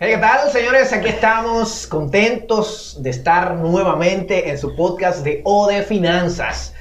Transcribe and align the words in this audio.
Hey, 0.00 0.12
¿qué 0.14 0.18
tal, 0.18 0.52
señores? 0.52 0.92
Aquí 0.92 1.08
estamos 1.08 1.84
contentos 1.88 2.98
de 3.00 3.10
estar 3.10 3.56
nuevamente 3.56 4.48
en 4.48 4.56
su 4.56 4.76
podcast 4.76 5.24
de 5.24 5.42
O 5.44 5.66
de 5.66 5.82
Finanzas. 5.82 6.72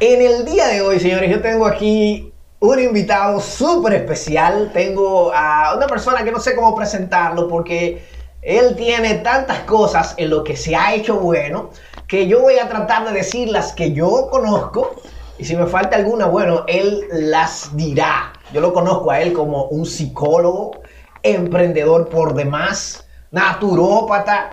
En 0.00 0.22
el 0.22 0.46
día 0.46 0.68
de 0.68 0.80
hoy, 0.80 0.98
señores, 0.98 1.30
yo 1.30 1.42
tengo 1.42 1.66
aquí 1.66 2.32
un 2.58 2.80
invitado 2.80 3.38
súper 3.38 3.92
especial. 3.92 4.70
Tengo 4.72 5.30
a 5.34 5.74
una 5.76 5.86
persona 5.86 6.24
que 6.24 6.32
no 6.32 6.40
sé 6.40 6.56
cómo 6.56 6.74
presentarlo 6.74 7.48
porque 7.48 8.02
él 8.40 8.74
tiene 8.76 9.16
tantas 9.16 9.60
cosas 9.64 10.14
en 10.16 10.30
lo 10.30 10.42
que 10.42 10.56
se 10.56 10.74
ha 10.74 10.94
hecho 10.94 11.16
bueno 11.16 11.68
que 12.08 12.26
yo 12.26 12.40
voy 12.40 12.58
a 12.58 12.66
tratar 12.66 13.06
de 13.06 13.12
decir 13.12 13.50
las 13.50 13.74
que 13.74 13.92
yo 13.92 14.28
conozco 14.30 15.02
y 15.36 15.44
si 15.44 15.54
me 15.54 15.66
falta 15.66 15.96
alguna, 15.96 16.24
bueno, 16.24 16.64
él 16.66 17.04
las 17.10 17.76
dirá. 17.76 18.32
Yo 18.54 18.62
lo 18.62 18.72
conozco 18.72 19.10
a 19.10 19.20
él 19.20 19.34
como 19.34 19.64
un 19.64 19.84
psicólogo, 19.84 20.80
emprendedor 21.34 22.08
por 22.08 22.34
demás, 22.34 23.04
naturópata. 23.32 24.50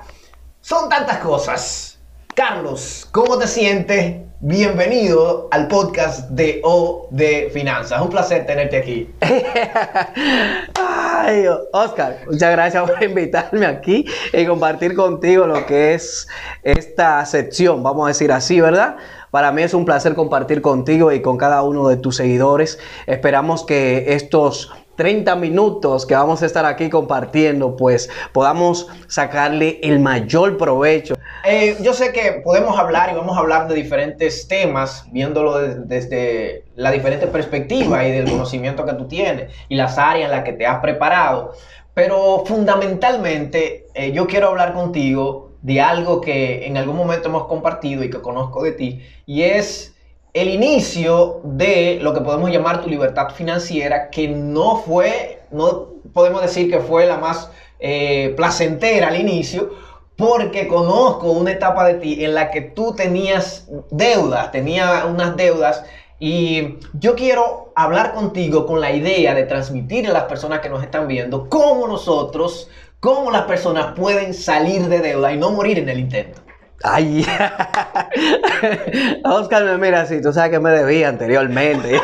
Son 0.59 0.89
tantas 0.89 1.20
cosas. 1.20 1.99
Carlos, 2.34 3.07
¿cómo 3.11 3.38
te 3.38 3.48
sientes? 3.48 4.15
Bienvenido 4.39 5.48
al 5.51 5.67
podcast 5.67 6.31
de 6.31 6.62
O 6.63 7.07
de 7.12 7.51
Finanzas. 7.53 8.01
Un 8.01 8.09
placer 8.09 8.45
tenerte 8.48 8.77
aquí. 8.77 9.13
Ay, 10.75 11.45
Oscar, 11.71 12.17
muchas 12.25 12.51
gracias 12.51 12.90
por 12.90 13.03
invitarme 13.03 13.67
aquí 13.67 14.05
y 14.34 14.45
compartir 14.45 14.95
contigo 14.95 15.45
lo 15.45 15.65
que 15.67 15.93
es 15.93 16.27
esta 16.63 17.23
sección, 17.26 17.84
vamos 17.84 18.05
a 18.05 18.07
decir 18.09 18.31
así, 18.31 18.59
¿verdad? 18.59 18.98
Para 19.29 19.51
mí 19.51 19.62
es 19.62 19.73
un 19.73 19.85
placer 19.85 20.15
compartir 20.15 20.62
contigo 20.62 21.12
y 21.12 21.21
con 21.21 21.37
cada 21.37 21.63
uno 21.63 21.87
de 21.87 21.98
tus 21.98 22.17
seguidores. 22.17 22.79
Esperamos 23.07 23.65
que 23.65 24.13
estos 24.13 24.71
30 24.95 25.35
minutos 25.35 26.05
que 26.05 26.13
vamos 26.13 26.43
a 26.43 26.45
estar 26.45 26.65
aquí 26.65 26.89
compartiendo, 26.89 27.75
pues 27.75 28.09
podamos 28.31 28.88
sacarle 29.07 29.79
el 29.84 29.99
mayor 29.99 30.57
provecho. 30.57 31.15
Eh, 31.45 31.77
yo 31.81 31.93
sé 31.93 32.13
que 32.13 32.41
podemos 32.43 32.77
hablar 32.77 33.12
y 33.12 33.15
vamos 33.15 33.35
a 33.35 33.41
hablar 33.41 33.68
de 33.68 33.76
diferentes 33.76 34.48
temas, 34.48 35.05
viéndolo 35.12 35.59
desde 35.59 36.65
la 36.76 36.91
diferente 36.91 37.27
perspectiva 37.27 38.05
y 38.07 38.12
del 38.12 38.29
conocimiento 38.29 38.85
que 38.85 38.93
tú 38.93 39.07
tienes 39.07 39.51
y 39.68 39.76
las 39.76 39.98
áreas 39.98 40.26
en 40.26 40.31
las 40.31 40.43
que 40.43 40.53
te 40.53 40.65
has 40.65 40.79
preparado. 40.79 41.53
Pero 41.93 42.43
fundamentalmente 42.46 43.87
eh, 43.93 44.12
yo 44.12 44.25
quiero 44.25 44.49
hablar 44.49 44.73
contigo 44.73 45.51
de 45.62 45.79
algo 45.81 46.21
que 46.21 46.68
en 46.68 46.77
algún 46.77 46.98
momento 46.98 47.29
hemos 47.29 47.46
compartido 47.48 48.03
y 48.03 48.09
que 48.09 48.21
conozco 48.21 48.63
de 48.63 48.73
ti, 48.73 49.01
y 49.25 49.43
es 49.43 49.93
el 50.34 50.49
inicio 50.49 51.41
de 51.43 51.99
lo 52.01 52.13
que 52.13 52.21
podemos 52.21 52.49
llamar 52.49 52.81
tu 52.81 52.89
libertad 52.89 53.29
financiera, 53.29 54.09
que 54.09 54.27
no 54.27 54.77
fue, 54.77 55.41
no 55.51 55.90
podemos 56.13 56.41
decir 56.41 56.70
que 56.70 56.79
fue 56.79 57.05
la 57.05 57.17
más 57.17 57.49
eh, 57.79 58.34
placentera 58.35 59.09
al 59.09 59.20
inicio, 59.20 59.71
porque 60.15 60.67
conozco 60.67 61.31
una 61.31 61.51
etapa 61.51 61.85
de 61.85 61.95
ti 61.95 62.23
en 62.23 62.34
la 62.34 62.51
que 62.51 62.62
tú 62.62 62.93
tenías 62.95 63.67
deudas, 63.91 64.51
tenías 64.51 65.06
unas 65.06 65.35
deudas 65.35 65.84
y 66.19 66.78
yo 66.94 67.16
quiero 67.16 67.72
hablar 67.75 68.13
contigo 68.13 68.66
con 68.66 68.79
la 68.79 68.91
idea 68.91 69.34
de 69.34 69.44
transmitir 69.44 70.07
a 70.07 70.13
las 70.13 70.23
personas 70.23 70.59
que 70.59 70.69
nos 70.69 70.84
están 70.84 71.07
viendo 71.07 71.50
cómo 71.50 71.88
nosotros 71.88 72.69
cómo 73.03 73.31
las 73.31 73.41
personas 73.41 73.94
pueden 73.97 74.34
salir 74.34 74.88
de 74.88 75.00
deuda 75.00 75.34
y 75.34 75.38
no 75.38 75.51
morir 75.51 75.78
en 75.78 75.90
el 75.90 76.00
intento. 76.00 76.41
Ay, 76.81 77.25
Oscar 79.24 79.78
mira 79.79 80.06
sí, 80.06 80.22
tú 80.22 80.34
sabes 80.34 80.52
que 80.52 80.59
me 80.59 80.72
debía 80.72 81.07
anteriormente. 81.07 81.97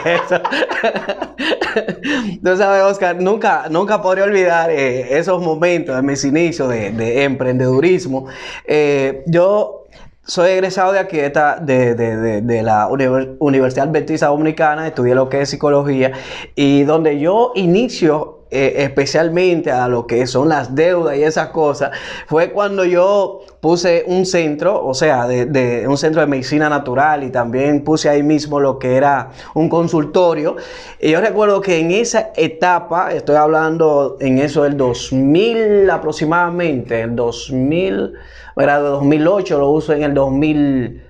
tú 2.44 2.56
sabes, 2.56 2.84
Oscar, 2.84 3.18
nunca, 3.22 3.66
nunca 3.70 4.02
podré 4.02 4.22
olvidar 4.22 4.70
eh, 4.70 5.18
esos 5.18 5.42
momentos 5.42 5.96
de 5.96 6.02
mis 6.02 6.24
inicios 6.24 6.70
de, 6.70 7.24
emprendedurismo. 7.24 8.28
Eh, 8.66 9.24
yo 9.28 9.80
soy 10.24 10.52
egresado 10.52 10.94
de 10.94 11.00
aquí, 11.00 11.18
de, 11.18 12.62
la 12.64 12.88
Universidad 13.40 13.90
Adventista 13.90 14.28
Dominicana, 14.28 14.88
estudié 14.88 15.14
lo 15.16 15.28
que 15.28 15.42
es 15.42 15.50
psicología 15.50 16.14
y 16.56 16.84
donde 16.84 17.20
yo 17.20 17.52
inicio 17.56 18.39
eh, 18.52 18.74
especialmente 18.78 19.72
a 19.72 19.88
lo 19.88 20.08
que 20.08 20.26
son 20.26 20.50
las 20.50 20.74
deudas 20.74 21.16
y 21.18 21.24
esas 21.24 21.50
cosas, 21.50 21.92
fue 22.26 22.52
cuando 22.52 22.84
yo 22.84 23.42
puse 23.60 24.04
un 24.08 24.26
centro, 24.26 24.84
o 24.84 24.94
sea, 24.94 25.28
de, 25.28 25.86
un 25.88 25.98
centro 25.98 26.22
de 26.22 26.28
medicina 26.28 26.70
natural 26.70 27.24
y 27.24 27.30
también 27.30 27.84
puse 27.84 28.10
ahí 28.10 28.24
mismo 28.24 28.60
lo 28.60 28.80
que 28.80 28.96
era 28.96 29.30
un 29.54 29.70
consultorio. 29.70 30.56
Y 31.00 31.12
yo 31.12 31.22
recuerdo 31.22 31.62
que 31.62 31.80
en 31.80 31.92
esa 31.92 32.32
etapa, 32.36 33.14
estoy 33.14 33.36
hablando 33.36 34.18
en 34.20 34.40
eso 34.40 34.64
del 34.64 34.78
2000 34.78 35.90
aproximadamente, 35.90 37.02
el 37.02 37.16
2000, 37.16 38.14
era 38.58 38.82
de 38.82 38.90
2008, 38.90 39.60
lo 39.60 39.70
uso 39.70 39.94
en 39.94 40.04
el 40.04 40.14
2000. 40.14 41.09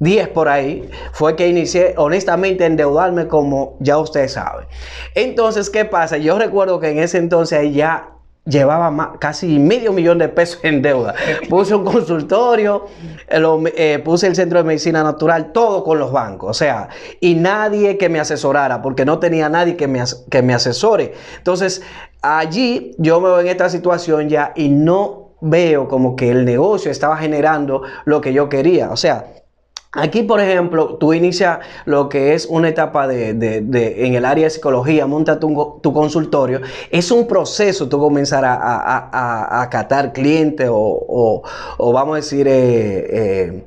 10 0.00 0.28
por 0.28 0.48
ahí, 0.48 0.88
fue 1.12 1.36
que 1.36 1.48
inicié 1.48 1.94
honestamente 1.96 2.64
a 2.64 2.66
endeudarme 2.66 3.26
como 3.26 3.76
ya 3.80 3.98
ustedes 3.98 4.32
saben. 4.32 4.66
Entonces, 5.14 5.70
¿qué 5.70 5.84
pasa? 5.84 6.18
Yo 6.18 6.38
recuerdo 6.38 6.78
que 6.80 6.90
en 6.90 6.98
ese 6.98 7.18
entonces 7.18 7.74
ya 7.74 8.10
llevaba 8.48 9.18
casi 9.18 9.58
medio 9.58 9.92
millón 9.92 10.18
de 10.18 10.28
pesos 10.28 10.60
en 10.62 10.80
deuda. 10.80 11.14
Puse 11.48 11.74
un 11.74 11.84
consultorio, 11.84 12.86
eh, 13.28 13.42
eh, 13.76 13.98
puse 14.02 14.26
el 14.26 14.34
centro 14.34 14.58
de 14.58 14.64
medicina 14.64 15.02
natural, 15.02 15.52
todo 15.52 15.84
con 15.84 15.98
los 15.98 16.12
bancos, 16.12 16.50
o 16.50 16.54
sea, 16.54 16.88
y 17.20 17.34
nadie 17.34 17.98
que 17.98 18.08
me 18.08 18.20
asesorara, 18.20 18.80
porque 18.80 19.04
no 19.04 19.18
tenía 19.18 19.48
nadie 19.48 19.76
que 19.76 19.86
me, 19.86 20.02
que 20.30 20.42
me 20.42 20.54
asesore. 20.54 21.12
Entonces, 21.36 21.82
allí 22.22 22.94
yo 22.98 23.20
me 23.20 23.28
veo 23.28 23.40
en 23.40 23.48
esta 23.48 23.68
situación 23.68 24.28
ya 24.28 24.52
y 24.56 24.70
no 24.70 25.28
veo 25.40 25.86
como 25.86 26.16
que 26.16 26.30
el 26.30 26.44
negocio 26.44 26.90
estaba 26.90 27.16
generando 27.16 27.82
lo 28.06 28.20
que 28.20 28.32
yo 28.32 28.48
quería. 28.48 28.90
O 28.90 28.96
sea, 28.96 29.26
Aquí, 30.00 30.22
por 30.22 30.40
ejemplo, 30.40 30.94
tú 30.94 31.12
inicias 31.12 31.58
lo 31.84 32.08
que 32.08 32.34
es 32.34 32.46
una 32.46 32.68
etapa 32.68 33.08
de, 33.08 33.30
en 33.30 34.14
el 34.14 34.24
área 34.24 34.44
de 34.44 34.50
psicología, 34.50 35.06
monta 35.06 35.40
tu, 35.40 35.78
tu, 35.82 35.92
consultorio. 35.92 36.60
Es 36.90 37.10
un 37.10 37.26
proceso 37.26 37.88
tú 37.88 37.98
comenzar 37.98 38.44
a, 38.44 38.54
a, 38.54 39.62
a, 39.62 39.70
catar 39.70 40.12
clientes 40.12 40.68
o, 40.70 41.42
vamos 41.78 42.12
a 42.12 42.16
decir, 42.16 42.46
eh, 42.46 43.06
eh, 43.10 43.64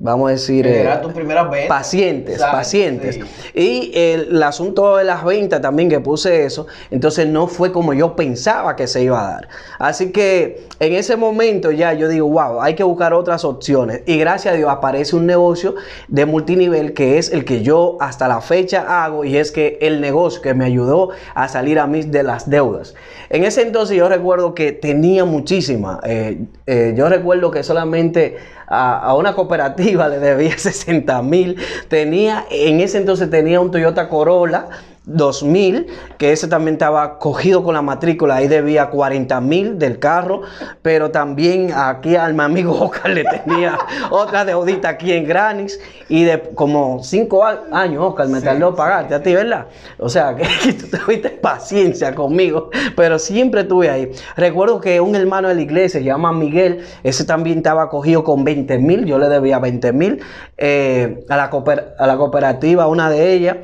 vamos 0.00 0.28
a 0.28 0.32
decir, 0.32 0.64
eh, 0.66 0.88
tus 1.02 1.12
primeras 1.12 1.50
ventas. 1.50 1.68
pacientes, 1.68 2.38
pacientes. 2.38 3.18
Y 3.52 3.90
el, 3.94 4.40
asunto 4.42 4.96
de 4.96 5.04
las 5.04 5.24
ventas 5.24 5.60
también 5.60 5.88
que 5.88 5.98
puse 5.98 6.44
eso, 6.44 6.68
entonces 6.90 7.26
no 7.26 7.48
fue 7.48 7.72
como 7.72 7.92
yo 7.92 8.14
pensaba 8.14 8.76
que 8.76 8.86
se 8.86 9.02
iba 9.02 9.20
a 9.20 9.30
dar. 9.32 9.48
Así 9.78 10.12
que 10.12 10.66
en 10.78 10.92
ese 10.92 11.16
momento 11.16 11.72
ya 11.72 11.92
yo 11.94 12.08
digo, 12.08 12.28
wow, 12.28 12.62
hay 12.62 12.74
que 12.74 12.84
buscar 12.84 13.12
otras 13.12 13.44
opciones. 13.44 14.02
Y 14.06 14.18
gracias 14.18 14.54
a 14.54 14.56
Dios 14.56 14.70
aparece 14.70 15.16
un 15.16 15.26
negocio 15.26 15.74
de 16.06 16.26
multinivel 16.26 16.94
que 16.94 17.18
es 17.18 17.32
el 17.32 17.44
que 17.44 17.62
yo 17.62 17.98
hasta 18.00 18.28
la 18.28 18.40
fecha 18.40 19.04
hago 19.04 19.24
y 19.24 19.36
es 19.36 19.50
que 19.50 19.78
el 19.80 20.00
negocio 20.00 20.40
que 20.40 20.54
me 20.54 20.64
ayudó 20.64 21.10
a 21.34 21.48
salir 21.48 21.80
a 21.80 21.88
mí 21.88 22.02
de 22.02 22.22
las 22.22 22.48
deudas. 22.48 22.94
En 23.30 23.44
ese 23.44 23.62
entonces 23.62 23.96
yo 23.96 24.08
recuerdo 24.08 24.54
que 24.54 24.72
tenía 24.72 25.24
muchísima. 25.24 26.00
Eh, 26.04 26.38
eh, 26.66 26.94
yo 26.96 27.08
recuerdo 27.08 27.50
que 27.50 27.62
solamente 27.62 28.36
a, 28.68 29.14
una 29.14 29.34
cooperativa 29.34 30.08
le 30.08 30.18
debía 30.18 30.56
60 30.58 31.22
mil. 31.22 31.56
Tenía, 31.88 32.44
en 32.50 32.80
ese 32.80 32.98
entonces 32.98 33.30
tenía 33.30 33.60
un 33.60 33.70
Toyota 33.70 34.08
Corolla 34.08 34.68
2000, 35.08 35.86
que 36.18 36.32
ese 36.32 36.48
también 36.48 36.74
estaba 36.74 37.18
cogido 37.18 37.64
con 37.64 37.74
la 37.74 37.82
matrícula, 37.82 38.36
ahí 38.36 38.48
debía 38.48 38.90
40 38.90 39.40
mil 39.40 39.78
del 39.78 39.98
carro, 39.98 40.42
pero 40.82 41.10
también 41.10 41.72
aquí 41.74 42.14
al 42.16 42.34
mi 42.34 42.42
amigo 42.42 42.72
Oscar 42.80 43.10
le 43.10 43.24
tenía 43.24 43.78
otra 44.10 44.44
deudita 44.44 44.90
aquí 44.90 45.12
en 45.12 45.26
Granis 45.26 45.80
y 46.08 46.24
de 46.24 46.40
como 46.54 47.02
5 47.02 47.44
años 47.72 48.02
Oscar 48.02 48.28
me 48.28 48.40
tardó 48.40 48.74
pagarte 48.74 49.14
a 49.14 49.22
ti, 49.22 49.34
¿verdad? 49.34 49.66
O 49.98 50.08
sea, 50.08 50.36
que, 50.36 50.44
tú 50.74 50.96
tuviste 50.96 51.30
paciencia 51.30 52.14
conmigo, 52.14 52.70
pero 52.94 53.18
siempre 53.18 53.62
estuve 53.62 53.88
ahí. 53.90 54.10
Recuerdo 54.36 54.80
que 54.80 55.00
un 55.00 55.16
hermano 55.16 55.48
de 55.48 55.54
la 55.54 55.62
iglesia, 55.62 56.00
se 56.00 56.04
llama 56.04 56.32
Miguel, 56.32 56.84
ese 57.02 57.24
también 57.24 57.58
estaba 57.58 57.88
cogido 57.88 58.24
con 58.24 58.44
20 58.44 58.78
mil, 58.78 59.06
yo 59.06 59.18
le 59.18 59.28
debía 59.28 59.58
20 59.58 59.92
mil 59.92 60.20
eh, 60.58 61.24
a, 61.28 61.36
la 61.36 61.50
a 61.98 62.06
la 62.06 62.16
cooperativa, 62.16 62.86
una 62.86 63.08
de 63.08 63.32
ellas. 63.32 63.56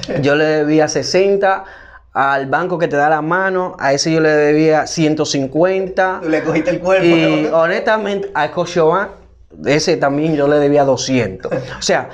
Yo 0.22 0.34
le 0.34 0.44
debía 0.44 0.88
60 0.88 1.64
al 2.12 2.46
banco 2.46 2.78
que 2.78 2.88
te 2.88 2.96
da 2.96 3.08
la 3.08 3.22
mano, 3.22 3.74
a 3.78 3.94
ese 3.94 4.12
yo 4.12 4.20
le 4.20 4.28
debía 4.28 4.86
150. 4.86 6.20
Tú 6.22 6.28
le 6.28 6.42
cogiste 6.42 6.70
el 6.70 6.80
cuerpo. 6.80 7.06
Y 7.06 7.46
honestamente, 7.52 8.30
a 8.34 8.48
Scotiabank, 8.48 9.08
ese 9.64 9.96
también 9.96 10.36
yo 10.36 10.46
le 10.46 10.58
debía 10.58 10.84
200. 10.84 11.50
O 11.50 11.82
sea, 11.82 12.10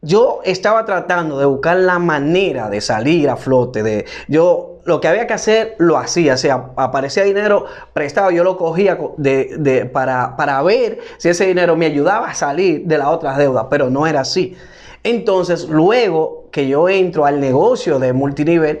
yo 0.00 0.40
estaba 0.44 0.84
tratando 0.84 1.38
de 1.38 1.46
buscar 1.46 1.76
la 1.76 1.98
manera 1.98 2.70
de 2.70 2.80
salir 2.80 3.28
a 3.28 3.36
flote. 3.36 3.82
De, 3.82 4.06
yo 4.28 4.76
lo 4.84 5.00
que 5.00 5.08
había 5.08 5.26
que 5.26 5.34
hacer 5.34 5.74
lo 5.78 5.98
hacía. 5.98 6.34
O 6.34 6.38
sea, 6.38 6.70
aparecía 6.76 7.24
dinero 7.24 7.66
prestado, 7.92 8.30
yo 8.30 8.44
lo 8.44 8.56
cogía 8.56 8.98
de, 9.18 9.90
para, 9.92 10.36
para 10.36 10.62
ver 10.62 11.00
si 11.18 11.28
ese 11.28 11.46
dinero 11.46 11.76
me 11.76 11.86
ayudaba 11.86 12.28
a 12.28 12.34
salir 12.34 12.84
de 12.86 12.98
las 12.98 13.08
otras 13.08 13.36
deudas, 13.36 13.66
pero 13.68 13.90
no 13.90 14.06
era 14.06 14.20
así. 14.20 14.56
Entonces, 15.06 15.68
luego 15.68 16.48
que 16.50 16.66
yo 16.66 16.88
entro 16.88 17.26
al 17.26 17.38
negocio 17.38 18.00
de 18.00 18.12
multinivel, 18.12 18.80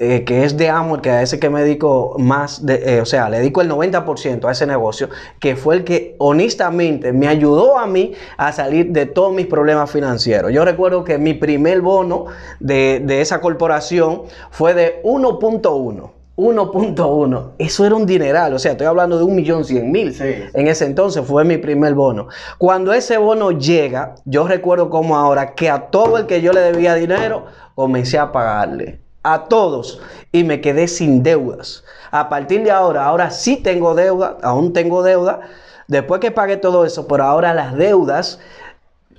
eh, 0.00 0.24
que 0.24 0.42
es 0.42 0.56
de 0.56 0.68
Amor, 0.68 1.00
que 1.00 1.10
a 1.10 1.22
ese 1.22 1.38
que 1.38 1.48
me 1.48 1.62
dedico 1.62 2.16
más, 2.18 2.66
de, 2.66 2.96
eh, 2.96 3.00
o 3.00 3.06
sea, 3.06 3.28
le 3.28 3.38
dedico 3.38 3.60
el 3.60 3.68
90% 3.68 4.48
a 4.48 4.50
ese 4.50 4.66
negocio, 4.66 5.10
que 5.38 5.54
fue 5.54 5.76
el 5.76 5.84
que 5.84 6.16
honestamente 6.18 7.12
me 7.12 7.28
ayudó 7.28 7.78
a 7.78 7.86
mí 7.86 8.14
a 8.36 8.50
salir 8.50 8.90
de 8.90 9.06
todos 9.06 9.32
mis 9.32 9.46
problemas 9.46 9.92
financieros. 9.92 10.52
Yo 10.52 10.64
recuerdo 10.64 11.04
que 11.04 11.18
mi 11.18 11.34
primer 11.34 11.82
bono 11.82 12.24
de, 12.58 13.00
de 13.04 13.20
esa 13.20 13.40
corporación 13.40 14.22
fue 14.50 14.74
de 14.74 15.00
1.1. 15.04 16.19
1.1. 16.40 17.52
Eso 17.58 17.84
era 17.84 17.94
un 17.94 18.06
dineral. 18.06 18.54
O 18.54 18.58
sea, 18.58 18.72
estoy 18.72 18.86
hablando 18.86 19.18
de 19.18 19.24
un 19.24 19.36
millón 19.36 19.64
cien 19.64 19.92
mil. 19.92 20.16
En 20.54 20.68
ese 20.68 20.86
entonces 20.86 21.24
fue 21.24 21.44
mi 21.44 21.58
primer 21.58 21.94
bono. 21.94 22.28
Cuando 22.58 22.92
ese 22.92 23.18
bono 23.18 23.52
llega, 23.52 24.14
yo 24.24 24.48
recuerdo 24.48 24.88
como 24.88 25.16
ahora 25.16 25.54
que 25.54 25.68
a 25.68 25.90
todo 25.90 26.18
el 26.18 26.26
que 26.26 26.40
yo 26.40 26.52
le 26.52 26.60
debía 26.60 26.94
dinero, 26.94 27.44
comencé 27.74 28.18
a 28.18 28.32
pagarle. 28.32 29.00
A 29.22 29.44
todos. 29.44 30.00
Y 30.32 30.44
me 30.44 30.60
quedé 30.60 30.88
sin 30.88 31.22
deudas. 31.22 31.84
A 32.10 32.28
partir 32.28 32.64
de 32.64 32.70
ahora, 32.70 33.04
ahora 33.04 33.30
sí 33.30 33.56
tengo 33.56 33.94
deuda, 33.94 34.38
aún 34.42 34.72
tengo 34.72 35.02
deuda. 35.02 35.40
Después 35.88 36.20
que 36.20 36.30
pagué 36.30 36.56
todo 36.56 36.86
eso, 36.86 37.06
por 37.06 37.20
ahora 37.20 37.52
las 37.52 37.76
deudas 37.76 38.38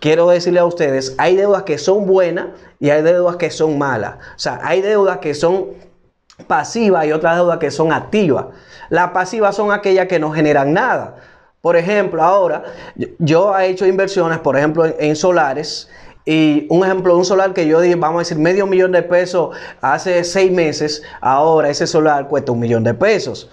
quiero 0.02 0.28
decirle 0.30 0.60
a 0.60 0.66
ustedes, 0.66 1.16
hay 1.18 1.38
deudas 1.38 1.64
que 1.64 1.78
son 1.78 2.06
buenas 2.06 2.48
y 2.80 2.90
hay 2.90 3.04
deudas 3.04 3.38
que 3.38 3.50
son 3.52 3.78
malas. 3.78 4.16
O 4.36 4.40
sea, 4.40 4.60
hay 4.64 4.82
deudas 4.82 5.20
que 5.20 5.34
son 5.34 5.68
pasivas 6.44 7.06
y 7.06 7.12
otras 7.12 7.36
deudas 7.36 7.58
que 7.58 7.72
son 7.72 7.92
activas. 7.92 8.46
Las 8.90 9.12
pasivas 9.12 9.56
son 9.56 9.72
aquellas 9.72 10.08
que 10.08 10.20
no 10.20 10.32
generan 10.32 10.74
nada. 10.74 11.16
Por 11.62 11.78
ejemplo, 11.78 12.24
ahora 12.24 12.64
yo 13.20 13.58
he 13.58 13.68
hecho 13.68 13.86
inversiones, 13.86 14.40
por 14.40 14.58
ejemplo, 14.58 14.86
en, 14.86 15.16
solares. 15.16 15.90
Y 16.26 16.68
un 16.70 16.84
ejemplo, 16.84 17.18
un 17.18 17.26
solar 17.26 17.54
que 17.54 17.68
yo 17.68 17.82
dije, 17.82 17.96
vamos 17.96 18.18
a 18.18 18.20
decir, 18.20 18.38
medio 18.38 18.68
millón 18.68 18.92
de 18.92 19.04
pesos 19.04 19.56
hace 19.80 20.24
seis 20.24 20.52
meses, 20.52 21.04
ahora 21.20 21.70
ese 21.70 21.88
solar 21.88 22.28
cuesta 22.28 22.52
un 22.52 22.60
millón 22.60 22.84
de 22.84 22.94
pesos. 22.94 23.50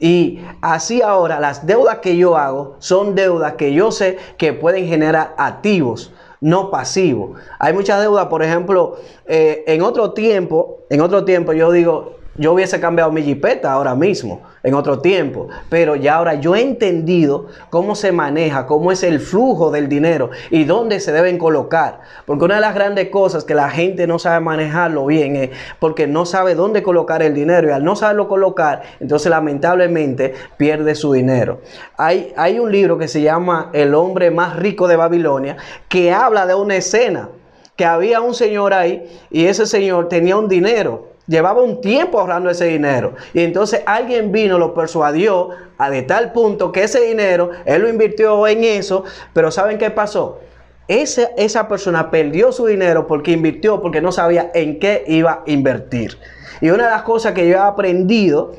Y 0.00 0.40
así 0.60 1.02
ahora 1.02 1.40
las 1.40 1.66
deudas 1.66 1.98
que 1.98 2.16
yo 2.16 2.36
hago 2.36 2.76
son 2.78 3.14
deudas 3.14 3.54
que 3.54 3.72
yo 3.72 3.90
sé 3.90 4.18
que 4.36 4.52
pueden 4.52 4.86
generar 4.86 5.34
activos, 5.36 6.12
no 6.40 6.70
pasivos. 6.70 7.40
Hay 7.58 7.72
muchas 7.72 8.00
deudas, 8.00 8.26
por 8.26 8.44
ejemplo, 8.44 8.96
eh, 9.26 9.64
en 9.66 9.82
otro 9.82 10.12
tiempo, 10.12 10.84
en 10.90 11.00
otro 11.00 11.24
tiempo 11.24 11.52
yo 11.52 11.72
digo, 11.72 12.17
yo 12.38 12.52
hubiese 12.52 12.80
cambiado 12.80 13.12
mi 13.12 13.22
jipeta 13.22 13.72
ahora 13.72 13.94
mismo, 13.94 14.42
en 14.62 14.74
otro 14.74 15.00
tiempo, 15.00 15.48
pero 15.68 15.96
ya 15.96 16.16
ahora 16.16 16.34
yo 16.34 16.54
he 16.54 16.62
entendido 16.62 17.46
cómo 17.70 17.94
se 17.94 18.12
maneja, 18.12 18.66
cómo 18.66 18.92
es 18.92 19.02
el 19.02 19.20
flujo 19.20 19.70
del 19.70 19.88
dinero 19.88 20.30
y 20.50 20.64
dónde 20.64 21.00
se 21.00 21.12
deben 21.12 21.38
colocar. 21.38 22.00
Porque 22.26 22.44
una 22.44 22.56
de 22.56 22.60
las 22.60 22.74
grandes 22.74 23.08
cosas 23.08 23.44
que 23.44 23.54
la 23.54 23.70
gente 23.70 24.06
no 24.06 24.18
sabe 24.18 24.40
manejarlo 24.40 25.06
bien 25.06 25.36
es 25.36 25.50
porque 25.78 26.06
no 26.06 26.26
sabe 26.26 26.54
dónde 26.54 26.82
colocar 26.82 27.22
el 27.22 27.34
dinero 27.34 27.68
y 27.68 27.72
al 27.72 27.84
no 27.84 27.96
saberlo 27.96 28.28
colocar, 28.28 28.82
entonces 29.00 29.30
lamentablemente 29.30 30.34
pierde 30.56 30.94
su 30.94 31.12
dinero. 31.12 31.60
Hay, 31.96 32.32
hay 32.36 32.58
un 32.58 32.70
libro 32.70 32.98
que 32.98 33.08
se 33.08 33.22
llama 33.22 33.70
El 33.72 33.94
hombre 33.94 34.30
más 34.30 34.56
rico 34.56 34.88
de 34.88 34.96
Babilonia 34.96 35.56
que 35.88 36.12
habla 36.12 36.46
de 36.46 36.54
una 36.54 36.76
escena 36.76 37.28
que 37.76 37.84
había 37.84 38.20
un 38.20 38.34
señor 38.34 38.74
ahí 38.74 39.06
y 39.30 39.46
ese 39.46 39.64
señor 39.64 40.08
tenía 40.08 40.36
un 40.36 40.48
dinero 40.48 41.07
llevaba 41.28 41.62
un 41.62 41.80
tiempo 41.80 42.18
ahorrando 42.18 42.50
ese 42.50 42.64
dinero. 42.64 43.14
Y 43.32 43.40
entonces 43.40 43.82
alguien 43.86 44.32
vino, 44.32 44.58
lo 44.58 44.74
persuadió 44.74 45.50
a 45.76 45.90
de 45.90 46.02
tal 46.02 46.32
punto 46.32 46.72
que 46.72 46.82
ese 46.82 47.00
dinero, 47.02 47.50
él 47.64 47.82
lo 47.82 47.88
invirtió 47.88 48.46
en 48.48 48.64
eso, 48.64 49.04
pero 49.32 49.52
¿saben 49.52 49.78
qué 49.78 49.90
pasó? 49.90 50.40
Esa, 50.88 51.30
esa 51.36 51.68
persona 51.68 52.10
perdió 52.10 52.50
su 52.50 52.66
dinero 52.66 53.06
porque 53.06 53.30
invirtió, 53.32 53.80
porque 53.80 54.00
no 54.00 54.10
sabía 54.10 54.50
en 54.54 54.80
qué 54.80 55.04
iba 55.06 55.32
a 55.32 55.42
invertir. 55.46 56.18
Y 56.60 56.70
una 56.70 56.86
de 56.86 56.90
las 56.90 57.02
cosas 57.02 57.34
que 57.34 57.46
yo 57.46 57.56
he 57.56 57.60
aprendido 57.60 58.54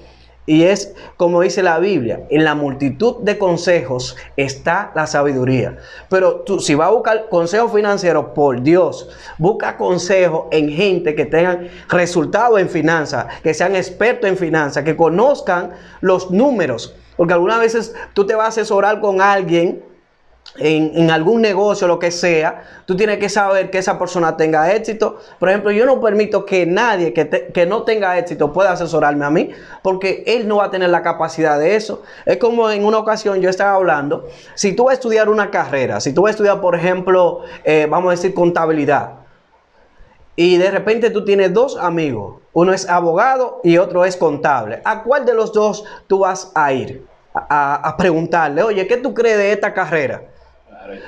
y 0.49 0.63
es 0.63 0.95
como 1.15 1.41
dice 1.41 1.61
la 1.61 1.77
Biblia, 1.77 2.23
en 2.31 2.43
la 2.43 2.55
multitud 2.55 3.17
de 3.21 3.37
consejos 3.37 4.17
está 4.35 4.91
la 4.95 5.05
sabiduría. 5.05 5.77
Pero 6.09 6.37
tú, 6.37 6.59
si 6.59 6.73
vas 6.73 6.87
a 6.87 6.91
buscar 6.91 7.29
consejos 7.29 7.71
financieros, 7.71 8.25
por 8.33 8.63
Dios, 8.63 9.09
busca 9.37 9.77
consejos 9.77 10.45
en 10.49 10.71
gente 10.71 11.13
que 11.13 11.25
tengan 11.25 11.67
resultados 11.87 12.59
en 12.59 12.67
finanzas, 12.67 13.27
que 13.43 13.53
sean 13.53 13.75
expertos 13.75 14.27
en 14.27 14.37
finanzas, 14.37 14.83
que 14.83 14.97
conozcan 14.97 15.69
los 16.01 16.31
números. 16.31 16.95
Porque 17.15 17.33
algunas 17.33 17.59
veces 17.59 17.93
tú 18.13 18.25
te 18.25 18.33
vas 18.33 18.45
a 18.45 18.47
asesorar 18.47 19.01
con 19.01 19.21
alguien 19.21 19.83
en, 20.59 21.09
algún 21.09 21.41
negocio, 21.41 21.87
lo 21.87 21.99
que 21.99 22.11
sea, 22.11 22.63
tú 22.85 22.95
tienes 22.95 23.17
que 23.17 23.29
saber 23.29 23.69
que 23.69 23.77
esa 23.77 23.97
persona 23.97 24.35
tenga 24.35 24.73
éxito. 24.73 25.19
Por 25.39 25.49
ejemplo, 25.49 25.71
yo 25.71 25.85
no 25.85 26.01
permito 26.01 26.45
que 26.45 26.65
nadie 26.65 27.13
que, 27.13 27.49
que, 27.53 27.65
no 27.65 27.83
tenga 27.83 28.17
éxito 28.17 28.51
pueda 28.51 28.71
asesorarme 28.71 29.25
a 29.25 29.29
mí, 29.29 29.49
porque 29.81 30.23
él 30.27 30.47
no 30.47 30.57
va 30.57 30.65
a 30.65 30.71
tener 30.71 30.89
la 30.89 31.01
capacidad 31.01 31.57
de 31.57 31.75
eso. 31.75 32.03
Es 32.25 32.37
como 32.37 32.69
en 32.69 32.85
una 32.85 32.97
ocasión 32.97 33.41
yo 33.41 33.49
estaba 33.49 33.75
hablando, 33.75 34.27
si 34.55 34.73
tú 34.73 34.85
vas 34.85 34.91
a 34.91 34.93
estudiar 34.95 35.29
una 35.29 35.49
carrera, 35.49 35.99
si 35.99 36.13
tú 36.13 36.23
vas 36.23 36.29
a 36.29 36.31
estudiar, 36.31 36.61
por 36.61 36.75
ejemplo, 36.75 37.41
eh, 37.63 37.87
vamos 37.89 38.09
a 38.09 38.11
decir 38.11 38.33
contabilidad, 38.33 39.13
y 40.35 40.57
de 40.57 40.71
repente 40.71 41.09
tú 41.09 41.25
tienes 41.25 41.53
dos 41.53 41.77
amigos, 41.77 42.41
uno 42.53 42.73
es 42.73 42.87
abogado 42.87 43.59
y 43.63 43.77
otro 43.77 44.05
es 44.05 44.15
contable, 44.15 44.81
¿a 44.85 45.03
cuál 45.03 45.25
de 45.25 45.33
los 45.33 45.53
dos 45.53 45.83
tú 46.07 46.19
vas 46.19 46.51
a 46.55 46.73
ir? 46.73 47.07
a 47.31 47.95
preguntarle, 47.95 48.63
oye, 48.63 48.87
¿qué 48.87 48.97
tú 48.97 49.13
crees 49.13 49.37
de 49.37 49.51
esta 49.51 49.73
carrera? 49.73 50.23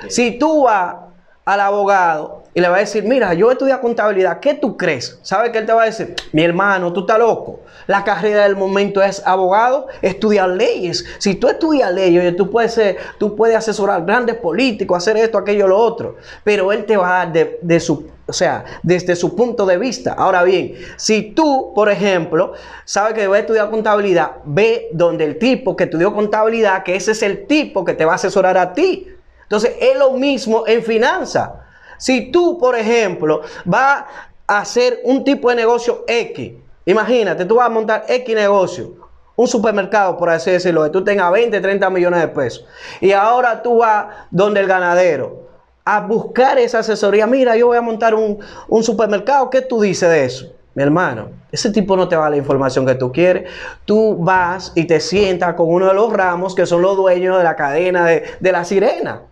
Si 0.08 0.38
tú 0.38 0.64
vas 0.64 0.96
al 1.44 1.60
abogado 1.60 2.44
y 2.54 2.60
le 2.60 2.68
vas 2.68 2.76
a 2.76 2.80
decir, 2.80 3.04
mira, 3.04 3.34
yo 3.34 3.50
estudié 3.50 3.78
contabilidad, 3.80 4.38
¿qué 4.40 4.54
tú 4.54 4.76
crees? 4.76 5.18
¿Sabe 5.22 5.50
qué 5.50 5.58
él 5.58 5.66
te 5.66 5.72
va 5.72 5.82
a 5.82 5.86
decir? 5.86 6.14
Mi 6.32 6.42
hermano, 6.42 6.92
tú 6.92 7.00
estás 7.00 7.18
loco. 7.18 7.60
La 7.86 8.04
carrera 8.04 8.44
del 8.44 8.56
momento 8.56 9.02
es 9.02 9.26
abogado, 9.26 9.88
estudiar 10.02 10.50
leyes. 10.50 11.04
Si 11.18 11.34
tú 11.34 11.48
estudias 11.48 11.92
leyes, 11.92 12.36
tú 12.36 12.50
puedes, 12.50 12.74
ser, 12.74 12.98
tú 13.18 13.34
puedes 13.34 13.56
asesorar 13.56 14.04
grandes 14.04 14.36
políticos, 14.36 14.98
hacer 14.98 15.16
esto, 15.16 15.38
aquello, 15.38 15.66
lo 15.66 15.78
otro. 15.78 16.16
Pero 16.44 16.72
él 16.72 16.84
te 16.84 16.96
va 16.96 17.22
a 17.22 17.26
dar 17.26 17.58
de, 17.60 17.80
su 17.80 18.06
o 18.26 18.32
sea, 18.32 18.64
desde 18.82 19.16
su 19.16 19.34
punto 19.34 19.66
de 19.66 19.78
vista. 19.78 20.12
Ahora 20.12 20.44
bien, 20.44 20.74
si 20.96 21.32
tú, 21.32 21.72
por 21.74 21.90
ejemplo, 21.90 22.52
sabes 22.84 23.14
que 23.14 23.22
a 23.22 23.38
estudiar 23.38 23.70
contabilidad, 23.70 24.32
ve 24.44 24.88
donde 24.92 25.24
el 25.24 25.38
tipo 25.38 25.74
que 25.74 25.84
estudió 25.84 26.14
contabilidad, 26.14 26.84
que 26.84 26.94
ese 26.94 27.12
es 27.12 27.22
el 27.22 27.46
tipo 27.46 27.84
que 27.84 27.94
te 27.94 28.04
va 28.04 28.12
a 28.12 28.14
asesorar 28.16 28.56
a 28.58 28.74
ti. 28.74 29.08
Entonces, 29.52 29.76
es 29.82 29.98
lo 29.98 30.12
mismo 30.12 30.64
en 30.66 30.82
finanzas. 30.82 31.50
Si 31.98 32.32
tú, 32.32 32.56
por 32.56 32.74
ejemplo, 32.74 33.42
vas 33.66 34.04
a 34.46 34.60
hacer 34.60 35.00
un 35.04 35.24
tipo 35.24 35.50
de 35.50 35.56
negocio 35.56 36.04
X, 36.08 36.54
imagínate, 36.86 37.44
tú 37.44 37.56
vas 37.56 37.66
a 37.66 37.68
montar 37.68 38.06
X 38.08 38.34
negocio, 38.34 38.94
un 39.36 39.46
supermercado, 39.46 40.16
por 40.16 40.30
así 40.30 40.52
decirlo, 40.52 40.84
que 40.84 40.88
tú 40.88 41.04
tengas 41.04 41.30
20, 41.30 41.60
30 41.60 41.90
millones 41.90 42.20
de 42.22 42.28
pesos, 42.28 42.64
y 42.98 43.12
ahora 43.12 43.62
tú 43.62 43.76
vas 43.76 44.06
donde 44.30 44.60
el 44.60 44.66
ganadero 44.66 45.50
a 45.84 46.00
buscar 46.00 46.58
esa 46.58 46.78
asesoría. 46.78 47.26
Mira, 47.26 47.54
yo 47.54 47.66
voy 47.66 47.76
a 47.76 47.82
montar 47.82 48.14
un, 48.14 48.38
un 48.68 48.82
supermercado, 48.82 49.50
¿qué 49.50 49.60
tú 49.60 49.82
dices 49.82 50.08
de 50.08 50.24
eso? 50.24 50.46
Mi 50.74 50.82
hermano, 50.82 51.28
ese 51.50 51.70
tipo 51.70 51.94
no 51.94 52.08
te 52.08 52.16
va 52.16 52.28
a 52.28 52.30
la 52.30 52.38
información 52.38 52.86
que 52.86 52.94
tú 52.94 53.12
quieres. 53.12 53.50
Tú 53.84 54.16
vas 54.18 54.72
y 54.74 54.86
te 54.86 54.98
sientas 54.98 55.52
con 55.56 55.68
uno 55.68 55.88
de 55.88 55.92
los 55.92 56.10
ramos 56.10 56.54
que 56.54 56.64
son 56.64 56.80
los 56.80 56.96
dueños 56.96 57.36
de 57.36 57.44
la 57.44 57.54
cadena 57.54 58.06
de, 58.06 58.24
de 58.40 58.52
la 58.52 58.64
sirena 58.64 59.24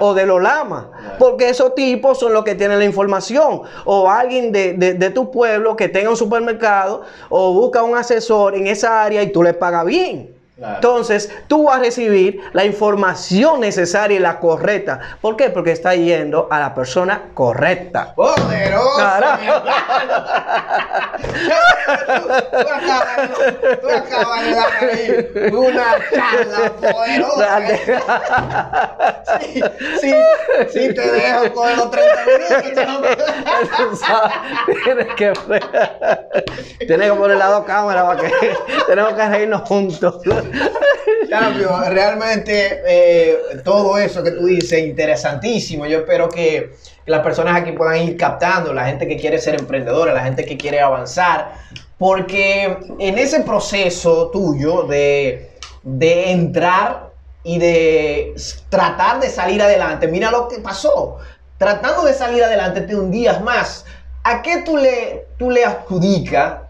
o 0.00 0.14
de 0.14 0.24
los 0.24 0.40
lamas, 0.40 0.86
porque 1.18 1.48
esos 1.48 1.74
tipos 1.74 2.18
son 2.18 2.32
los 2.32 2.44
que 2.44 2.54
tienen 2.54 2.78
la 2.78 2.84
información, 2.84 3.62
o 3.84 4.10
alguien 4.10 4.50
de, 4.50 5.12
tu 5.14 5.30
pueblo 5.30 5.76
que 5.76 5.88
tenga 5.88 6.10
un 6.10 6.16
supermercado, 6.16 7.02
o 7.28 7.52
busca 7.52 7.82
un 7.82 7.96
asesor 7.96 8.54
en 8.54 8.66
esa 8.66 9.02
área 9.02 9.22
y 9.22 9.30
tú 9.30 9.42
le 9.42 9.52
pagas 9.52 9.84
bien. 9.84 10.33
Entonces, 10.56 11.32
tú 11.48 11.64
vas 11.64 11.78
a 11.78 11.80
recibir 11.80 12.40
la 12.52 12.64
información 12.64 13.60
necesaria 13.60 14.16
y 14.16 14.20
la 14.20 14.38
correcta. 14.38 15.00
¿Por 15.20 15.36
qué? 15.36 15.50
Porque 15.50 15.72
está 15.72 15.96
yendo 15.96 16.46
a 16.48 16.60
la 16.60 16.72
persona 16.74 17.30
correcta. 17.34 18.14
¡Poderoso! 18.14 18.94
tú, 23.80 23.88
acabas, 23.90 24.44
de 24.44 24.54
dar 24.54 24.72
ahí 24.80 25.50
una 25.52 25.96
charla 26.12 26.72
poderosa. 26.80 27.60
sí, 29.40 29.60
sí, 30.00 30.14
sí, 30.72 30.94
te 30.94 31.10
dejo 31.10 31.52
con 31.52 31.76
los 31.76 31.90
30 31.90 32.86
minutos. 32.86 34.00
tienes 34.84 35.06
que, 35.16 35.32
tienes 36.86 37.10
que 37.10 37.16
poner 37.16 37.36
las 37.38 37.50
dos 37.50 37.64
cámaras 37.64 38.04
para 38.04 38.20
que 38.20 38.56
tenemos 38.86 39.14
que 39.14 39.28
reírnos 39.28 39.62
juntos. 39.62 40.20
Cambio, 41.30 41.70
realmente 41.88 42.82
eh, 42.86 43.36
todo 43.64 43.98
eso 43.98 44.22
que 44.22 44.32
tú 44.32 44.46
dices, 44.46 44.80
interesantísimo. 44.80 45.86
Yo 45.86 45.98
espero 45.98 46.28
que 46.28 46.74
las 47.06 47.20
personas 47.20 47.60
aquí 47.60 47.72
puedan 47.72 48.02
ir 48.02 48.16
captando, 48.16 48.72
la 48.72 48.86
gente 48.86 49.06
que 49.06 49.16
quiere 49.16 49.38
ser 49.38 49.58
emprendedora, 49.58 50.12
la 50.12 50.24
gente 50.24 50.44
que 50.44 50.56
quiere 50.56 50.80
avanzar, 50.80 51.54
porque 51.98 52.78
en 52.98 53.18
ese 53.18 53.40
proceso 53.40 54.30
tuyo 54.30 54.82
de, 54.84 55.50
de 55.82 56.30
entrar 56.30 57.10
y 57.42 57.58
de 57.58 58.34
tratar 58.70 59.20
de 59.20 59.28
salir 59.28 59.62
adelante, 59.62 60.08
mira 60.08 60.30
lo 60.30 60.48
que 60.48 60.58
pasó. 60.58 61.18
Tratando 61.58 62.04
de 62.04 62.14
salir 62.14 62.42
adelante 62.42 62.80
te 62.80 62.96
hundías 62.96 63.40
más. 63.42 63.84
¿A 64.24 64.42
qué 64.42 64.62
tú 64.62 64.76
le, 64.76 65.26
tú 65.38 65.50
le 65.50 65.64
adjudicas 65.64 66.63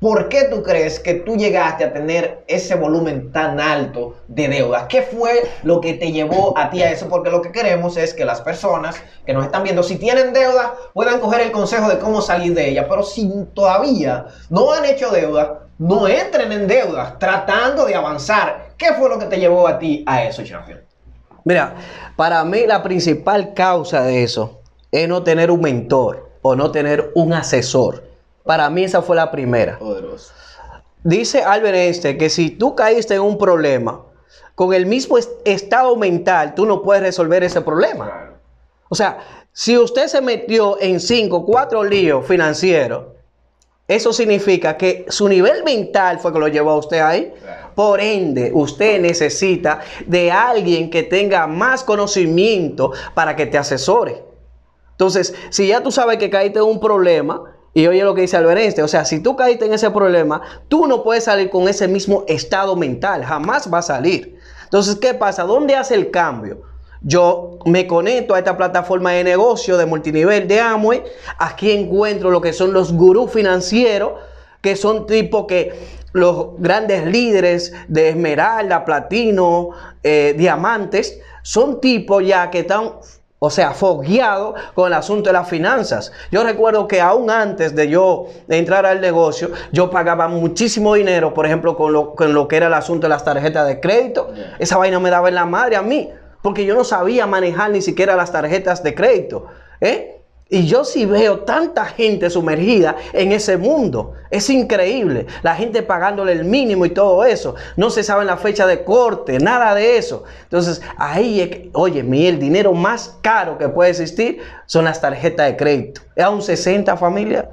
¿Por 0.00 0.28
qué 0.28 0.44
tú 0.44 0.62
crees 0.62 1.00
que 1.00 1.14
tú 1.14 1.36
llegaste 1.36 1.84
a 1.84 1.92
tener 1.92 2.44
ese 2.46 2.74
volumen 2.74 3.32
tan 3.32 3.58
alto 3.58 4.16
de 4.28 4.48
deuda? 4.48 4.86
¿Qué 4.88 5.02
fue 5.02 5.42
lo 5.62 5.80
que 5.80 5.94
te 5.94 6.12
llevó 6.12 6.56
a 6.58 6.68
ti 6.68 6.82
a 6.82 6.90
eso? 6.90 7.08
Porque 7.08 7.30
lo 7.30 7.40
que 7.40 7.52
queremos 7.52 7.96
es 7.96 8.12
que 8.12 8.24
las 8.24 8.42
personas 8.42 8.96
que 9.24 9.32
nos 9.32 9.46
están 9.46 9.62
viendo, 9.62 9.82
si 9.82 9.96
tienen 9.96 10.32
deuda, 10.32 10.74
puedan 10.92 11.20
coger 11.20 11.40
el 11.40 11.52
consejo 11.52 11.88
de 11.88 11.98
cómo 11.98 12.20
salir 12.20 12.54
de 12.54 12.68
ella. 12.68 12.86
Pero 12.88 13.02
si 13.02 13.30
todavía 13.54 14.26
no 14.50 14.72
han 14.72 14.84
hecho 14.84 15.10
deuda, 15.10 15.68
no 15.78 16.06
entren 16.06 16.52
en 16.52 16.66
deuda, 16.66 17.16
tratando 17.18 17.86
de 17.86 17.94
avanzar. 17.94 18.74
¿Qué 18.76 18.92
fue 18.94 19.08
lo 19.08 19.18
que 19.18 19.26
te 19.26 19.38
llevó 19.38 19.66
a 19.66 19.78
ti 19.78 20.04
a 20.06 20.24
eso, 20.24 20.44
Champion? 20.44 20.80
Mira, 21.44 21.74
para 22.16 22.44
mí 22.44 22.66
la 22.66 22.82
principal 22.82 23.54
causa 23.54 24.02
de 24.02 24.22
eso 24.22 24.60
es 24.90 25.08
no 25.08 25.22
tener 25.22 25.50
un 25.50 25.60
mentor 25.60 26.30
o 26.42 26.56
no 26.56 26.70
tener 26.70 27.10
un 27.14 27.32
asesor. 27.32 28.03
Para 28.44 28.70
mí 28.70 28.84
esa 28.84 29.02
fue 29.02 29.16
la 29.16 29.30
primera. 29.30 29.78
Poderoso. 29.78 30.32
Dice 31.02 31.42
Albert 31.42 31.76
Einstein 31.76 32.18
que 32.18 32.30
si 32.30 32.50
tú 32.50 32.74
caíste 32.74 33.14
en 33.14 33.22
un 33.22 33.36
problema, 33.36 34.02
con 34.54 34.72
el 34.72 34.86
mismo 34.86 35.18
estado 35.44 35.96
mental, 35.96 36.54
tú 36.54 36.64
no 36.64 36.82
puedes 36.82 37.02
resolver 37.02 37.42
ese 37.42 37.60
problema. 37.60 38.30
O 38.88 38.94
sea, 38.94 39.18
si 39.52 39.76
usted 39.76 40.06
se 40.06 40.20
metió 40.20 40.80
en 40.80 41.00
cinco, 41.00 41.44
cuatro 41.44 41.82
líos 41.82 42.26
financieros, 42.26 43.06
eso 43.86 44.12
significa 44.12 44.76
que 44.76 45.04
su 45.08 45.28
nivel 45.28 45.62
mental 45.62 46.18
fue 46.18 46.32
que 46.32 46.38
lo 46.38 46.48
llevó 46.48 46.70
a 46.70 46.76
usted 46.76 47.00
ahí. 47.00 47.34
Por 47.74 48.00
ende, 48.00 48.50
usted 48.54 49.00
necesita 49.00 49.80
de 50.06 50.30
alguien 50.30 50.90
que 50.90 51.02
tenga 51.02 51.46
más 51.46 51.82
conocimiento 51.82 52.92
para 53.14 53.36
que 53.36 53.46
te 53.46 53.58
asesore. 53.58 54.22
Entonces, 54.92 55.34
si 55.50 55.66
ya 55.66 55.82
tú 55.82 55.90
sabes 55.90 56.18
que 56.18 56.30
caíste 56.30 56.60
en 56.60 56.64
un 56.64 56.80
problema, 56.80 57.53
y 57.74 57.88
oye 57.88 58.04
lo 58.04 58.14
que 58.14 58.22
dice 58.22 58.36
Albert 58.36 58.78
o 58.78 58.88
sea, 58.88 59.04
si 59.04 59.20
tú 59.20 59.34
caíste 59.34 59.66
en 59.66 59.74
ese 59.74 59.90
problema, 59.90 60.40
tú 60.68 60.86
no 60.86 61.02
puedes 61.02 61.24
salir 61.24 61.50
con 61.50 61.68
ese 61.68 61.88
mismo 61.88 62.24
estado 62.28 62.76
mental, 62.76 63.24
jamás 63.24 63.72
va 63.72 63.78
a 63.78 63.82
salir. 63.82 64.38
Entonces, 64.62 64.96
¿qué 64.96 65.12
pasa? 65.12 65.42
¿Dónde 65.42 65.74
hace 65.74 65.94
el 65.94 66.12
cambio? 66.12 66.62
Yo 67.02 67.58
me 67.66 67.86
conecto 67.86 68.34
a 68.34 68.38
esta 68.38 68.56
plataforma 68.56 69.12
de 69.12 69.24
negocio 69.24 69.76
de 69.76 69.86
multinivel 69.86 70.48
de 70.48 70.60
Amway. 70.60 71.02
Aquí 71.38 71.72
encuentro 71.72 72.30
lo 72.30 72.40
que 72.40 72.52
son 72.52 72.72
los 72.72 72.92
gurús 72.92 73.30
financieros, 73.32 74.12
que 74.62 74.76
son 74.76 75.06
tipo 75.06 75.46
que 75.46 75.72
los 76.12 76.50
grandes 76.58 77.06
líderes 77.06 77.74
de 77.88 78.10
Esmeralda, 78.10 78.84
Platino, 78.84 79.70
eh, 80.02 80.34
Diamantes, 80.38 81.20
son 81.42 81.80
tipos 81.80 82.24
ya 82.24 82.50
que 82.50 82.60
están 82.60 82.92
o 83.44 83.50
sea, 83.50 83.72
fogueado 83.72 84.54
con 84.72 84.86
el 84.86 84.94
asunto 84.94 85.28
de 85.28 85.34
las 85.34 85.46
finanzas. 85.46 86.12
Yo 86.32 86.42
recuerdo 86.42 86.88
que 86.88 87.02
aún 87.02 87.28
antes 87.28 87.74
de 87.74 87.90
yo 87.90 88.24
entrar 88.48 88.86
al 88.86 89.02
negocio, 89.02 89.50
yo 89.70 89.90
pagaba 89.90 90.28
muchísimo 90.28 90.94
dinero, 90.94 91.34
por 91.34 91.44
ejemplo, 91.44 91.76
con 91.76 91.92
lo, 91.92 92.14
con 92.14 92.32
lo 92.32 92.48
que 92.48 92.56
era 92.56 92.68
el 92.68 92.74
asunto 92.74 93.02
de 93.02 93.10
las 93.10 93.22
tarjetas 93.22 93.66
de 93.66 93.80
crédito. 93.80 94.32
Esa 94.58 94.78
vaina 94.78 94.98
me 94.98 95.10
daba 95.10 95.28
en 95.28 95.34
la 95.34 95.44
madre 95.44 95.76
a 95.76 95.82
mí, 95.82 96.10
porque 96.40 96.64
yo 96.64 96.74
no 96.74 96.84
sabía 96.84 97.26
manejar 97.26 97.70
ni 97.70 97.82
siquiera 97.82 98.16
las 98.16 98.32
tarjetas 98.32 98.82
de 98.82 98.94
crédito. 98.94 99.44
¿eh? 99.82 100.13
Y 100.54 100.66
yo 100.66 100.84
sí 100.84 101.04
veo 101.04 101.40
tanta 101.40 101.84
gente 101.84 102.30
sumergida 102.30 102.94
en 103.12 103.32
ese 103.32 103.56
mundo. 103.56 104.12
Es 104.30 104.48
increíble. 104.50 105.26
La 105.42 105.56
gente 105.56 105.82
pagándole 105.82 106.30
el 106.30 106.44
mínimo 106.44 106.86
y 106.86 106.90
todo 106.90 107.24
eso. 107.24 107.56
No 107.76 107.90
se 107.90 108.04
sabe 108.04 108.24
la 108.24 108.36
fecha 108.36 108.64
de 108.64 108.84
corte, 108.84 109.40
nada 109.40 109.74
de 109.74 109.98
eso. 109.98 110.22
Entonces, 110.44 110.80
ahí 110.96 111.40
es 111.40 111.48
que, 111.48 111.70
oye, 111.72 112.04
mi, 112.04 112.28
el 112.28 112.38
dinero 112.38 112.72
más 112.72 113.18
caro 113.20 113.58
que 113.58 113.68
puede 113.68 113.90
existir 113.90 114.38
son 114.66 114.84
las 114.84 115.00
tarjetas 115.00 115.48
de 115.48 115.56
crédito. 115.56 116.02
Es 116.14 116.22
a 116.22 116.30
un 116.30 116.40
60 116.40 116.96
familia. 116.96 117.50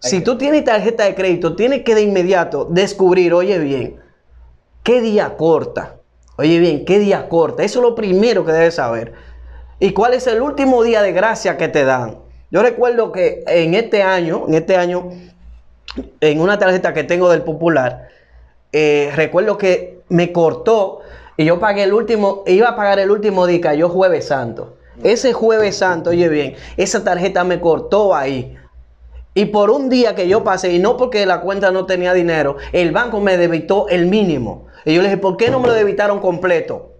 Si 0.00 0.22
tú 0.22 0.36
tienes 0.36 0.64
tarjeta 0.64 1.04
de 1.04 1.14
crédito, 1.14 1.54
tienes 1.54 1.84
que 1.84 1.94
de 1.94 2.02
inmediato 2.02 2.66
descubrir, 2.68 3.32
oye 3.32 3.58
bien, 3.58 4.00
qué 4.82 5.00
día 5.00 5.36
corta. 5.36 5.98
Oye 6.36 6.58
bien, 6.58 6.84
qué 6.84 6.98
día 6.98 7.28
corta. 7.28 7.62
Eso 7.62 7.78
es 7.78 7.82
lo 7.84 7.94
primero 7.94 8.44
que 8.44 8.50
debes 8.50 8.74
saber. 8.74 9.12
¿Y 9.82 9.94
cuál 9.94 10.14
es 10.14 10.28
el 10.28 10.40
último 10.40 10.84
día 10.84 11.02
de 11.02 11.10
gracia 11.10 11.56
que 11.56 11.66
te 11.66 11.84
dan? 11.84 12.18
Yo 12.52 12.62
recuerdo 12.62 13.10
que 13.10 13.42
en 13.48 13.74
este 13.74 14.04
año, 14.04 14.44
en 14.46 14.54
este 14.54 14.76
año, 14.76 15.10
en 16.20 16.40
una 16.40 16.56
tarjeta 16.56 16.94
que 16.94 17.02
tengo 17.02 17.28
del 17.28 17.42
Popular, 17.42 18.08
eh, 18.70 19.10
recuerdo 19.16 19.58
que 19.58 20.02
me 20.08 20.30
cortó 20.30 21.00
y 21.36 21.46
yo 21.46 21.58
pagué 21.58 21.82
el 21.82 21.94
último, 21.94 22.44
iba 22.46 22.68
a 22.68 22.76
pagar 22.76 23.00
el 23.00 23.10
último 23.10 23.44
día, 23.44 23.60
cayó 23.60 23.88
jueves 23.88 24.28
santo. 24.28 24.76
Ese 25.02 25.32
jueves 25.32 25.78
santo, 25.78 26.10
oye 26.10 26.28
bien, 26.28 26.54
esa 26.76 27.02
tarjeta 27.02 27.42
me 27.42 27.58
cortó 27.58 28.14
ahí. 28.14 28.56
Y 29.34 29.46
por 29.46 29.68
un 29.68 29.88
día 29.88 30.14
que 30.14 30.28
yo 30.28 30.44
pasé, 30.44 30.72
y 30.72 30.78
no 30.78 30.96
porque 30.96 31.26
la 31.26 31.40
cuenta 31.40 31.72
no 31.72 31.86
tenía 31.86 32.14
dinero, 32.14 32.56
el 32.70 32.92
banco 32.92 33.18
me 33.18 33.36
debitó 33.36 33.88
el 33.88 34.06
mínimo. 34.06 34.68
Y 34.84 34.94
yo 34.94 35.02
le 35.02 35.08
dije, 35.08 35.20
¿por 35.20 35.36
qué 35.36 35.50
no 35.50 35.58
me 35.58 35.66
lo 35.66 35.74
debitaron 35.74 36.20
completo? 36.20 36.91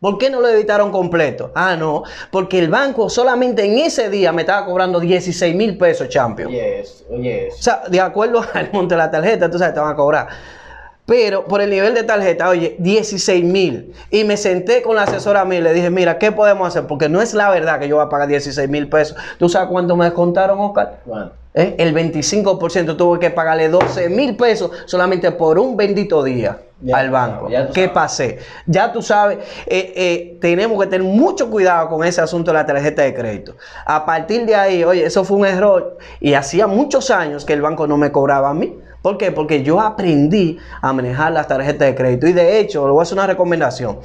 ¿Por 0.00 0.16
qué 0.16 0.30
no 0.30 0.40
lo 0.40 0.48
evitaron 0.48 0.90
completo? 0.90 1.52
Ah, 1.54 1.76
no, 1.76 2.04
porque 2.30 2.58
el 2.58 2.70
banco 2.70 3.10
solamente 3.10 3.66
en 3.66 3.78
ese 3.78 4.08
día 4.08 4.32
me 4.32 4.42
estaba 4.42 4.64
cobrando 4.64 4.98
16 4.98 5.54
mil 5.54 5.76
pesos, 5.76 6.08
champion. 6.08 6.50
Yes, 6.50 7.04
yes. 7.20 7.54
O 7.58 7.62
sea, 7.62 7.82
de 7.86 8.00
acuerdo 8.00 8.42
al 8.54 8.70
monte 8.72 8.94
de 8.94 8.98
la 8.98 9.10
tarjeta, 9.10 9.50
tú 9.50 9.58
sabes, 9.58 9.74
te 9.74 9.80
van 9.80 9.92
a 9.92 9.96
cobrar. 9.96 10.28
Pero 11.04 11.44
por 11.44 11.60
el 11.60 11.68
nivel 11.68 11.92
de 11.92 12.04
tarjeta, 12.04 12.48
oye, 12.48 12.76
16 12.78 13.44
mil. 13.44 13.92
Y 14.10 14.24
me 14.24 14.38
senté 14.38 14.80
con 14.80 14.96
la 14.96 15.02
asesora 15.02 15.44
mí 15.44 15.56
y 15.56 15.60
le 15.60 15.74
dije, 15.74 15.90
mira, 15.90 16.18
¿qué 16.18 16.32
podemos 16.32 16.68
hacer? 16.68 16.86
Porque 16.86 17.10
no 17.10 17.20
es 17.20 17.34
la 17.34 17.50
verdad 17.50 17.78
que 17.78 17.86
yo 17.86 17.96
voy 17.96 18.06
a 18.06 18.08
pagar 18.08 18.28
16 18.28 18.70
mil 18.70 18.88
pesos. 18.88 19.18
¿Tú 19.38 19.50
sabes 19.50 19.68
cuánto 19.68 19.96
me 19.96 20.06
descontaron, 20.06 20.58
Oscar? 20.60 21.00
¿Cuánto? 21.04 21.34
¿Eh? 21.52 21.74
El 21.78 21.94
25% 21.94 22.96
tuve 22.96 23.18
que 23.18 23.30
pagarle 23.30 23.68
12 23.68 24.08
mil 24.08 24.36
pesos 24.36 24.70
solamente 24.86 25.32
por 25.32 25.58
un 25.58 25.76
bendito 25.76 26.22
día 26.22 26.58
al 26.92 27.10
banco. 27.10 27.48
¿Qué 27.74 27.88
pasé? 27.88 28.38
Ya 28.66 28.92
tú 28.92 29.02
sabes, 29.02 29.38
eh, 29.66 29.92
eh, 29.94 30.38
tenemos 30.40 30.80
que 30.80 30.88
tener 30.88 31.06
mucho 31.06 31.50
cuidado 31.50 31.88
con 31.88 32.04
ese 32.04 32.20
asunto 32.20 32.50
de 32.50 32.58
la 32.58 32.66
tarjeta 32.66 33.02
de 33.02 33.14
crédito. 33.14 33.56
A 33.84 34.04
partir 34.06 34.46
de 34.46 34.54
ahí, 34.54 34.84
oye, 34.84 35.04
eso 35.04 35.24
fue 35.24 35.38
un 35.38 35.46
error 35.46 35.98
y 36.20 36.34
hacía 36.34 36.66
muchos 36.66 37.10
años 37.10 37.44
que 37.44 37.52
el 37.52 37.62
banco 37.62 37.86
no 37.86 37.96
me 37.96 38.10
cobraba 38.10 38.50
a 38.50 38.54
mí. 38.54 38.78
¿Por 39.02 39.16
qué? 39.16 39.32
Porque 39.32 39.62
yo 39.62 39.80
aprendí 39.80 40.58
a 40.82 40.92
manejar 40.92 41.32
las 41.32 41.48
tarjetas 41.48 41.88
de 41.88 41.94
crédito. 41.94 42.26
Y 42.26 42.34
de 42.34 42.60
hecho, 42.60 42.86
le 42.86 42.92
voy 42.92 43.00
a 43.00 43.02
hacer 43.04 43.16
una 43.16 43.26
recomendación. 43.26 43.98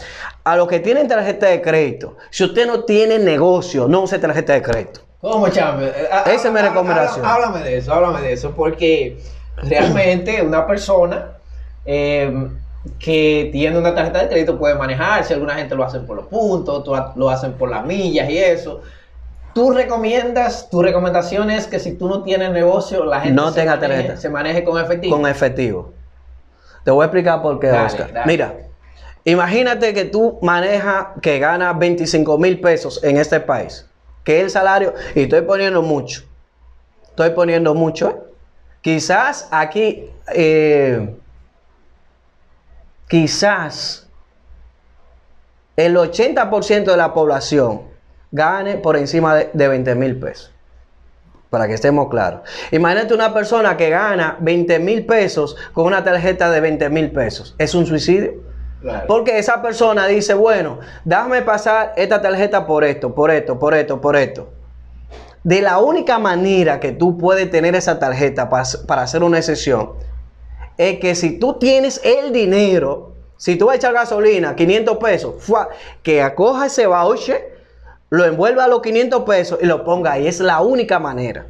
A 0.44 0.55
los 0.55 0.70
que 0.70 0.79
tienen 0.79 1.08
tarjeta 1.08 1.48
de 1.48 1.62
crédito, 1.62 2.15
si 2.29 2.46
usted 2.46 2.65
no 2.65 2.86
tiene 2.86 3.20
negocio, 3.20 3.89
no 3.89 4.01
use 4.03 4.20
tarjeta 4.20 4.53
de 4.53 4.62
crédito. 4.62 5.01
¿Cómo, 5.20 5.50
chame? 5.50 5.88
Eh, 5.88 6.08
Esa 6.27 6.48
es 6.48 6.53
mi 6.53 6.62
recomendación. 6.62 7.25
Háblame 7.25 7.60
de 7.60 7.77
eso, 7.77 7.94
háblame 7.94 8.22
de 8.22 8.34
eso, 8.34 8.51
porque 8.51 9.17
realmente 9.58 10.41
una 10.41 10.65
persona 10.65 11.32
eh, 11.86 12.32
que 12.99 13.49
tiene 13.51 13.77
una 13.77 13.93
tarjeta 13.93 14.21
de 14.21 14.29
crédito 14.29 14.57
puede 14.57 14.75
manejarse. 14.75 15.33
Alguna 15.33 15.55
gente 15.55 15.75
lo 15.75 15.83
hace 15.83 15.99
por 15.99 16.15
los 16.17 16.27
puntos, 16.27 16.85
lo 17.15 17.29
hacen 17.29 17.53
por 17.53 17.69
las 17.69 17.85
millas 17.85 18.29
y 18.29 18.37
eso. 18.37 18.81
¿Tú 19.53 19.71
recomiendas, 19.71 20.69
tu 20.69 20.81
recomendación 20.81 21.49
es 21.49 21.67
que 21.67 21.79
si 21.79 21.93
tú 21.93 22.09
no 22.09 22.23
tienes 22.23 22.51
negocio, 22.51 23.05
la 23.05 23.21
gente 23.21 23.41
no 23.41 23.53
tenga 23.53 23.79
tarjeta. 23.79 24.17
se 24.17 24.29
maneje 24.29 24.63
con 24.63 24.83
efectivo? 24.83 25.15
Con 25.15 25.27
efectivo. 25.27 25.93
Te 26.83 26.91
voy 26.91 27.03
a 27.03 27.05
explicar 27.05 27.41
por 27.41 27.59
qué, 27.59 27.71
Oscar. 27.71 28.23
Mira, 28.25 28.53
imagínate 29.23 29.93
que 29.93 30.05
tú 30.05 30.39
manejas 30.41 31.07
que 31.21 31.39
ganas 31.39 31.79
25 31.79 32.37
mil 32.37 32.59
pesos 32.59 33.01
en 33.03 33.17
este 33.17 33.39
país 33.39 33.85
que 34.25 34.41
el 34.41 34.49
salario, 34.49 34.93
y 35.13 35.21
estoy 35.21 35.43
poniendo 35.43 35.81
mucho, 35.81 36.23
estoy 37.09 37.29
poniendo 37.29 37.73
mucho, 37.75 38.09
¿eh? 38.09 38.15
quizás 38.81 39.47
aquí, 39.51 40.09
eh, 40.33 41.15
quizás 43.07 44.09
el 45.75 45.95
80% 45.95 46.85
de 46.85 46.97
la 46.97 47.13
población 47.13 47.81
gane 48.31 48.77
por 48.77 48.97
encima 48.97 49.35
de, 49.35 49.50
de 49.53 49.67
20 49.67 49.95
mil 49.95 50.19
pesos. 50.19 50.51
Para 51.50 51.67
que 51.67 51.74
estemos 51.74 52.09
claros. 52.09 52.41
Imagínate 52.71 53.13
una 53.13 53.33
persona 53.33 53.77
que 53.77 53.89
gana 53.89 54.38
20 54.41 54.79
mil 54.79 55.05
pesos 55.05 55.55
con 55.74 55.85
una 55.85 56.03
tarjeta 56.03 56.50
de 56.50 56.59
20 56.59 56.89
mil 56.89 57.12
pesos. 57.12 57.55
¿Es 57.57 57.75
un 57.75 57.85
suicidio? 57.85 58.45
Porque 59.07 59.39
esa 59.39 59.62
persona 59.62 60.07
dice, 60.07 60.33
bueno, 60.33 60.79
déjame 61.03 61.41
pasar 61.41 61.93
esta 61.95 62.21
tarjeta 62.21 62.65
por 62.65 62.83
esto, 62.83 63.15
por 63.15 63.31
esto, 63.31 63.57
por 63.57 63.74
esto, 63.74 64.00
por 64.01 64.15
esto. 64.15 64.50
De 65.43 65.62
la 65.62 65.79
única 65.79 66.19
manera 66.19 66.79
que 66.79 66.91
tú 66.91 67.17
puedes 67.17 67.50
tener 67.50 67.75
esa 67.75 68.00
tarjeta 68.00 68.50
para, 68.50 69.01
hacer 69.01 69.24
una 69.24 69.38
excepción 69.38 69.93
es 70.77 71.00
que 71.00 71.15
si 71.15 71.39
tú 71.39 71.58
tienes 71.60 72.01
el 72.03 72.32
dinero, 72.32 73.13
si 73.38 73.55
tú 73.55 73.67
vas 73.67 73.74
a 73.74 73.77
echar 73.77 73.94
gasolina, 73.94 74.55
500 74.55 74.98
pesos, 74.98 75.36
que 76.03 76.22
acoja 76.22 76.67
ese 76.67 76.88
voucher, 76.88 77.55
lo 78.10 78.25
envuelva 78.25 78.65
a 78.65 78.67
los 78.67 78.82
500 78.82 79.24
pesos 79.24 79.60
y 79.62 79.65
lo 79.65 79.84
ponga 79.84 80.13
ahí. 80.13 80.27
Es 80.27 80.39
la 80.39 80.62
única 80.62 81.00
manera. 81.00 81.48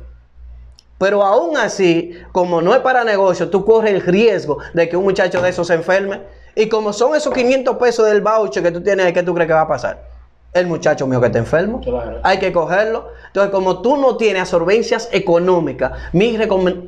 Pero 0.97 1.23
aún 1.23 1.57
así, 1.57 2.17
como 2.31 2.61
no 2.61 2.73
es 2.73 2.79
para 2.79 3.03
negocio, 3.03 3.49
tú 3.49 3.65
corres 3.65 3.93
el 3.93 4.01
riesgo 4.01 4.59
de 4.73 4.87
que 4.87 4.95
un 4.95 5.03
muchacho 5.03 5.41
de 5.41 5.49
esos 5.49 5.67
se 5.67 5.73
enferme. 5.73 6.21
Y 6.55 6.69
como 6.69 6.93
son 6.93 7.15
esos 7.15 7.33
500 7.33 7.75
pesos 7.77 8.07
del 8.07 8.21
voucher 8.21 8.63
que 8.63 8.71
tú 8.71 8.81
tienes, 8.81 9.11
¿qué 9.11 9.21
tú 9.21 9.33
crees 9.33 9.47
que 9.47 9.53
va 9.53 9.61
a 9.61 9.67
pasar? 9.67 10.14
El 10.55 10.67
muchacho 10.67 11.05
mío 11.05 11.19
que 11.19 11.27
está 11.27 11.37
enfermo. 11.39 11.81
Claro. 11.81 12.19
Hay 12.23 12.39
que 12.39 12.51
cogerlo. 12.53 13.09
Entonces, 13.27 13.51
como 13.51 13.81
tú 13.81 13.97
no 13.97 14.15
tienes 14.15 14.43
absorbencias 14.43 15.09
económicas, 15.11 15.91
mi 16.13 16.37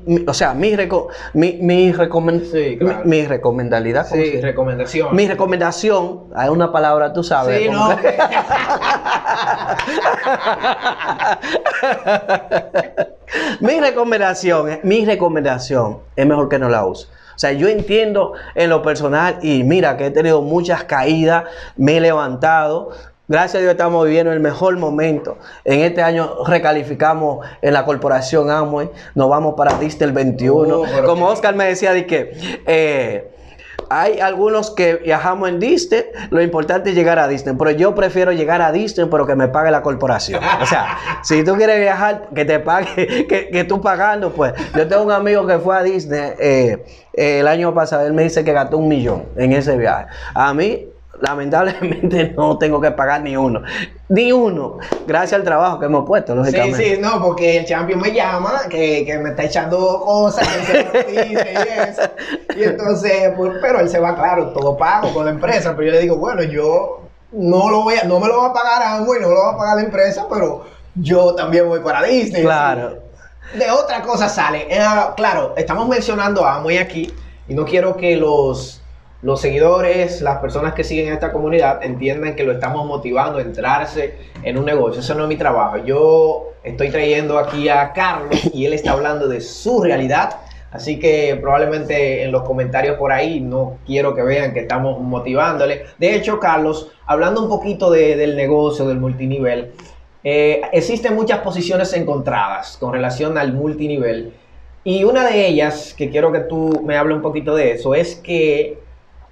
mi- 0.05 0.23
o 0.25 0.33
sea, 0.33 0.53
mi, 0.53 0.73
reco- 0.75 1.07
mi, 1.33 1.53
mi, 1.61 1.91
recomen- 1.91 2.43
Sí, 2.49 2.77
claro. 2.77 3.01
mi, 3.03 3.09
mi 3.21 3.25
recomendalidad, 3.27 4.07
¿cómo 4.09 4.23
Sí, 4.23 4.39
recomendación. 4.41 5.13
mi 5.13 5.27
recomendación, 5.27 6.23
hay 6.33 6.47
una 6.49 6.71
palabra, 6.71 7.11
tú 7.11 7.23
sabes. 7.23 7.63
Sí, 7.63 7.69
no. 7.69 7.89
que- 7.97 8.17
mi 13.59 13.79
recomendación, 13.79 14.69
es- 14.69 14.83
mi 14.83 15.05
recomendación 15.05 15.99
es 16.15 16.25
mejor 16.25 16.49
que 16.49 16.59
no 16.59 16.69
la 16.69 16.85
use. 16.85 17.07
O 17.35 17.39
sea, 17.39 17.51
yo 17.51 17.67
entiendo 17.67 18.33
en 18.55 18.69
lo 18.71 18.81
personal 18.81 19.37
y 19.43 19.63
mira 19.63 19.95
que 19.97 20.07
he 20.07 20.11
tenido 20.11 20.41
muchas 20.41 20.85
caídas, 20.85 21.43
me 21.75 21.97
he 21.97 22.01
levantado. 22.01 22.91
Gracias 23.29 23.55
a 23.55 23.59
Dios 23.59 23.71
estamos 23.71 24.05
viviendo 24.05 24.31
el 24.31 24.39
mejor 24.39 24.77
momento. 24.77 25.37
En 25.65 25.81
este 25.81 26.01
año 26.01 26.45
recalificamos 26.45 27.45
en 27.61 27.73
la 27.73 27.83
corporación 27.83 28.49
Amway, 28.49 28.89
nos 29.15 29.29
vamos 29.29 29.55
para 29.57 29.77
Disney 29.77 30.07
el 30.07 30.13
21. 30.13 30.79
Oh, 30.79 30.85
pero 30.85 31.05
Como 31.05 31.27
Oscar 31.27 31.53
me 31.53 31.65
decía 31.65 31.91
de 31.91 32.05
que 32.05 32.31
eh, 32.65 33.29
hay 33.89 34.21
algunos 34.21 34.71
que 34.71 34.95
viajamos 34.95 35.49
en 35.49 35.59
Disney, 35.59 36.05
lo 36.29 36.41
importante 36.41 36.91
es 36.91 36.95
llegar 36.95 37.19
a 37.19 37.27
Disney, 37.27 37.53
pero 37.59 37.71
yo 37.71 37.93
prefiero 37.93 38.31
llegar 38.31 38.61
a 38.61 38.71
Disney 38.71 39.09
pero 39.11 39.27
que 39.27 39.35
me 39.35 39.49
pague 39.49 39.71
la 39.71 39.81
corporación. 39.81 40.41
O 40.61 40.65
sea, 40.65 40.97
si 41.21 41.43
tú 41.43 41.55
quieres 41.55 41.81
viajar, 41.81 42.29
que 42.33 42.45
te 42.45 42.61
pague, 42.61 43.25
que, 43.27 43.49
que 43.49 43.63
tú 43.65 43.81
pagando, 43.81 44.31
pues. 44.31 44.53
Yo 44.73 44.87
tengo 44.87 45.03
un 45.03 45.11
amigo 45.11 45.45
que 45.45 45.59
fue 45.59 45.75
a 45.77 45.83
Disney 45.83 46.31
eh, 46.39 46.85
eh, 47.13 47.39
el 47.39 47.47
año 47.49 47.73
pasado, 47.73 48.07
él 48.07 48.13
me 48.13 48.23
dice 48.23 48.45
que 48.45 48.53
gastó 48.53 48.77
un 48.77 48.87
millón 48.87 49.25
en 49.35 49.51
ese 49.51 49.75
viaje. 49.75 50.05
A 50.33 50.53
mí, 50.53 50.87
lamentablemente, 51.21 52.33
no 52.37 52.57
tengo 52.57 52.79
que 52.79 52.91
pagar 52.91 53.21
ni 53.21 53.35
uno. 53.35 53.61
Ni 54.09 54.31
uno, 54.31 54.77
gracias 55.05 55.33
al 55.33 55.43
trabajo 55.43 55.79
que 55.79 55.85
hemos 55.85 56.05
puesto, 56.05 56.33
Sí, 56.33 56.37
lógicamente. 56.39 56.95
sí, 56.95 57.01
no, 57.01 57.21
porque 57.21 57.57
el 57.57 57.65
champion 57.65 57.99
me 57.99 58.11
llama, 58.13 58.61
que, 58.69 59.05
que 59.05 59.17
me 59.17 59.29
está 59.29 59.43
echando 59.43 60.01
cosas, 60.03 60.47
que 60.47 60.65
se 60.65 60.83
noticia 60.83 61.51
y 61.51 61.89
eso. 61.89 62.01
Y 62.55 62.63
entonces, 62.63 63.33
pues, 63.35 63.53
pero 63.61 63.79
él 63.79 63.89
se 63.89 63.99
va, 63.99 64.15
claro, 64.15 64.49
todo 64.51 64.77
pago 64.77 65.13
con 65.13 65.25
la 65.25 65.31
empresa, 65.31 65.75
pero 65.75 65.87
yo 65.87 65.93
le 65.93 66.01
digo, 66.01 66.17
bueno, 66.17 66.43
yo 66.43 67.01
no 67.31 67.69
lo 67.69 67.83
voy 67.83 67.95
a, 67.95 68.03
no 68.05 68.19
me 68.19 68.27
lo 68.27 68.37
va 68.37 68.47
a 68.47 68.53
pagar 68.53 68.81
Amway, 68.83 69.19
no 69.21 69.29
lo 69.29 69.39
va 69.41 69.51
a 69.51 69.57
pagar 69.57 69.75
la 69.77 69.83
empresa, 69.83 70.25
pero 70.29 70.65
yo 70.95 71.35
también 71.35 71.67
voy 71.67 71.81
para 71.81 72.03
Disney. 72.03 72.43
Claro. 72.43 72.99
De 73.57 73.69
otra 73.71 74.01
cosa 74.01 74.27
sale. 74.29 74.67
Eh, 74.69 74.79
claro, 75.15 75.53
estamos 75.57 75.87
mencionando 75.87 76.45
a 76.45 76.55
Amway 76.55 76.77
aquí 76.77 77.13
y 77.47 77.53
no 77.53 77.65
quiero 77.65 77.95
que 77.95 78.15
los, 78.15 78.81
los 79.21 79.41
seguidores, 79.41 80.21
las 80.21 80.37
personas 80.37 80.73
que 80.73 80.83
siguen 80.83 81.11
esta 81.11 81.31
comunidad 81.31 81.83
entiendan 81.83 82.35
que 82.35 82.43
lo 82.43 82.51
estamos 82.51 82.85
motivando 82.85 83.39
a 83.39 83.41
entrarse 83.41 84.15
en 84.43 84.57
un 84.57 84.65
negocio. 84.65 85.01
Eso 85.01 85.15
no 85.15 85.23
es 85.23 85.29
mi 85.29 85.35
trabajo. 85.37 85.77
Yo 85.77 86.51
estoy 86.63 86.89
trayendo 86.89 87.39
aquí 87.39 87.67
a 87.67 87.93
Carlos 87.93 88.49
y 88.53 88.65
él 88.65 88.73
está 88.73 88.91
hablando 88.91 89.27
de 89.27 89.41
su 89.41 89.81
realidad. 89.81 90.37
Así 90.69 90.99
que 90.99 91.37
probablemente 91.41 92.23
en 92.23 92.31
los 92.31 92.43
comentarios 92.43 92.97
por 92.97 93.11
ahí 93.11 93.39
no 93.39 93.77
quiero 93.87 94.13
que 94.13 94.21
vean 94.21 94.53
que 94.53 94.59
estamos 94.59 94.99
motivándole. 95.01 95.85
De 95.97 96.13
hecho, 96.13 96.39
Carlos, 96.39 96.91
hablando 97.07 97.41
un 97.41 97.49
poquito 97.49 97.89
de- 97.89 98.15
del 98.17 98.35
negocio, 98.35 98.85
del 98.85 98.99
multinivel, 98.99 99.71
eh, 100.23 100.61
existen 100.73 101.15
muchas 101.15 101.39
posiciones 101.39 101.93
encontradas 101.93 102.77
con 102.77 102.91
relación 102.91 103.37
al 103.37 103.53
multinivel. 103.53 104.33
Y 104.83 105.05
una 105.05 105.25
de 105.27 105.47
ellas, 105.47 105.95
que 105.97 106.09
quiero 106.09 106.31
que 106.31 106.39
tú 106.41 106.81
me 106.83 106.97
hables 106.97 107.15
un 107.15 107.21
poquito 107.23 107.55
de 107.55 107.71
eso, 107.71 107.95
es 107.95 108.15
que 108.15 108.77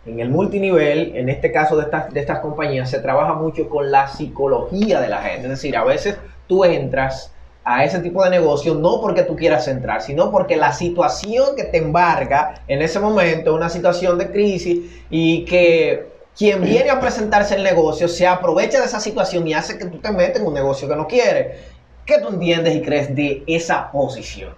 en 0.06 0.20
el 0.20 0.30
multinivel, 0.30 1.16
en 1.16 1.30
este 1.30 1.52
caso 1.52 1.76
de 1.76 1.84
estas, 1.84 2.14
de 2.14 2.20
estas 2.20 2.40
compañías, 2.40 2.90
se 2.90 3.00
trabaja 3.00 3.34
mucho 3.34 3.68
con 3.70 3.92
la 3.92 4.08
psicología 4.08 5.02
de 5.02 5.10
la 5.10 5.22
gente. 5.22 5.44
Es 5.44 5.50
decir, 5.50 5.76
a 5.76 5.84
veces 5.84 6.18
tú 6.48 6.64
entras 6.64 7.32
a 7.64 7.84
ese 7.84 8.00
tipo 8.00 8.24
de 8.24 8.30
negocio 8.30 8.76
no 8.76 9.02
porque 9.02 9.24
tú 9.24 9.36
quieras 9.36 9.68
entrar, 9.68 10.04
sino 10.04 10.30
porque 10.30 10.56
la 10.56 10.72
situación 10.72 11.56
que 11.56 11.64
te 11.64 11.80
embarga 11.80 12.62
en 12.68 12.84
ese 12.84 13.00
momento 13.00 13.50
es 13.50 13.56
una 13.58 13.70
situación 13.70 14.20
de 14.20 14.30
crisis 14.30 15.04
y 15.10 15.46
que 15.46 16.14
quien 16.38 16.62
viene 16.62 16.92
a 16.92 17.00
presentarse 17.00 17.56
el 17.56 17.64
negocio 17.64 18.08
se 18.08 18.28
aprovecha 18.28 18.80
de 18.80 18.86
esa 18.86 19.00
situación 19.00 19.48
y 19.48 19.56
hace 19.56 19.80
que 19.80 19.86
tú 19.86 19.98
te 19.98 20.12
metas 20.12 20.41
en 20.41 20.48
un 20.48 20.54
negocio 20.54 20.88
que 20.88 20.96
no 20.96 21.08
quieres. 21.08 21.60
¿Qué 22.06 22.20
tú 22.20 22.28
entiendes 22.28 22.76
y 22.76 22.82
crees 22.84 23.15
de 23.15 23.44
esa 23.48 23.91
posición? 23.91 24.54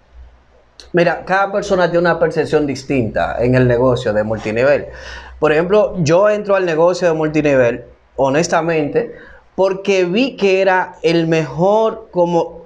Mira, 0.93 1.25
cada 1.25 1.51
persona 1.51 1.85
tiene 1.85 1.99
una 1.99 2.19
percepción 2.19 2.65
distinta 2.65 3.37
en 3.39 3.55
el 3.55 3.67
negocio 3.67 4.13
de 4.13 4.23
multinivel. 4.23 4.87
Por 5.39 5.51
ejemplo, 5.51 5.95
yo 5.99 6.29
entro 6.29 6.55
al 6.55 6.65
negocio 6.65 7.07
de 7.07 7.13
multinivel, 7.13 7.85
honestamente, 8.15 9.13
porque 9.55 10.05
vi 10.05 10.35
que 10.35 10.61
era 10.61 10.95
el 11.01 11.27
mejor, 11.27 12.07
como 12.11 12.63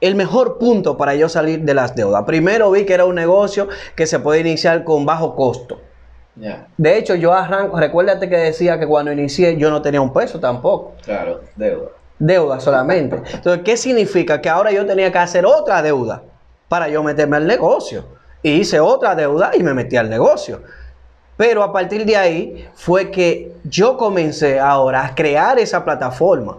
el 0.00 0.14
mejor 0.14 0.58
punto 0.58 0.96
para 0.96 1.14
yo 1.14 1.28
salir 1.28 1.60
de 1.62 1.74
las 1.74 1.94
deudas. 1.94 2.24
Primero 2.24 2.70
vi 2.70 2.86
que 2.86 2.94
era 2.94 3.04
un 3.04 3.14
negocio 3.14 3.68
que 3.94 4.06
se 4.06 4.18
puede 4.18 4.40
iniciar 4.40 4.84
con 4.84 5.04
bajo 5.04 5.36
costo. 5.36 5.80
De 6.78 6.96
hecho, 6.96 7.14
yo 7.16 7.34
arranco, 7.34 7.78
recuérdate 7.78 8.28
que 8.28 8.36
decía 8.36 8.78
que 8.78 8.86
cuando 8.86 9.12
inicié 9.12 9.58
yo 9.58 9.70
no 9.70 9.82
tenía 9.82 10.00
un 10.00 10.12
peso 10.12 10.40
tampoco. 10.40 10.94
claro, 11.04 11.42
deuda. 11.54 11.90
Deuda 12.18 12.60
solamente. 12.60 13.16
Entonces, 13.32 13.62
¿qué 13.64 13.76
significa? 13.76 14.40
Que 14.40 14.48
ahora 14.48 14.72
yo 14.72 14.86
tenía 14.86 15.10
que 15.10 15.18
hacer 15.18 15.44
otra 15.44 15.82
deuda 15.82 16.22
para 16.70 16.86
yo 16.86 17.02
meterme 17.02 17.36
al 17.36 17.48
negocio. 17.48 18.04
Y 18.44 18.52
hice 18.52 18.78
otra 18.78 19.16
deuda 19.16 19.50
y 19.54 19.62
me 19.64 19.74
metí 19.74 19.96
al 19.96 20.08
negocio. 20.08 20.62
Pero 21.36 21.64
a 21.64 21.72
partir 21.72 22.06
de 22.06 22.16
ahí 22.16 22.68
fue 22.74 23.10
que 23.10 23.56
yo 23.64 23.96
comencé 23.96 24.60
ahora 24.60 25.04
a 25.04 25.14
crear 25.16 25.58
esa 25.58 25.84
plataforma. 25.84 26.58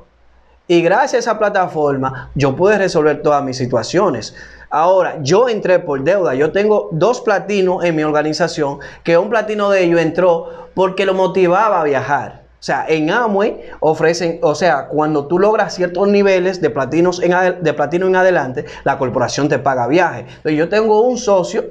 Y 0.67 0.81
gracias 0.81 1.13
a 1.13 1.31
esa 1.31 1.39
plataforma 1.39 2.29
yo 2.35 2.57
pude 2.57 2.77
resolver 2.77 3.21
todas 3.21 3.41
mis 3.41 3.55
situaciones. 3.55 4.35
Ahora, 4.69 5.17
yo 5.21 5.47
entré 5.47 5.79
por 5.79 6.03
deuda. 6.03 6.35
Yo 6.35 6.51
tengo 6.51 6.89
dos 6.91 7.21
platinos 7.21 7.83
en 7.85 7.95
mi 7.95 8.03
organización, 8.03 8.79
que 9.03 9.17
un 9.17 9.29
platino 9.29 9.69
de 9.69 9.83
ellos 9.83 10.01
entró 10.01 10.69
porque 10.73 11.05
lo 11.05 11.13
motivaba 11.13 11.79
a 11.79 11.83
viajar. 11.85 12.40
O 12.61 12.63
sea, 12.63 12.85
en 12.87 13.09
Amway 13.09 13.59
ofrecen, 13.79 14.37
o 14.43 14.53
sea, 14.53 14.85
cuando 14.87 15.25
tú 15.25 15.39
logras 15.39 15.73
ciertos 15.73 16.07
niveles 16.07 16.61
de, 16.61 16.69
platinos 16.69 17.19
en 17.19 17.33
de 17.63 17.73
platino 17.73 18.05
en 18.05 18.15
adelante, 18.15 18.65
la 18.83 18.99
corporación 18.99 19.49
te 19.49 19.57
paga 19.57 19.87
viaje. 19.87 20.19
Entonces, 20.27 20.59
yo 20.59 20.69
tengo 20.69 21.01
un 21.01 21.17
socio 21.17 21.65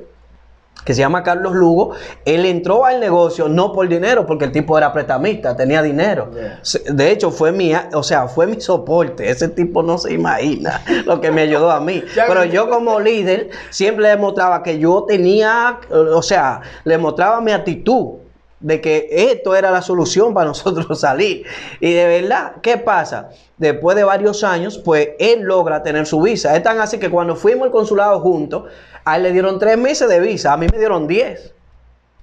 que 0.84 0.92
se 0.92 1.00
llama 1.00 1.22
Carlos 1.22 1.54
Lugo, 1.54 1.92
él 2.24 2.44
entró 2.44 2.84
al 2.84 2.98
negocio 2.98 3.48
no 3.48 3.72
por 3.72 3.88
dinero, 3.88 4.26
porque 4.26 4.46
el 4.46 4.50
tipo 4.50 4.76
era 4.76 4.92
prestamista, 4.92 5.56
tenía 5.56 5.80
dinero. 5.80 6.28
Yeah. 6.32 6.60
De 6.92 7.12
hecho, 7.12 7.30
fue 7.30 7.52
mi, 7.52 7.72
o 7.92 8.02
sea, 8.02 8.26
fue 8.26 8.48
mi 8.48 8.60
soporte. 8.60 9.30
Ese 9.30 9.46
tipo 9.48 9.84
no 9.84 9.96
se 9.96 10.12
imagina 10.12 10.82
lo 11.06 11.20
que 11.20 11.30
me 11.30 11.42
ayudó 11.42 11.70
a 11.70 11.78
mí. 11.78 12.02
Pero 12.26 12.44
yo 12.46 12.68
como 12.68 12.98
líder 12.98 13.50
siempre 13.70 14.08
le 14.08 14.16
mostraba 14.16 14.64
que 14.64 14.80
yo 14.80 15.04
tenía, 15.06 15.78
o 15.90 16.22
sea, 16.22 16.62
le 16.82 16.98
mostraba 16.98 17.40
mi 17.40 17.52
actitud 17.52 18.19
de 18.60 18.80
que 18.80 19.08
esto 19.10 19.56
era 19.56 19.70
la 19.70 19.82
solución 19.82 20.32
para 20.32 20.48
nosotros 20.48 21.00
salir. 21.00 21.44
Y 21.80 21.92
de 21.92 22.06
verdad, 22.06 22.56
¿qué 22.62 22.76
pasa? 22.76 23.30
Después 23.58 23.96
de 23.96 24.04
varios 24.04 24.44
años, 24.44 24.78
pues 24.78 25.10
él 25.18 25.40
logra 25.40 25.82
tener 25.82 26.06
su 26.06 26.20
visa. 26.22 26.56
Es 26.56 26.62
tan 26.62 26.78
así 26.78 26.98
que 26.98 27.10
cuando 27.10 27.36
fuimos 27.36 27.64
al 27.64 27.72
consulado 27.72 28.20
juntos, 28.20 28.64
a 29.04 29.16
él 29.16 29.24
le 29.24 29.32
dieron 29.32 29.58
tres 29.58 29.76
meses 29.76 30.08
de 30.08 30.20
visa, 30.20 30.52
a 30.52 30.56
mí 30.56 30.66
me 30.70 30.78
dieron 30.78 31.06
diez. 31.06 31.54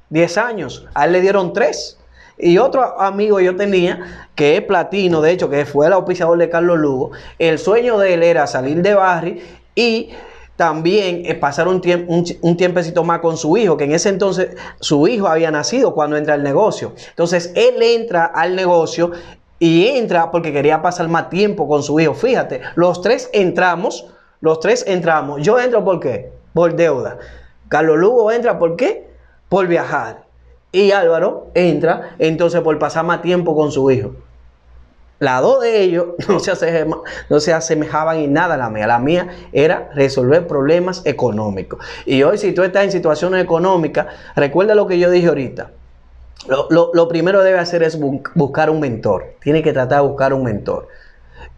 10 0.09 0.37
años, 0.37 0.87
a 0.93 1.05
él 1.05 1.13
le 1.13 1.21
dieron 1.21 1.53
3. 1.53 1.97
Y 2.39 2.57
otro 2.59 2.99
amigo 3.01 3.39
yo 3.39 3.55
tenía, 3.55 4.29
que 4.35 4.57
es 4.57 4.61
platino, 4.61 5.21
de 5.21 5.31
hecho, 5.31 5.49
que 5.49 5.65
fue 5.65 5.87
el 5.87 5.93
auspiciador 5.93 6.37
de 6.37 6.49
Carlos 6.49 6.77
Lugo, 6.77 7.11
el 7.39 7.57
sueño 7.57 7.97
de 7.97 8.13
él 8.13 8.23
era 8.23 8.45
salir 8.45 8.81
de 8.81 8.93
Barry 8.93 9.41
y 9.75 10.11
también 10.57 11.21
eh, 11.25 11.35
pasar 11.35 11.67
un, 11.69 11.81
un, 12.07 12.25
un 12.41 12.57
tiempecito 12.57 13.03
más 13.03 13.19
con 13.19 13.37
su 13.37 13.55
hijo, 13.55 13.77
que 13.77 13.85
en 13.85 13.93
ese 13.93 14.09
entonces 14.09 14.57
su 14.81 15.07
hijo 15.07 15.27
había 15.27 15.51
nacido 15.51 15.93
cuando 15.93 16.17
entra 16.17 16.33
al 16.33 16.43
negocio. 16.43 16.93
Entonces 17.09 17.53
él 17.55 17.81
entra 17.81 18.25
al 18.25 18.55
negocio 18.55 19.11
y 19.59 19.87
entra 19.87 20.31
porque 20.31 20.51
quería 20.51 20.81
pasar 20.81 21.07
más 21.07 21.29
tiempo 21.29 21.67
con 21.67 21.83
su 21.83 21.99
hijo. 21.99 22.13
Fíjate, 22.13 22.61
los 22.75 23.01
tres 23.01 23.29
entramos, 23.33 24.07
los 24.41 24.59
tres 24.59 24.83
entramos. 24.87 25.41
Yo 25.41 25.59
entro 25.59 25.85
por 25.85 25.99
qué? 25.99 26.31
Por 26.53 26.75
deuda. 26.75 27.19
Carlos 27.69 27.97
Lugo 27.97 28.31
entra 28.31 28.59
por 28.59 28.75
qué? 28.75 29.07
Por 29.49 29.67
viajar. 29.67 30.25
Y 30.71 30.91
Álvaro 30.91 31.47
entra 31.53 32.15
entonces 32.19 32.61
por 32.61 32.77
pasar 32.79 33.05
más 33.05 33.21
tiempo 33.21 33.55
con 33.55 33.71
su 33.71 33.89
hijo. 33.91 34.11
Las 35.19 35.41
dos 35.41 35.61
de 35.61 35.81
ellos 35.81 36.07
no 37.29 37.39
se, 37.39 37.53
asemejaban 37.53 38.17
en 38.17 38.33
nada 38.33 38.53
a 38.55 38.57
la 38.57 38.69
mía. 38.69 38.87
La 38.87 38.99
mía 38.99 39.27
era 39.51 39.89
resolver 39.95 40.45
problemas 40.47 41.01
económicos. 41.05 41.79
Y 42.05 42.23
hoy 42.23 42.37
si 42.37 42.51
tú 42.53 42.63
estás 42.63 42.83
en 42.83 42.91
situaciones 42.91 43.43
económicas, 43.43 44.07
recuerda 44.35 44.75
lo 44.75 44.85
que 44.87 44.99
yo 44.99 45.09
dije 45.09 45.27
ahorita. 45.27 45.71
Lo, 46.47 46.67
lo- 46.69 46.91
lo 46.93 47.07
primero 47.07 47.39
que 47.39 47.45
debe 47.45 47.59
hacer 47.59 47.81
es 47.83 47.99
bu- 47.99 48.21
buscar 48.35 48.69
un 48.69 48.79
mentor. 48.79 49.33
Tiene 49.41 49.63
que 49.63 49.73
tratar 49.73 50.01
de 50.01 50.07
buscar 50.07 50.33
un 50.33 50.43
mentor. 50.43 50.87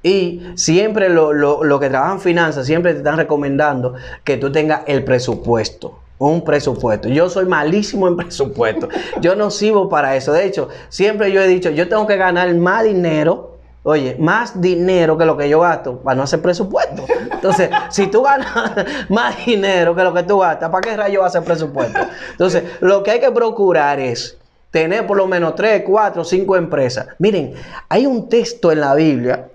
Y 0.01 0.41
siempre 0.55 1.09
lo 1.09 1.79
que 1.79 1.89
trabajan 1.89 2.21
finanzas, 2.21 2.65
siempre 2.65 2.93
te 2.93 2.99
están 2.99 3.17
recomendando 3.17 3.95
que 4.23 4.37
tú 4.37 4.51
tengas 4.51 4.81
el 4.87 5.03
presupuesto. 5.03 5.99
Un 6.17 6.43
presupuesto. 6.43 7.07
Yo 7.09 7.29
soy 7.29 7.45
malísimo 7.45 8.07
en 8.07 8.15
presupuesto. 8.17 8.87
Yo 9.21 9.35
no 9.35 9.51
sirvo 9.51 9.89
para 9.89 10.15
eso. 10.15 10.31
De 10.33 10.45
hecho, 10.45 10.69
siempre 10.89 11.31
yo 11.31 11.41
he 11.41 11.47
dicho, 11.47 11.69
yo 11.69 11.87
tengo 11.89 12.07
que 12.07 12.17
ganar 12.17 12.53
más 12.55 12.83
dinero 12.83 13.48
Oye, 13.83 14.17
más 14.19 14.59
dinero 14.59 15.17
que 15.17 15.25
lo 15.25 15.37
que 15.37 15.47
yo 15.47 15.61
gasto 15.61 15.99
para 15.99 16.15
no 16.15 16.23
hacer 16.23 16.41
presupuesto. 16.41 17.05
Entonces, 17.31 17.69
si 17.89 18.07
tú 18.07 18.23
ganas 18.23 18.49
más 19.09 19.45
dinero 19.45 19.95
que 19.95 20.03
lo 20.03 20.13
que 20.13 20.23
tú 20.23 20.39
gastas, 20.39 20.69
¿para 20.69 20.81
qué 20.81 20.97
rayo 20.97 21.21
vas 21.21 21.35
a 21.35 21.39
hacer 21.39 21.47
presupuesto? 21.47 21.99
Entonces, 22.31 22.63
lo 22.81 23.03
que 23.03 23.11
hay 23.11 23.19
que 23.19 23.31
procurar 23.31 23.99
es 23.99 24.37
tener 24.71 25.07
por 25.07 25.17
lo 25.17 25.27
menos 25.27 25.55
tres, 25.55 25.83
cuatro, 25.85 26.23
cinco 26.23 26.57
empresas. 26.57 27.07
Miren, 27.19 27.53
hay 27.87 28.05
un 28.05 28.27
texto 28.27 28.71
en 28.71 28.81
la 28.81 28.93
Biblia 28.95 29.47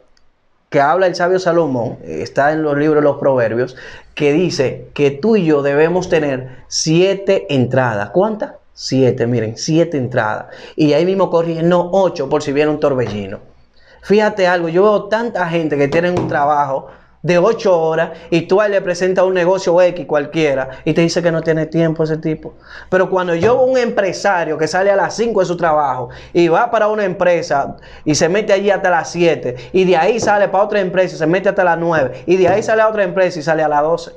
que 0.71 0.81
habla 0.81 1.07
el 1.07 1.15
sabio 1.15 1.39
Salomón, 1.39 1.99
está 2.03 2.51
en 2.51 2.63
los 2.63 2.77
libros 2.77 2.97
de 2.97 3.09
los 3.09 3.19
proverbios, 3.19 3.77
que 4.15 4.33
dice 4.33 4.89
que 4.93 5.13
tú 5.13 5.37
y 5.37 5.45
yo 5.45 5.63
debemos 5.63 6.09
tener 6.09 6.65
siete 6.67 7.47
entradas. 7.55 8.11
¿Cuántas? 8.11 8.55
Siete, 8.73 9.29
miren, 9.29 9.57
siete 9.57 9.99
entradas. 9.99 10.47
Y 10.75 10.95
ahí 10.95 11.05
mismo 11.05 11.31
corrigen, 11.31 11.69
no 11.69 11.91
ocho 11.93 12.29
por 12.29 12.43
si 12.43 12.53
viene 12.53 12.73
un 12.73 12.81
torbellino. 12.81 13.54
Fíjate 14.05 14.47
algo, 14.47 14.69
yo 14.69 14.83
veo 14.83 15.05
tanta 15.05 15.49
gente 15.49 15.79
que 15.79 15.88
tiene 15.88 16.11
un 16.11 16.29
trabajo 16.29 16.88
de 17.23 17.38
ocho 17.38 17.81
horas 17.81 18.11
y 18.29 18.43
tú 18.43 18.61
ahí 18.61 18.71
le 18.71 18.83
presentas 18.83 19.25
un 19.25 19.33
negocio 19.33 19.81
X 19.81 20.05
cualquiera 20.05 20.69
y 20.85 20.93
te 20.93 21.01
dice 21.01 21.23
que 21.23 21.33
no 21.33 21.40
tiene 21.40 21.64
tiempo 21.64 22.05
ese 22.05 22.19
tipo. 22.19 22.53
Pero 22.90 23.09
cuando 23.09 23.35
yo 23.35 23.57
veo 23.57 23.64
un 23.64 23.79
empresario 23.79 24.59
que 24.59 24.69
sale 24.69 24.90
a 24.90 24.97
las 24.97 25.17
5 25.17 25.40
de 25.40 25.47
su 25.47 25.57
trabajo 25.57 26.11
y 26.35 26.49
va 26.49 26.71
para 26.71 26.88
una 26.88 27.07
empresa 27.07 27.79
y 28.05 28.14
se 28.14 28.29
mete 28.29 28.53
allí 28.53 28.71
hasta 28.71 28.90
las 28.90 29.11
7 29.11 29.71
y 29.73 29.85
de 29.87 29.97
ahí 29.97 30.21
sale 30.21 30.49
para 30.49 30.64
otra 30.64 30.81
empresa 30.81 31.14
y 31.14 31.19
se 31.19 31.27
mete 31.27 31.49
hasta 31.49 31.64
las 31.64 31.79
9 31.79 32.25
y 32.27 32.37
de 32.37 32.47
ahí 32.47 32.62
sale 32.62 32.83
a 32.83 32.88
otra 32.88 33.05
empresa 33.05 33.38
y 33.38 33.43
sale 33.43 33.62
a 33.62 33.69
las 33.69 33.81
12. 33.81 34.12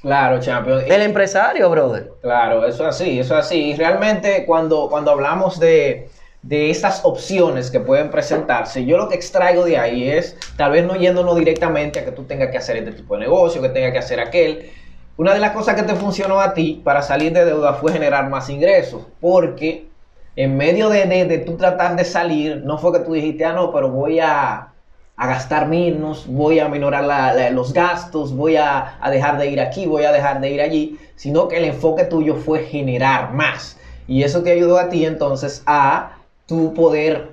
Claro, 0.00 0.40
champion. 0.40 0.80
El 0.86 1.02
empresario, 1.02 1.68
brother. 1.68 2.10
Claro, 2.22 2.64
eso 2.64 2.88
es 2.88 2.94
así, 2.94 3.18
eso 3.18 3.38
es 3.38 3.44
así. 3.44 3.72
Y 3.72 3.76
realmente 3.76 4.46
cuando, 4.46 4.88
cuando 4.88 5.10
hablamos 5.10 5.60
de 5.60 6.08
de 6.46 6.70
estas 6.70 7.04
opciones 7.04 7.72
que 7.72 7.80
pueden 7.80 8.08
presentarse, 8.08 8.84
yo 8.84 8.96
lo 8.96 9.08
que 9.08 9.16
extraigo 9.16 9.64
de 9.64 9.78
ahí 9.78 10.08
es, 10.08 10.36
tal 10.56 10.70
vez 10.70 10.84
no 10.84 10.94
yéndonos 10.94 11.36
directamente 11.36 11.98
a 11.98 12.04
que 12.04 12.12
tú 12.12 12.22
tengas 12.22 12.50
que 12.50 12.58
hacer 12.58 12.76
este 12.76 12.92
tipo 12.92 13.14
de 13.14 13.20
negocio, 13.22 13.60
que 13.60 13.68
tengas 13.68 13.90
que 13.90 13.98
hacer 13.98 14.20
aquel. 14.20 14.70
Una 15.16 15.34
de 15.34 15.40
las 15.40 15.50
cosas 15.50 15.74
que 15.74 15.82
te 15.82 15.96
funcionó 15.96 16.40
a 16.40 16.54
ti 16.54 16.80
para 16.84 17.02
salir 17.02 17.32
de 17.32 17.44
deuda 17.44 17.74
fue 17.74 17.92
generar 17.92 18.30
más 18.30 18.48
ingresos, 18.48 19.02
porque 19.20 19.88
en 20.36 20.56
medio 20.56 20.88
de, 20.88 21.06
de, 21.06 21.38
tú 21.38 21.56
tratar 21.56 21.96
de 21.96 22.04
salir, 22.04 22.62
no 22.64 22.78
fue 22.78 22.92
que 22.92 23.00
tú 23.00 23.14
dijiste, 23.14 23.44
ah, 23.44 23.52
no, 23.52 23.72
pero 23.72 23.90
voy 23.90 24.20
a, 24.20 24.68
a 25.16 25.26
gastar 25.26 25.66
menos, 25.66 26.26
voy 26.28 26.60
a 26.60 26.68
minorar 26.68 27.50
los 27.50 27.72
gastos, 27.72 28.36
voy 28.36 28.54
a, 28.54 28.98
a 29.00 29.10
dejar 29.10 29.38
de 29.38 29.48
ir 29.48 29.60
aquí, 29.60 29.86
voy 29.86 30.04
a 30.04 30.12
dejar 30.12 30.40
de 30.40 30.50
ir 30.50 30.60
allí, 30.60 30.96
sino 31.16 31.48
que 31.48 31.56
el 31.56 31.64
enfoque 31.64 32.04
tuyo 32.04 32.36
fue 32.36 32.60
generar 32.60 33.32
más. 33.32 33.78
Y 34.06 34.22
eso 34.22 34.44
te 34.44 34.52
ayudó 34.52 34.78
a 34.78 34.88
ti 34.88 35.04
entonces 35.04 35.64
a 35.66 36.15
tú 36.46 36.72
poder 36.74 37.32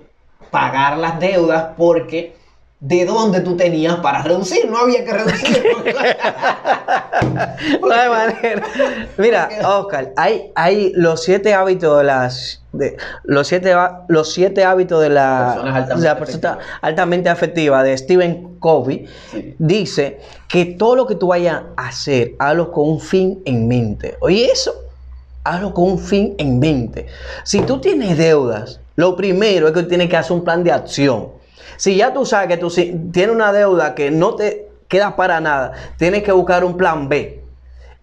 pagar 0.51 0.97
las 0.97 1.19
deudas 1.19 1.69
porque 1.77 2.35
de 2.79 3.05
dónde 3.05 3.39
tú 3.39 3.55
tenías 3.55 3.95
para 3.97 4.21
reducir, 4.23 4.69
no 4.69 4.77
había 4.77 5.05
que 5.05 5.13
reducir. 5.13 5.63
no 7.81 7.93
hay 7.93 8.09
manera. 8.09 8.63
Mira, 9.17 9.49
Oscar, 9.65 10.11
hay, 10.17 10.51
hay 10.53 10.91
los 10.93 11.23
siete 11.23 11.53
hábitos 11.53 11.97
de 11.97 12.03
las 12.03 12.61
de, 12.73 12.97
los 13.23 13.47
siete 13.47 13.73
los 14.09 14.33
siete 14.33 14.65
hábitos 14.65 15.01
de 15.01 15.09
la, 15.09 15.53
altamente, 15.53 16.07
la 16.07 16.17
persona 16.17 16.59
altamente 16.81 17.29
afectiva 17.29 17.83
de 17.83 17.97
Stephen 17.97 18.57
Covey 18.59 19.05
dice 19.59 20.19
que 20.49 20.65
todo 20.65 20.95
lo 20.97 21.07
que 21.07 21.15
tú 21.15 21.27
vayas 21.27 21.61
a 21.77 21.87
hacer, 21.87 22.33
hazlo 22.37 22.69
con 22.71 22.89
un 22.89 22.99
fin 22.99 23.41
en 23.45 23.67
mente. 23.67 24.17
Oye, 24.19 24.51
eso, 24.51 24.73
hazlo 25.45 25.73
con 25.73 25.91
un 25.91 25.99
fin 25.99 26.35
en 26.37 26.59
mente. 26.59 27.07
Si 27.45 27.61
tú 27.61 27.79
tienes 27.79 28.17
deudas, 28.17 28.81
lo 28.95 29.15
primero 29.15 29.67
es 29.67 29.73
que 29.73 29.83
tienes 29.83 30.09
que 30.09 30.17
hacer 30.17 30.33
un 30.33 30.43
plan 30.43 30.63
de 30.63 30.71
acción. 30.71 31.29
Si 31.77 31.95
ya 31.95 32.13
tú 32.13 32.25
sabes 32.25 32.47
que 32.47 32.57
tú 32.57 32.69
tienes 32.69 33.35
una 33.35 33.51
deuda 33.51 33.95
que 33.95 34.11
no 34.11 34.35
te 34.35 34.69
queda 34.87 35.15
para 35.15 35.39
nada, 35.39 35.73
tienes 35.97 36.23
que 36.23 36.31
buscar 36.31 36.63
un 36.63 36.77
plan 36.77 37.09
B. 37.09 37.42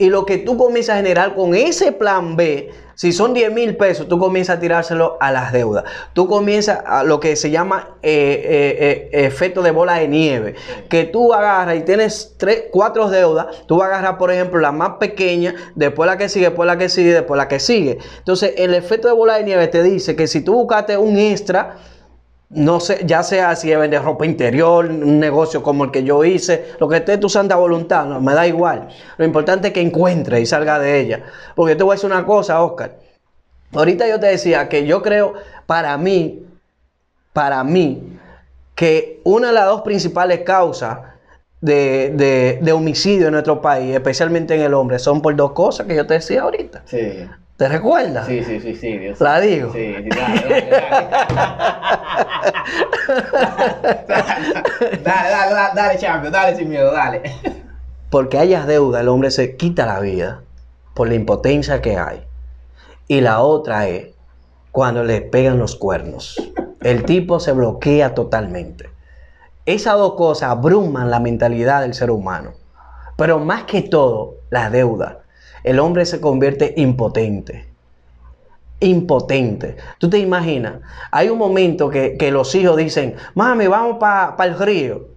Y 0.00 0.08
lo 0.08 0.24
que 0.24 0.38
tú 0.38 0.56
comienzas 0.56 0.94
a 0.94 0.96
generar 0.96 1.34
con 1.34 1.54
ese 1.54 1.92
plan 1.92 2.34
B, 2.34 2.70
si 2.94 3.12
son 3.12 3.34
10 3.34 3.52
mil 3.52 3.76
pesos, 3.76 4.08
tú 4.08 4.18
comienzas 4.18 4.56
a 4.56 4.58
tirárselo 4.58 5.18
a 5.20 5.30
las 5.30 5.52
deudas. 5.52 5.84
Tú 6.14 6.26
comienzas 6.26 6.78
a 6.86 7.04
lo 7.04 7.20
que 7.20 7.36
se 7.36 7.50
llama 7.50 7.96
eh, 8.02 8.10
eh, 8.10 9.10
eh, 9.12 9.26
efecto 9.26 9.60
de 9.60 9.72
bola 9.72 9.96
de 9.96 10.08
nieve. 10.08 10.54
Que 10.88 11.04
tú 11.04 11.34
agarras 11.34 11.76
y 11.76 11.80
tienes 11.82 12.34
tres, 12.38 12.64
cuatro 12.72 13.10
deudas, 13.10 13.48
tú 13.66 13.76
vas 13.76 13.90
a 13.90 13.98
agarrar, 13.98 14.16
por 14.16 14.32
ejemplo, 14.32 14.58
la 14.58 14.72
más 14.72 14.92
pequeña, 14.98 15.54
después 15.74 16.06
la 16.06 16.16
que 16.16 16.30
sigue, 16.30 16.46
después 16.46 16.66
la 16.66 16.78
que 16.78 16.88
sigue, 16.88 17.12
después 17.12 17.36
la 17.36 17.46
que 17.46 17.60
sigue. 17.60 17.98
Entonces, 18.16 18.54
el 18.56 18.72
efecto 18.72 19.06
de 19.06 19.12
bola 19.12 19.34
de 19.34 19.44
nieve 19.44 19.68
te 19.68 19.82
dice 19.82 20.16
que 20.16 20.26
si 20.26 20.40
tú 20.40 20.54
buscaste 20.54 20.96
un 20.96 21.18
extra, 21.18 21.76
no 22.50 22.80
sé, 22.80 23.02
ya 23.06 23.22
sea 23.22 23.54
si 23.54 23.74
vender 23.74 24.02
ropa 24.02 24.26
interior, 24.26 24.86
un 24.86 25.20
negocio 25.20 25.62
como 25.62 25.84
el 25.84 25.92
que 25.92 26.02
yo 26.02 26.24
hice, 26.24 26.72
lo 26.80 26.88
que 26.88 26.96
esté 26.96 27.16
tu 27.16 27.28
santa 27.28 27.54
voluntad, 27.54 28.06
no, 28.06 28.20
me 28.20 28.34
da 28.34 28.46
igual. 28.46 28.88
Lo 29.16 29.24
importante 29.24 29.68
es 29.68 29.74
que 29.74 29.80
encuentre 29.80 30.40
y 30.40 30.46
salga 30.46 30.78
de 30.80 30.98
ella. 30.98 31.24
Porque 31.54 31.76
te 31.76 31.84
voy 31.84 31.92
a 31.92 31.94
decir 31.94 32.10
una 32.10 32.26
cosa, 32.26 32.62
Oscar. 32.62 32.96
Ahorita 33.72 34.08
yo 34.08 34.18
te 34.18 34.26
decía 34.26 34.68
que 34.68 34.84
yo 34.84 35.00
creo, 35.00 35.34
para 35.66 35.96
mí, 35.96 36.44
para 37.32 37.62
mí, 37.62 38.18
que 38.74 39.20
una 39.22 39.48
de 39.48 39.52
las 39.52 39.66
dos 39.66 39.82
principales 39.82 40.40
causas 40.40 40.98
de, 41.60 42.58
de 42.60 42.72
homicidio 42.72 43.26
en 43.26 43.32
nuestro 43.32 43.60
país, 43.60 43.94
especialmente 43.94 44.56
en 44.56 44.62
el 44.62 44.74
hombre, 44.74 44.98
son 44.98 45.22
por 45.22 45.36
dos 45.36 45.52
cosas 45.52 45.86
que 45.86 45.94
yo 45.94 46.04
te 46.04 46.14
decía 46.14 46.42
ahorita. 46.42 46.82
Sí. 46.86 47.28
¿Te 47.60 47.68
recuerdas? 47.68 48.26
Sí, 48.26 48.42
sí, 48.42 48.58
sí, 48.58 48.74
sí. 48.74 48.96
Dios. 48.96 49.20
La 49.20 49.38
digo. 49.38 49.70
Sí, 49.74 49.94
sí, 49.94 50.08
dale, 50.08 50.48
dale, 50.48 50.70
dale. 50.80 51.10
dale, 55.04 55.30
dale, 55.30 55.74
dale, 55.74 55.98
champion, 55.98 56.32
dale 56.32 56.56
sin 56.56 56.70
miedo, 56.70 56.90
dale. 56.90 57.20
Porque 58.08 58.38
hayas 58.38 58.66
deuda, 58.66 59.02
el 59.02 59.08
hombre 59.08 59.30
se 59.30 59.58
quita 59.58 59.84
la 59.84 60.00
vida 60.00 60.40
por 60.94 61.08
la 61.08 61.16
impotencia 61.16 61.82
que 61.82 61.98
hay. 61.98 62.24
Y 63.08 63.20
la 63.20 63.42
otra 63.42 63.86
es 63.88 64.14
cuando 64.72 65.04
le 65.04 65.20
pegan 65.20 65.58
los 65.58 65.76
cuernos. 65.76 66.40
El 66.80 67.04
tipo 67.04 67.40
se 67.40 67.52
bloquea 67.52 68.14
totalmente. 68.14 68.88
Esas 69.66 69.98
dos 69.98 70.14
cosas 70.14 70.48
abruman 70.48 71.10
la 71.10 71.20
mentalidad 71.20 71.82
del 71.82 71.92
ser 71.92 72.10
humano. 72.10 72.52
Pero 73.18 73.38
más 73.38 73.64
que 73.64 73.82
todo, 73.82 74.36
la 74.48 74.70
deuda 74.70 75.24
el 75.64 75.78
hombre 75.78 76.06
se 76.06 76.20
convierte 76.20 76.74
impotente. 76.76 77.68
Impotente. 78.80 79.76
Tú 79.98 80.08
te 80.08 80.18
imaginas, 80.18 80.80
hay 81.10 81.28
un 81.28 81.38
momento 81.38 81.90
que, 81.90 82.30
los 82.32 82.54
hijos 82.54 82.76
dicen, 82.76 83.16
mami, 83.34 83.66
vamos 83.66 83.98
para 83.98 84.44
el 84.44 84.58
río. 84.58 85.08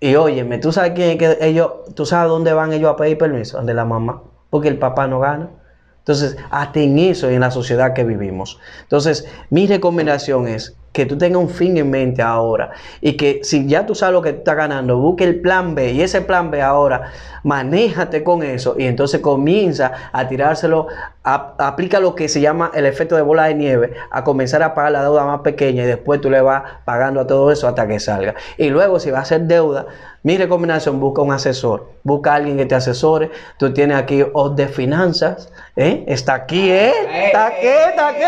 Y 0.00 0.16
óyeme, 0.16 0.58
¿tú 0.58 0.72
sabes 0.72 0.92
quién 0.94 1.16
que 1.16 1.38
ellos, 1.40 1.70
tú 1.94 2.04
sabes 2.04 2.28
dónde 2.28 2.52
van 2.52 2.72
ellos 2.72 2.92
a 2.92 2.96
pedir 2.96 3.16
permiso? 3.16 3.56
Donde 3.56 3.74
la 3.74 3.84
mamá, 3.84 4.22
porque 4.50 4.68
el 4.68 4.78
papá 4.78 5.06
no 5.06 5.20
gana. 5.20 5.50
Entonces, 5.98 6.36
hasta 6.50 6.80
en 6.80 6.98
eso 6.98 7.30
en 7.30 7.40
la 7.40 7.50
sociedad 7.50 7.94
que 7.94 8.04
vivimos. 8.04 8.60
Entonces, 8.82 9.26
mi 9.48 9.66
recomendación 9.66 10.46
es 10.46 10.76
que 10.94 11.06
tú 11.06 11.18
tengas 11.18 11.42
un 11.42 11.50
fin 11.50 11.76
en 11.76 11.90
mente 11.90 12.22
ahora 12.22 12.70
y 13.00 13.16
que 13.16 13.40
si 13.42 13.66
ya 13.66 13.84
tú 13.84 13.96
sabes 13.96 14.12
lo 14.12 14.22
que 14.22 14.28
estás 14.28 14.54
ganando, 14.54 14.96
busque 14.96 15.24
el 15.24 15.40
plan 15.40 15.74
B 15.74 15.90
y 15.90 16.02
ese 16.02 16.20
plan 16.20 16.52
B 16.52 16.62
ahora, 16.62 17.10
manéjate 17.42 18.22
con 18.22 18.44
eso 18.44 18.76
y 18.78 18.86
entonces 18.86 19.20
comienza 19.20 19.90
a 20.12 20.28
tirárselo, 20.28 20.86
aplica 21.24 21.98
lo 21.98 22.14
que 22.14 22.28
se 22.28 22.40
llama 22.40 22.70
el 22.74 22.86
efecto 22.86 23.16
de 23.16 23.22
bola 23.22 23.46
de 23.46 23.56
nieve, 23.56 23.94
a 24.12 24.22
comenzar 24.22 24.62
a 24.62 24.72
pagar 24.72 24.92
la 24.92 25.02
deuda 25.02 25.24
más 25.24 25.40
pequeña 25.40 25.82
y 25.82 25.86
después 25.86 26.20
tú 26.20 26.30
le 26.30 26.40
vas 26.40 26.62
pagando 26.84 27.20
a 27.20 27.26
todo 27.26 27.50
eso 27.50 27.66
hasta 27.66 27.88
que 27.88 27.98
salga. 27.98 28.36
Y 28.56 28.70
luego 28.70 29.00
si 29.00 29.10
va 29.10 29.18
a 29.18 29.24
ser 29.24 29.42
deuda, 29.42 29.86
mi 30.22 30.38
recomendación, 30.38 31.00
busca 31.00 31.20
un 31.20 31.32
asesor, 31.32 31.90
busca 32.02 32.32
a 32.32 32.36
alguien 32.36 32.56
que 32.56 32.64
te 32.64 32.74
asesore. 32.74 33.30
Tú 33.58 33.74
tienes 33.74 33.98
aquí 33.98 34.24
Os 34.32 34.56
de 34.56 34.68
Finanzas, 34.68 35.52
¿eh? 35.76 36.02
Está 36.06 36.32
aquí 36.32 36.70
¿eh? 36.70 36.92
está 37.26 37.48
aquí, 37.48 37.66
está 37.66 38.08
aquí. 38.08 38.24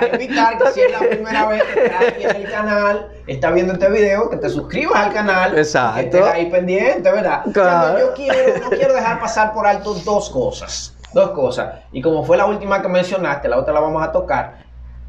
A 0.00 0.06
invitar 0.12 0.58
que 0.58 0.72
si 0.72 0.80
es 0.80 0.92
la 0.92 0.98
primera 1.00 1.46
vez 1.46 1.62
que 1.62 1.84
estás 1.84 2.02
aquí 2.08 2.24
en 2.24 2.36
el 2.36 2.50
canal, 2.50 3.08
está 3.26 3.50
viendo 3.50 3.72
este 3.72 3.88
video, 3.90 4.28
que 4.30 4.36
te 4.36 4.48
suscribas 4.48 5.06
al 5.06 5.12
canal. 5.12 5.58
Exacto. 5.58 6.00
Que 6.00 6.06
estés 6.06 6.22
ahí 6.22 6.50
pendiente, 6.50 7.10
¿verdad? 7.10 7.44
Claro. 7.52 7.98
yo 7.98 8.14
quiero, 8.14 8.58
no 8.60 8.70
quiero 8.70 8.94
dejar 8.94 9.20
pasar 9.20 9.52
por 9.52 9.66
alto 9.66 9.94
dos 9.94 10.30
cosas. 10.30 10.94
Dos 11.12 11.30
cosas. 11.30 11.74
Y 11.92 12.02
como 12.02 12.24
fue 12.24 12.36
la 12.36 12.46
última 12.46 12.82
que 12.82 12.88
mencionaste, 12.88 13.48
la 13.48 13.58
otra 13.58 13.72
la 13.72 13.80
vamos 13.80 14.02
a 14.02 14.12
tocar, 14.12 14.58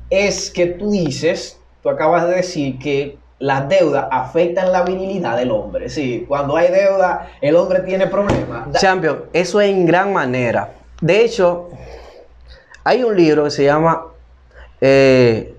es 0.10 0.50
que 0.50 0.68
tú 0.68 0.92
dices, 0.92 1.60
tú 1.84 1.90
acabas 1.90 2.28
de 2.28 2.36
decir 2.36 2.80
que 2.80 3.18
las 3.40 3.70
deudas 3.70 4.08
afectan 4.12 4.72
la 4.72 4.84
virilidad 4.84 5.38
del 5.38 5.52
hombre. 5.52 5.90
Sí, 5.90 6.26
cuando 6.28 6.56
hay 6.56 6.70
deuda, 6.72 7.30
el 7.42 7.56
hombre 7.56 7.82
tiene 7.82 8.08
problemas. 8.08 8.72
Champion, 8.80 9.26
eso 9.34 9.62
es 9.62 9.70
en 9.70 9.86
gran 9.86 10.12
manera. 10.14 10.72
De 11.02 11.24
hecho, 11.24 11.70
hay 12.88 13.04
un 13.04 13.18
libro 13.18 13.44
que 13.44 13.52
se 13.52 13.66
llama 13.66 14.06
eh, 14.80 15.54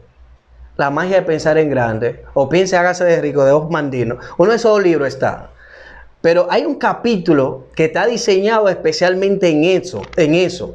La 0.76 0.88
magia 0.88 1.16
de 1.16 1.22
pensar 1.22 1.58
en 1.58 1.68
grande 1.68 2.24
o 2.32 2.48
Piense, 2.48 2.74
hágase 2.74 3.04
de 3.04 3.20
rico 3.20 3.44
de 3.44 3.52
Osmandino. 3.52 4.16
Uno 4.38 4.50
de 4.50 4.56
esos 4.56 4.82
libros 4.82 5.08
está. 5.08 5.50
Pero 6.22 6.46
hay 6.50 6.64
un 6.64 6.76
capítulo 6.76 7.66
que 7.76 7.84
está 7.84 8.06
diseñado 8.06 8.68
especialmente 8.70 9.50
en 9.50 9.64
eso, 9.64 10.00
en 10.16 10.34
eso. 10.34 10.74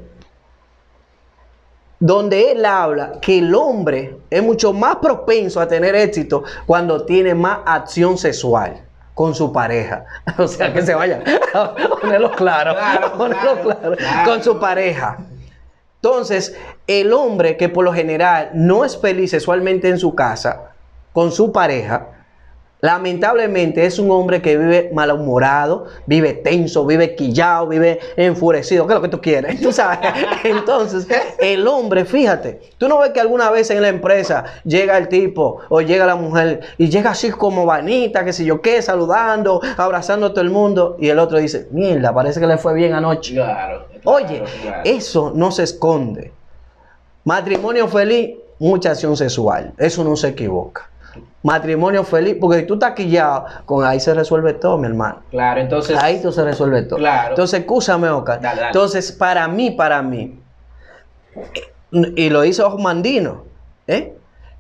donde 2.00 2.52
él 2.52 2.66
habla 2.66 3.14
que 3.20 3.40
el 3.40 3.56
hombre 3.56 4.18
es 4.30 4.44
mucho 4.44 4.74
más 4.74 4.98
propenso 4.98 5.60
a 5.60 5.68
tener 5.68 5.96
éxito 5.96 6.44
cuando 6.68 7.04
tiene 7.06 7.34
más 7.34 7.60
acción 7.66 8.16
sexual 8.18 8.84
con 9.16 9.34
su 9.34 9.52
pareja. 9.52 10.06
O 10.38 10.48
sea, 10.48 10.72
que 10.72 10.82
se 10.84 10.94
vaya 10.94 11.24
ponerlo 12.02 12.32
claro, 12.32 12.74
Claro, 12.76 13.14
ponerlo 13.18 13.54
claro, 13.62 13.80
claro, 13.80 13.96
claro. 13.98 14.30
con 14.30 14.44
su 14.44 14.60
pareja. 14.60 15.18
Entonces, 16.04 16.54
el 16.86 17.14
hombre 17.14 17.56
que 17.56 17.70
por 17.70 17.86
lo 17.86 17.94
general 17.94 18.52
no 18.54 18.84
es 18.84 18.98
feliz 18.98 19.32
sexualmente 19.32 19.88
en 19.88 19.98
su 19.98 20.16
casa, 20.16 20.74
con 21.14 21.32
su 21.32 21.54
pareja, 21.54 22.08
lamentablemente 22.84 23.86
es 23.86 23.98
un 23.98 24.12
hombre 24.12 24.42
que 24.42 24.58
vive 24.58 24.92
malhumorado, 24.94 25.86
vive 26.06 26.34
tenso, 26.34 26.86
vive 26.86 27.16
quillado, 27.16 27.68
vive 27.68 27.98
enfurecido. 28.18 28.86
¿Qué 28.86 28.92
es 28.92 28.96
lo 28.98 29.02
que 29.02 29.08
tú 29.08 29.22
quieres? 29.22 29.62
Tú 29.62 29.72
sabes. 29.72 30.00
Entonces, 30.44 31.08
el 31.40 31.66
hombre, 31.66 32.04
fíjate, 32.04 32.60
tú 32.78 32.90
no 32.90 32.98
ves 33.00 33.12
que 33.12 33.22
alguna 33.22 33.50
vez 33.52 33.70
en 33.70 33.82
la 33.82 33.88
empresa 33.88 34.44
llega 34.66 34.98
el 34.98 35.08
tipo 35.08 35.60
o 35.70 35.80
llega 35.80 36.06
la 36.06 36.18
mujer 36.18 36.60
y 36.78 36.90
llega 36.90 37.12
así 37.12 37.32
como 37.32 37.66
vanita, 37.66 38.26
que 38.26 38.34
si 38.34 38.44
yo 38.44 38.60
qué, 38.62 38.82
saludando, 38.82 39.62
abrazando 39.78 40.26
a 40.26 40.30
todo 40.32 40.42
el 40.42 40.50
mundo, 40.50 40.98
y 41.00 41.08
el 41.08 41.20
otro 41.20 41.38
dice, 41.38 41.70
mierda, 41.72 42.14
parece 42.14 42.42
que 42.42 42.48
le 42.48 42.58
fue 42.58 42.74
bien 42.74 42.94
anoche. 42.94 43.36
Claro. 43.36 43.86
Oye, 44.04 44.44
claro. 44.62 44.82
eso 44.84 45.32
no 45.34 45.52
se 45.52 45.64
esconde. 45.64 46.34
Matrimonio 47.24 47.88
feliz, 47.88 48.36
mucha 48.60 48.92
acción 48.92 49.16
sexual. 49.16 49.74
Eso 49.78 50.04
no 50.04 50.18
se 50.18 50.28
equivoca. 50.28 50.90
Matrimonio 51.44 52.04
feliz, 52.06 52.38
porque 52.40 52.62
si 52.62 52.66
tú 52.66 52.76
estás 52.76 52.94
quillado, 52.94 53.46
con 53.66 53.86
ahí 53.86 54.00
se 54.00 54.14
resuelve 54.14 54.54
todo, 54.54 54.78
mi 54.78 54.88
hermano. 54.88 55.22
Claro, 55.30 55.60
entonces. 55.60 55.98
Ahí 56.02 56.22
tú 56.22 56.32
se 56.32 56.44
resuelve 56.44 56.84
todo. 56.84 57.00
Claro. 57.00 57.30
Entonces, 57.30 57.60
escúchame, 57.60 58.10
Oscar. 58.10 58.40
Dale, 58.42 58.56
dale. 58.56 58.68
Entonces, 58.68 59.12
para 59.12 59.48
mí, 59.50 59.72
para 59.72 60.02
mí, 60.02 60.40
y 61.92 62.30
lo 62.30 62.46
hizo 62.46 62.68
Osmandino, 62.68 63.44
¿eh? 63.88 64.14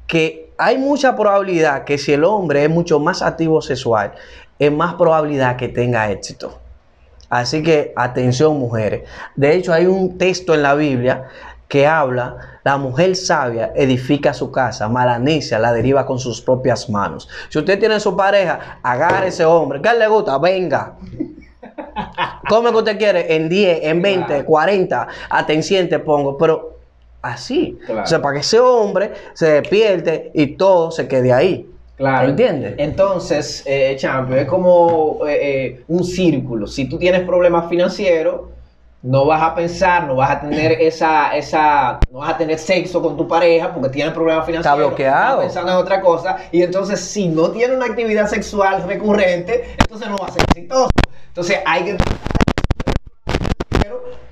que 0.07 0.51
hay 0.57 0.77
mucha 0.77 1.15
probabilidad 1.15 1.85
que 1.85 1.97
si 1.97 2.13
el 2.13 2.23
hombre 2.23 2.63
es 2.63 2.69
mucho 2.69 2.99
más 2.99 3.21
activo 3.21 3.61
sexual, 3.61 4.13
es 4.59 4.71
más 4.71 4.95
probabilidad 4.95 5.55
que 5.55 5.69
tenga 5.69 6.11
éxito. 6.11 6.59
Así 7.29 7.63
que 7.63 7.93
atención 7.95 8.59
mujeres. 8.59 9.09
De 9.35 9.55
hecho 9.55 9.73
hay 9.73 9.87
un 9.87 10.17
texto 10.17 10.53
en 10.53 10.61
la 10.61 10.75
Biblia 10.75 11.29
que 11.73 11.87
habla, 11.87 12.37
la 12.63 12.77
mujer 12.77 13.15
sabia 13.15 13.71
edifica 13.75 14.31
su 14.31 14.51
casa, 14.51 14.87
mala 14.87 15.17
necia 15.17 15.57
la 15.57 15.73
deriva 15.73 16.05
con 16.05 16.19
sus 16.19 16.39
propias 16.39 16.87
manos. 16.87 17.27
Si 17.49 17.57
usted 17.57 17.79
tiene 17.79 17.99
su 17.99 18.15
pareja, 18.15 18.77
agarre 18.83 19.29
ese 19.29 19.43
hombre. 19.43 19.81
¿Qué 19.81 19.89
le 19.97 20.07
gusta? 20.07 20.37
Venga. 20.37 20.93
Come 22.47 22.69
que 22.69 22.77
usted 22.77 22.97
quiere, 22.99 23.35
en 23.35 23.49
10, 23.49 23.79
en 23.85 24.03
20, 24.03 24.27
Claro. 24.27 24.45
40, 24.45 25.07
atención 25.31 25.89
te 25.89 25.97
pongo, 25.97 26.37
pero 26.37 26.77
así. 27.23 27.79
Claro. 27.87 28.03
O 28.03 28.05
sea, 28.05 28.21
para 28.21 28.35
que 28.35 28.41
ese 28.41 28.59
hombre 28.59 29.11
se 29.33 29.53
despierte 29.53 30.29
y 30.35 30.55
todo 30.55 30.91
se 30.91 31.07
quede 31.07 31.33
ahí. 31.33 31.67
Claro. 31.97 32.29
¿Entiendes? 32.29 32.75
Entonces, 32.77 33.63
eh, 33.65 33.95
Champion, 33.97 34.37
es 34.37 34.45
como 34.45 35.21
eh, 35.27 35.39
eh, 35.41 35.83
un 35.87 36.03
círculo. 36.03 36.67
Si 36.67 36.87
tú 36.87 36.99
tienes 36.99 37.21
problemas 37.21 37.67
financieros, 37.67 38.41
no 39.03 39.25
vas 39.25 39.41
a 39.41 39.53
pensar, 39.53 40.07
no 40.07 40.15
vas 40.15 40.31
a 40.31 40.41
tener 40.41 40.71
esa, 40.81 41.35
esa, 41.35 41.99
no 42.11 42.19
vas 42.19 42.31
a 42.31 42.37
tener 42.37 42.57
sexo 42.57 43.01
con 43.01 43.15
tu 43.17 43.27
pareja 43.27 43.73
porque 43.73 43.89
tienes 43.89 44.13
problemas 44.13 44.45
financieros. 44.45 44.79
bloqueado. 44.79 45.41
Estás 45.41 45.55
pensando 45.55 45.71
en 45.73 45.77
otra 45.77 46.01
cosa. 46.01 46.37
Y 46.51 46.63
entonces, 46.63 46.99
si 47.01 47.27
no 47.27 47.51
tiene 47.51 47.75
una 47.75 47.85
actividad 47.85 48.27
sexual 48.27 48.83
recurrente, 48.87 49.75
entonces 49.77 50.09
no 50.09 50.17
va 50.17 50.27
a 50.27 50.31
ser 50.31 50.43
exitoso. 50.43 50.89
Entonces, 51.27 51.59
hay 51.65 51.83
que 51.83 51.97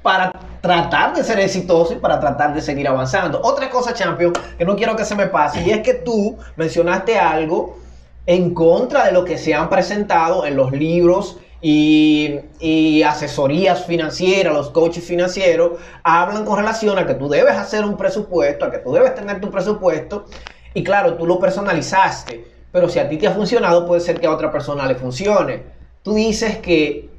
para 0.02 0.32
tratar 0.62 1.14
de 1.16 1.24
ser 1.24 1.40
exitoso 1.40 1.94
y 1.94 1.98
para 1.98 2.20
tratar 2.20 2.54
de 2.54 2.62
seguir 2.62 2.88
avanzando. 2.88 3.40
Otra 3.44 3.70
cosa, 3.70 3.94
Champion, 3.94 4.34
que 4.58 4.66
no 4.66 4.76
quiero 4.76 4.96
que 4.96 5.06
se 5.06 5.14
me 5.16 5.28
pase, 5.28 5.62
y 5.62 5.70
es 5.70 5.82
que 5.82 5.94
tú 5.94 6.38
mencionaste 6.56 7.20
algo 7.20 7.78
en 8.26 8.54
contra 8.54 9.06
de 9.06 9.12
lo 9.12 9.26
que 9.26 9.38
se 9.38 9.54
han 9.54 9.70
presentado 9.70 10.46
en 10.46 10.56
los 10.56 10.72
libros 10.72 11.38
y, 11.62 13.04
asesorías 13.04 13.86
financieras, 13.86 14.54
los 14.54 14.70
coaches 14.72 15.04
financieros, 15.04 15.80
hablan 16.04 16.46
con 16.46 16.58
relación 16.58 16.98
a 16.98 17.06
que 17.06 17.14
tú 17.14 17.30
debes 17.30 17.56
hacer 17.56 17.86
un 17.86 17.98
presupuesto, 17.98 18.66
a 18.66 18.72
que 18.72 18.80
tú 18.80 18.92
debes 18.94 19.14
tener 19.16 19.40
tu 19.40 19.52
presupuesto, 19.52 20.26
y 20.74 20.84
claro, 20.84 21.16
tú 21.16 21.28
lo 21.28 21.40
personalizaste, 21.40 22.46
pero 22.72 22.90
si 22.90 23.00
a 23.00 23.08
ti 23.08 23.18
te 23.18 23.28
ha 23.28 23.32
funcionado, 23.32 23.86
puede 23.86 24.02
ser 24.02 24.20
que 24.20 24.28
a 24.28 24.32
otra 24.32 24.52
persona 24.52 24.86
le 24.86 24.96
funcione. 24.96 25.64
Tú 26.04 26.16
dices 26.16 26.58
que 26.58 27.10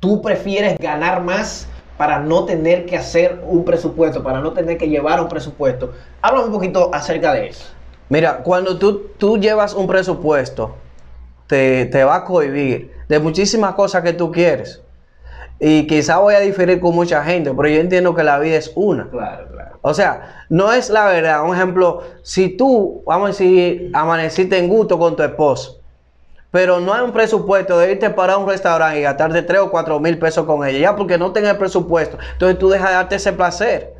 tú 0.00 0.20
prefieres 0.20 0.76
ganar 0.78 1.22
más 1.22 1.68
para 1.96 2.18
no 2.18 2.44
tener 2.44 2.86
que 2.86 2.96
hacer 2.96 3.40
un 3.46 3.64
presupuesto, 3.64 4.22
para 4.22 4.40
no 4.40 4.52
tener 4.52 4.78
que 4.78 4.88
llevar 4.88 5.20
un 5.20 5.28
presupuesto. 5.28 5.92
Háblame 6.20 6.46
un 6.46 6.52
poquito 6.52 6.90
acerca 6.92 7.32
de 7.32 7.48
eso. 7.48 7.66
Mira, 8.08 8.38
cuando 8.38 8.78
tú, 8.78 9.10
tú 9.16 9.38
llevas 9.38 9.74
un 9.74 9.86
presupuesto, 9.86 10.74
te, 11.46 11.86
te 11.86 12.02
va 12.02 12.16
a 12.16 12.24
cohibir 12.24 12.99
de 13.10 13.18
muchísimas 13.18 13.74
cosas 13.74 14.04
que 14.04 14.12
tú 14.12 14.30
quieres. 14.30 14.80
Y 15.58 15.88
quizá 15.88 16.18
voy 16.18 16.34
a 16.34 16.40
diferir 16.40 16.78
con 16.78 16.94
mucha 16.94 17.24
gente, 17.24 17.52
pero 17.52 17.68
yo 17.68 17.80
entiendo 17.80 18.14
que 18.14 18.22
la 18.22 18.38
vida 18.38 18.56
es 18.56 18.70
una. 18.76 19.10
Claro, 19.10 19.48
claro. 19.50 19.78
O 19.82 19.92
sea, 19.92 20.44
no 20.48 20.72
es 20.72 20.90
la 20.90 21.06
verdad. 21.06 21.42
Un 21.44 21.56
ejemplo, 21.56 22.04
si 22.22 22.50
tú, 22.50 23.02
vamos 23.04 23.24
a 23.24 23.28
decir, 23.32 23.90
amaneciste 23.94 24.56
en 24.56 24.68
gusto 24.68 24.96
con 24.96 25.16
tu 25.16 25.24
esposo, 25.24 25.80
pero 26.52 26.78
no 26.78 26.94
hay 26.94 27.02
un 27.02 27.12
presupuesto 27.12 27.76
de 27.78 27.90
irte 27.90 28.10
para 28.10 28.38
un 28.38 28.48
restaurante 28.48 29.00
y 29.00 29.02
gastarte 29.02 29.42
3 29.42 29.60
o 29.62 29.70
4 29.72 29.98
mil 29.98 30.16
pesos 30.16 30.46
con 30.46 30.64
ella, 30.64 30.78
ya 30.78 30.96
porque 30.96 31.18
no 31.18 31.32
tengas 31.32 31.52
el 31.52 31.58
presupuesto. 31.58 32.16
Entonces 32.34 32.60
tú 32.60 32.68
dejas 32.68 32.90
de 32.90 32.94
darte 32.94 33.16
ese 33.16 33.32
placer. 33.32 33.92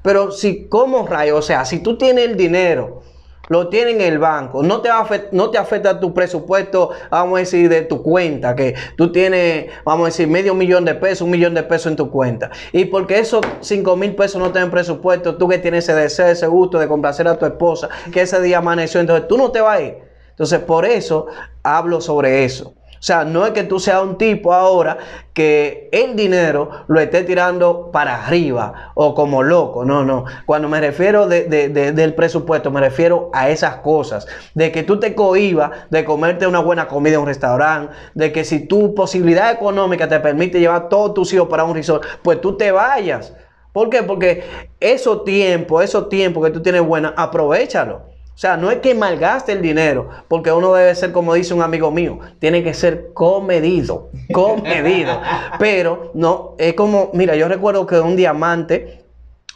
Pero 0.00 0.30
si, 0.30 0.68
como 0.68 1.06
rayo, 1.06 1.36
o 1.36 1.42
sea, 1.42 1.66
si 1.66 1.80
tú 1.80 1.98
tienes 1.98 2.24
el 2.24 2.38
dinero, 2.38 3.02
lo 3.48 3.68
tienes 3.68 3.94
en 3.94 4.00
el 4.00 4.18
banco, 4.18 4.62
no 4.62 4.80
te, 4.80 4.88
afecta, 4.88 5.28
no 5.32 5.50
te 5.50 5.58
afecta 5.58 6.00
tu 6.00 6.14
presupuesto, 6.14 6.90
vamos 7.10 7.36
a 7.36 7.40
decir, 7.40 7.68
de 7.68 7.82
tu 7.82 8.02
cuenta, 8.02 8.54
que 8.54 8.74
tú 8.96 9.12
tienes, 9.12 9.66
vamos 9.84 10.04
a 10.04 10.06
decir, 10.06 10.28
medio 10.28 10.54
millón 10.54 10.84
de 10.84 10.94
pesos, 10.94 11.22
un 11.22 11.30
millón 11.30 11.54
de 11.54 11.62
pesos 11.62 11.88
en 11.88 11.96
tu 11.96 12.10
cuenta. 12.10 12.50
Y 12.72 12.86
porque 12.86 13.18
esos 13.18 13.42
5 13.60 13.96
mil 13.96 14.14
pesos 14.14 14.40
no 14.40 14.50
tienen 14.52 14.70
presupuesto, 14.70 15.36
tú 15.36 15.48
que 15.48 15.58
tienes 15.58 15.84
ese 15.84 15.94
deseo, 15.94 16.26
ese 16.26 16.46
gusto 16.46 16.78
de 16.78 16.88
complacer 16.88 17.28
a 17.28 17.38
tu 17.38 17.46
esposa, 17.46 17.88
que 18.12 18.22
ese 18.22 18.40
día 18.40 18.58
amaneció, 18.58 19.00
entonces 19.00 19.28
tú 19.28 19.36
no 19.36 19.50
te 19.50 19.60
vas 19.60 19.78
a 19.78 19.82
ir. 19.82 19.94
Entonces, 20.30 20.58
por 20.60 20.84
eso 20.84 21.26
hablo 21.62 22.00
sobre 22.00 22.44
eso. 22.44 22.74
O 23.04 23.06
sea, 23.06 23.22
no 23.22 23.44
es 23.44 23.52
que 23.52 23.64
tú 23.64 23.78
seas 23.78 24.02
un 24.02 24.16
tipo 24.16 24.54
ahora 24.54 24.96
que 25.34 25.90
el 25.92 26.16
dinero 26.16 26.70
lo 26.86 26.98
esté 27.00 27.22
tirando 27.22 27.90
para 27.92 28.24
arriba 28.24 28.92
o 28.94 29.14
como 29.14 29.42
loco. 29.42 29.84
No, 29.84 30.06
no. 30.06 30.24
Cuando 30.46 30.70
me 30.70 30.80
refiero 30.80 31.26
de- 31.28 31.44
de- 31.44 31.68
de- 31.68 31.92
del 31.92 32.14
presupuesto, 32.14 32.70
me 32.70 32.80
refiero 32.80 33.28
a 33.34 33.50
esas 33.50 33.76
cosas. 33.76 34.26
De 34.54 34.72
que 34.72 34.84
tú 34.84 34.98
te 34.98 35.14
cohibas 35.14 35.70
de 35.90 36.02
comerte 36.02 36.46
una 36.46 36.60
buena 36.60 36.88
comida 36.88 37.16
en 37.16 37.20
un 37.20 37.26
restaurante. 37.26 37.92
De 38.14 38.32
que 38.32 38.42
si 38.42 38.66
tu 38.66 38.94
posibilidad 38.94 39.52
económica 39.52 40.08
te 40.08 40.18
permite 40.20 40.58
llevar 40.58 40.88
todos 40.88 41.12
tus 41.12 41.30
hijos 41.34 41.48
para 41.48 41.64
un 41.64 41.74
resort, 41.74 42.06
pues 42.22 42.40
tú 42.40 42.56
te 42.56 42.72
vayas. 42.72 43.34
¿Por 43.74 43.90
qué? 43.90 44.02
Porque 44.02 44.44
esos 44.80 45.24
tiempos, 45.24 45.84
esos 45.84 46.08
tiempos 46.08 46.42
que 46.42 46.50
tú 46.52 46.62
tienes 46.62 46.80
buena, 46.80 47.12
aprovechalo. 47.18 48.13
O 48.34 48.36
sea, 48.36 48.56
no 48.56 48.70
es 48.72 48.78
que 48.78 48.94
malgaste 48.96 49.52
el 49.52 49.62
dinero, 49.62 50.08
porque 50.26 50.50
uno 50.50 50.74
debe 50.74 50.92
ser, 50.96 51.12
como 51.12 51.34
dice 51.34 51.54
un 51.54 51.62
amigo 51.62 51.92
mío, 51.92 52.18
tiene 52.40 52.64
que 52.64 52.74
ser 52.74 53.12
comedido, 53.14 54.10
comedido. 54.32 55.20
Pero 55.58 56.10
no, 56.14 56.54
es 56.58 56.74
como, 56.74 57.10
mira, 57.14 57.36
yo 57.36 57.46
recuerdo 57.46 57.86
que 57.86 58.00
un 58.00 58.16
diamante 58.16 59.04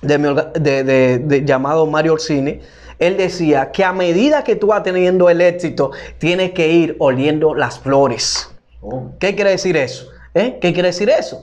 de, 0.02 0.18
mi 0.18 0.28
de- 0.60 0.84
de- 1.18 1.44
llamado 1.44 1.86
Mario 1.86 2.12
Orsini, 2.12 2.60
él 3.00 3.16
decía 3.16 3.72
que 3.72 3.82
a 3.84 3.92
medida 3.92 4.44
que 4.44 4.54
tú 4.54 4.68
vas 4.68 4.82
teniendo 4.84 5.28
el 5.28 5.40
éxito, 5.40 5.90
tienes 6.18 6.52
que 6.52 6.68
ir 6.68 6.94
oliendo 7.00 7.54
las 7.56 7.80
flores. 7.80 8.48
Oh, 8.80 9.10
¿Qué 9.18 9.34
quiere 9.34 9.50
decir 9.50 9.76
eso? 9.76 10.06
¿Eh? 10.34 10.58
¿Qué 10.60 10.72
quiere 10.72 10.88
decir 10.90 11.10
eso? 11.10 11.42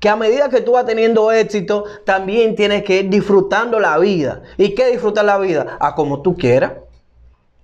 Que 0.00 0.08
a 0.08 0.16
medida 0.16 0.48
que 0.48 0.60
tú 0.60 0.72
vas 0.72 0.86
teniendo 0.86 1.32
éxito, 1.32 1.84
también 2.04 2.54
tienes 2.54 2.84
que 2.84 3.00
ir 3.00 3.10
disfrutando 3.10 3.80
la 3.80 3.98
vida. 3.98 4.42
¿Y 4.56 4.74
qué 4.74 4.90
disfrutar 4.90 5.24
la 5.24 5.38
vida? 5.38 5.76
A 5.80 5.94
como 5.94 6.22
tú 6.22 6.36
quieras. 6.36 6.72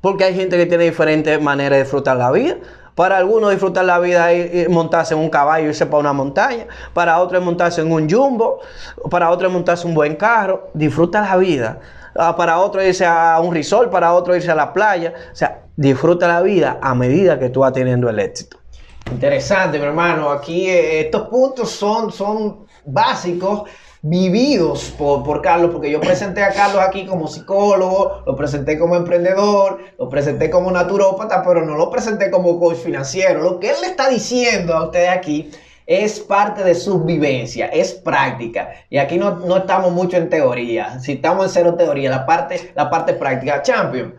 Porque 0.01 0.25
hay 0.25 0.35
gente 0.35 0.57
que 0.57 0.67
tiene 0.67 0.85
diferentes 0.85 1.41
maneras 1.41 1.79
de 1.79 1.85
disfrutar 1.85 2.17
la 2.17 2.31
vida. 2.31 2.57
Para 2.95 3.17
algunos 3.17 3.51
disfrutar 3.51 3.85
la 3.85 3.99
vida 3.99 4.31
es 4.33 4.69
montarse 4.69 5.15
en 5.15 5.21
un 5.21 5.31
caballo 5.31 5.67
y 5.67 5.69
irse 5.71 5.87
para 5.87 5.99
una 5.99 6.13
montaña. 6.13 6.67
Para 6.93 7.21
otros 7.21 7.41
es 7.41 7.45
montarse 7.45 7.81
en 7.81 7.91
un 7.91 8.09
jumbo. 8.09 8.61
Para 9.11 9.31
otros 9.31 9.51
es 9.51 9.55
montarse 9.55 9.87
un 9.87 9.95
buen 9.95 10.17
carro. 10.17 10.69
Disfruta 10.75 11.21
la 11.21 11.37
vida. 11.37 11.81
Ah, 12.17 12.37
Para 12.37 12.59
otros 12.59 12.85
irse 12.85 13.05
a 13.05 13.41
un 13.41 13.53
resort, 13.53 13.91
para 13.91 14.13
otros 14.13 14.37
irse 14.37 14.51
a 14.51 14.55
la 14.55 14.73
playa. 14.73 15.13
O 15.33 15.35
sea, 15.35 15.63
disfruta 15.77 16.29
la 16.29 16.43
vida 16.43 16.79
a 16.81 16.95
medida 16.95 17.39
que 17.39 17.49
tú 17.49 17.61
vas 17.61 17.73
teniendo 17.73 18.09
el 18.09 18.19
éxito. 18.21 18.59
Interesante, 19.11 19.79
mi 19.79 19.85
hermano. 19.85 20.31
Aquí 20.31 20.69
eh, 20.69 21.01
estos 21.01 21.29
puntos 21.29 21.71
son, 21.71 22.11
son 22.13 22.67
básicos, 22.85 23.69
vividos 24.03 24.93
por, 24.99 25.23
por 25.23 25.41
Carlos, 25.41 25.71
porque 25.73 25.91
yo 25.91 26.01
presenté 26.01 26.43
a 26.43 26.53
Carlos 26.53 26.83
aquí 26.83 27.07
como 27.07 27.27
psicólogo, 27.27 28.23
lo 28.27 28.37
presenté 28.37 28.79
como 28.79 28.97
emprendedor, 28.97 29.81
lo 29.99 30.09
presenté 30.11 30.51
como 30.51 30.71
naturópata, 30.71 31.43
pero 31.43 31.65
no 31.65 31.75
lo 31.77 31.91
presenté 31.91 32.31
como 32.31 32.59
coach 32.61 32.77
financiero. 32.77 33.43
Lo 33.43 33.61
que 33.61 33.71
él 33.71 33.77
le 33.81 33.89
está 33.89 34.09
diciendo 34.09 34.75
a 34.75 34.85
ustedes 34.85 35.09
aquí 35.09 35.51
es 35.87 36.21
parte 36.21 36.63
de 36.65 36.75
su 36.75 37.03
vivencia, 37.03 37.67
es 37.67 37.93
práctica. 37.93 38.73
Y 38.91 38.99
aquí 38.99 39.17
no, 39.17 39.37
no, 39.37 39.59
estamos 39.59 39.93
mucho 39.93 40.17
en 40.17 40.29
teoría, 40.29 40.99
si 41.01 41.13
estamos 41.13 41.47
en 41.47 41.53
cero 41.53 41.75
teoría, 41.75 42.11
la 42.11 42.27
parte, 42.27 42.73
la 42.75 42.91
parte 42.91 43.15
práctica. 43.15 43.63
Champion, 43.63 44.15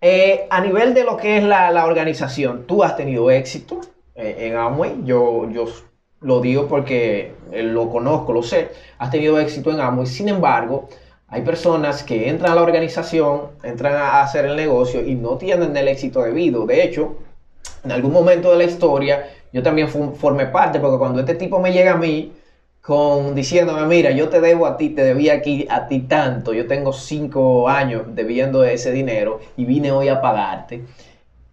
eh, 0.00 0.46
a 0.50 0.60
nivel 0.60 0.94
de 0.94 1.04
lo 1.04 1.16
que 1.16 1.38
es 1.38 1.44
la, 1.44 1.70
la 1.70 1.84
organización, 1.84 2.64
tú 2.66 2.82
has 2.82 2.96
tenido 2.96 3.30
éxito 3.30 3.80
en 4.20 4.56
Amway, 4.56 5.02
yo, 5.04 5.48
yo 5.50 5.66
lo 6.20 6.40
digo 6.40 6.66
porque 6.68 7.32
eh, 7.52 7.62
lo 7.62 7.88
conozco, 7.88 8.32
lo 8.32 8.42
sé, 8.42 8.68
has 8.98 9.10
tenido 9.10 9.38
éxito 9.38 9.70
en 9.70 9.80
Amway, 9.80 10.06
sin 10.06 10.28
embargo, 10.28 10.88
hay 11.28 11.42
personas 11.42 12.02
que 12.02 12.28
entran 12.28 12.52
a 12.52 12.54
la 12.56 12.62
organización, 12.62 13.42
entran 13.62 13.94
a 13.94 14.22
hacer 14.22 14.46
el 14.46 14.56
negocio 14.56 15.06
y 15.06 15.14
no 15.14 15.36
tienen 15.36 15.76
el 15.76 15.86
éxito 15.86 16.22
debido. 16.22 16.66
De 16.66 16.82
hecho, 16.82 17.18
en 17.84 17.92
algún 17.92 18.12
momento 18.12 18.50
de 18.50 18.58
la 18.58 18.64
historia, 18.64 19.28
yo 19.52 19.62
también 19.62 19.88
formé 19.88 20.46
parte, 20.46 20.80
porque 20.80 20.98
cuando 20.98 21.20
este 21.20 21.36
tipo 21.36 21.60
me 21.60 21.72
llega 21.72 21.92
a 21.92 21.96
mí 21.96 22.32
con 22.80 23.34
diciéndome, 23.34 23.86
mira, 23.86 24.10
yo 24.10 24.28
te 24.28 24.40
debo 24.40 24.66
a 24.66 24.76
ti, 24.76 24.90
te 24.90 25.04
debía 25.04 25.34
aquí 25.34 25.66
a 25.70 25.86
ti 25.86 26.00
tanto, 26.00 26.52
yo 26.52 26.66
tengo 26.66 26.92
cinco 26.92 27.68
años 27.68 28.02
debiendo 28.08 28.64
ese 28.64 28.90
dinero 28.90 29.40
y 29.56 29.64
vine 29.64 29.92
hoy 29.92 30.08
a 30.08 30.20
pagarte. 30.20 30.84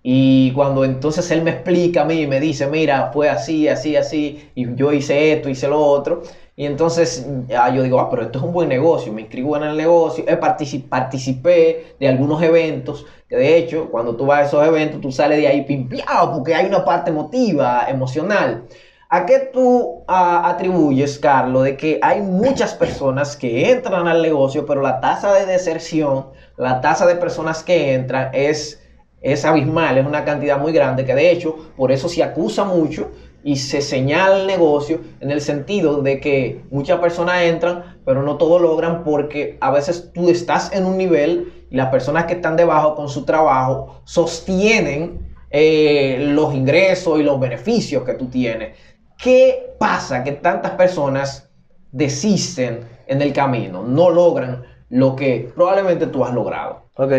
Y 0.10 0.54
cuando 0.54 0.86
entonces 0.86 1.30
él 1.32 1.42
me 1.42 1.52
explica 1.52 2.04
a 2.04 2.06
mí, 2.06 2.28
me 2.28 2.40
dice, 2.40 2.66
mira, 2.68 3.12
fue 3.12 3.30
así, 3.30 3.68
así, 3.68 3.98
así, 3.98 4.50
y 4.56 4.74
yo 4.74 4.94
hice 4.94 5.34
esto, 5.34 5.50
hice 5.50 5.68
lo 5.68 5.82
otro, 5.82 6.22
y 6.56 6.66
entonces 6.66 7.28
yo 7.76 7.84
digo, 7.84 8.00
ah, 8.00 8.10
pero 8.10 8.22
esto 8.22 8.40
es 8.40 8.46
un 8.46 8.54
buen 8.54 8.70
negocio, 8.70 9.12
me 9.12 9.24
inscribo 9.24 9.58
en 9.58 9.64
el 9.64 9.76
negocio, 9.76 10.24
eh, 10.26 10.38
participé 10.38 11.96
de 12.00 12.08
algunos 12.08 12.42
eventos, 12.42 13.06
que 13.28 13.36
de 13.36 13.58
hecho, 13.58 13.90
cuando 13.92 14.16
tú 14.16 14.26
vas 14.26 14.40
a 14.40 14.44
esos 14.44 14.66
eventos, 14.66 15.02
tú 15.02 15.12
sales 15.12 15.40
de 15.40 15.48
ahí 15.50 15.66
pimpiado, 15.66 16.32
porque 16.32 16.56
hay 16.56 16.68
una 16.68 16.86
parte 16.86 17.12
emotiva, 17.12 17.90
emocional. 17.90 18.64
¿A 19.10 19.26
qué 19.26 19.50
tú 19.52 20.06
atribuyes, 20.08 21.20
Carlos, 21.20 21.66
de 21.66 21.76
que 21.76 22.00
hay 22.02 22.22
muchas 22.22 22.74
personas 22.74 23.36
que 23.36 23.72
entran 23.72 24.08
al 24.08 24.22
negocio, 24.22 24.66
pero 24.66 24.82
la 24.82 25.02
tasa 25.02 25.34
de 25.34 25.46
deserción, 25.46 26.28
la 26.56 26.80
tasa 26.80 27.06
de 27.06 27.16
personas 27.16 27.62
que 27.62 27.94
entran 27.94 28.30
es, 28.34 28.82
es 29.22 29.46
abismal, 29.46 29.98
es 29.98 30.06
una 30.06 30.26
cantidad 30.26 30.60
muy 30.60 30.72
grande, 30.72 31.06
que 31.06 31.16
de 31.16 31.32
hecho, 31.32 31.56
por 31.76 31.92
eso 31.92 32.08
se 32.08 32.24
acusa 32.24 32.64
mucho 32.64 33.12
y 33.44 33.56
se 33.56 33.82
señala 33.82 34.42
el 34.42 34.48
negocio 34.48 35.00
en 35.20 35.32
el 35.32 35.42
sentido 35.42 36.02
de 36.02 36.20
que 36.20 36.62
muchas 36.70 37.00
personas 37.00 37.44
entran, 37.44 37.98
pero 38.06 38.22
no 38.22 38.38
todos 38.38 38.62
logran 38.62 39.04
porque 39.04 39.58
a 39.62 39.72
veces 39.72 40.12
tú 40.14 40.30
estás 40.30 40.72
en 40.74 40.86
un 40.86 40.98
nivel 40.98 41.66
y 41.70 41.76
las 41.76 41.90
personas 41.90 42.26
que 42.26 42.34
están 42.34 42.56
debajo 42.56 42.96
con 42.96 43.10
su 43.10 43.26
trabajo 43.26 44.02
sostienen 44.04 45.36
eh, 45.50 46.18
los 46.20 46.54
ingresos 46.54 47.20
y 47.20 47.24
los 47.24 47.40
beneficios 47.40 48.04
que 48.04 48.14
tú 48.14 48.28
tienes. 48.28 48.78
¿Qué 49.18 49.76
pasa 49.80 50.24
que 50.24 50.34
tantas 50.34 50.72
personas 50.72 51.50
desisten 51.92 52.82
en 53.08 53.22
el 53.22 53.34
camino, 53.34 53.82
no 53.84 54.10
logran 54.10 54.64
lo 54.90 55.16
que 55.16 55.52
probablemente 55.56 56.08
tú 56.08 56.24
has 56.24 56.34
logrado? 56.34 56.90
Ok. 56.96 57.14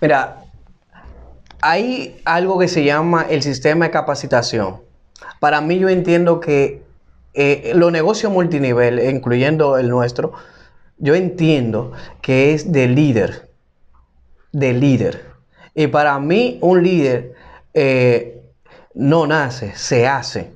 Mira, 0.00 0.44
hay 1.62 2.20
algo 2.24 2.58
que 2.58 2.68
se 2.68 2.84
llama 2.84 3.26
el 3.28 3.42
sistema 3.42 3.86
de 3.86 3.90
capacitación. 3.90 4.80
Para 5.38 5.60
mí 5.60 5.78
yo 5.78 5.88
entiendo 5.88 6.40
que 6.40 6.82
eh, 7.34 7.72
los 7.74 7.92
negocios 7.92 8.32
multinivel, 8.32 8.98
incluyendo 8.98 9.78
el 9.78 9.88
nuestro, 9.88 10.32
yo 10.98 11.14
entiendo 11.14 11.92
que 12.20 12.54
es 12.54 12.72
de 12.72 12.88
líder, 12.88 13.50
de 14.52 14.72
líder. 14.72 15.24
Y 15.74 15.86
para 15.86 16.18
mí 16.18 16.58
un 16.60 16.82
líder 16.82 17.34
eh, 17.74 18.42
no 18.94 19.26
nace, 19.26 19.74
se 19.76 20.06
hace. 20.06 20.52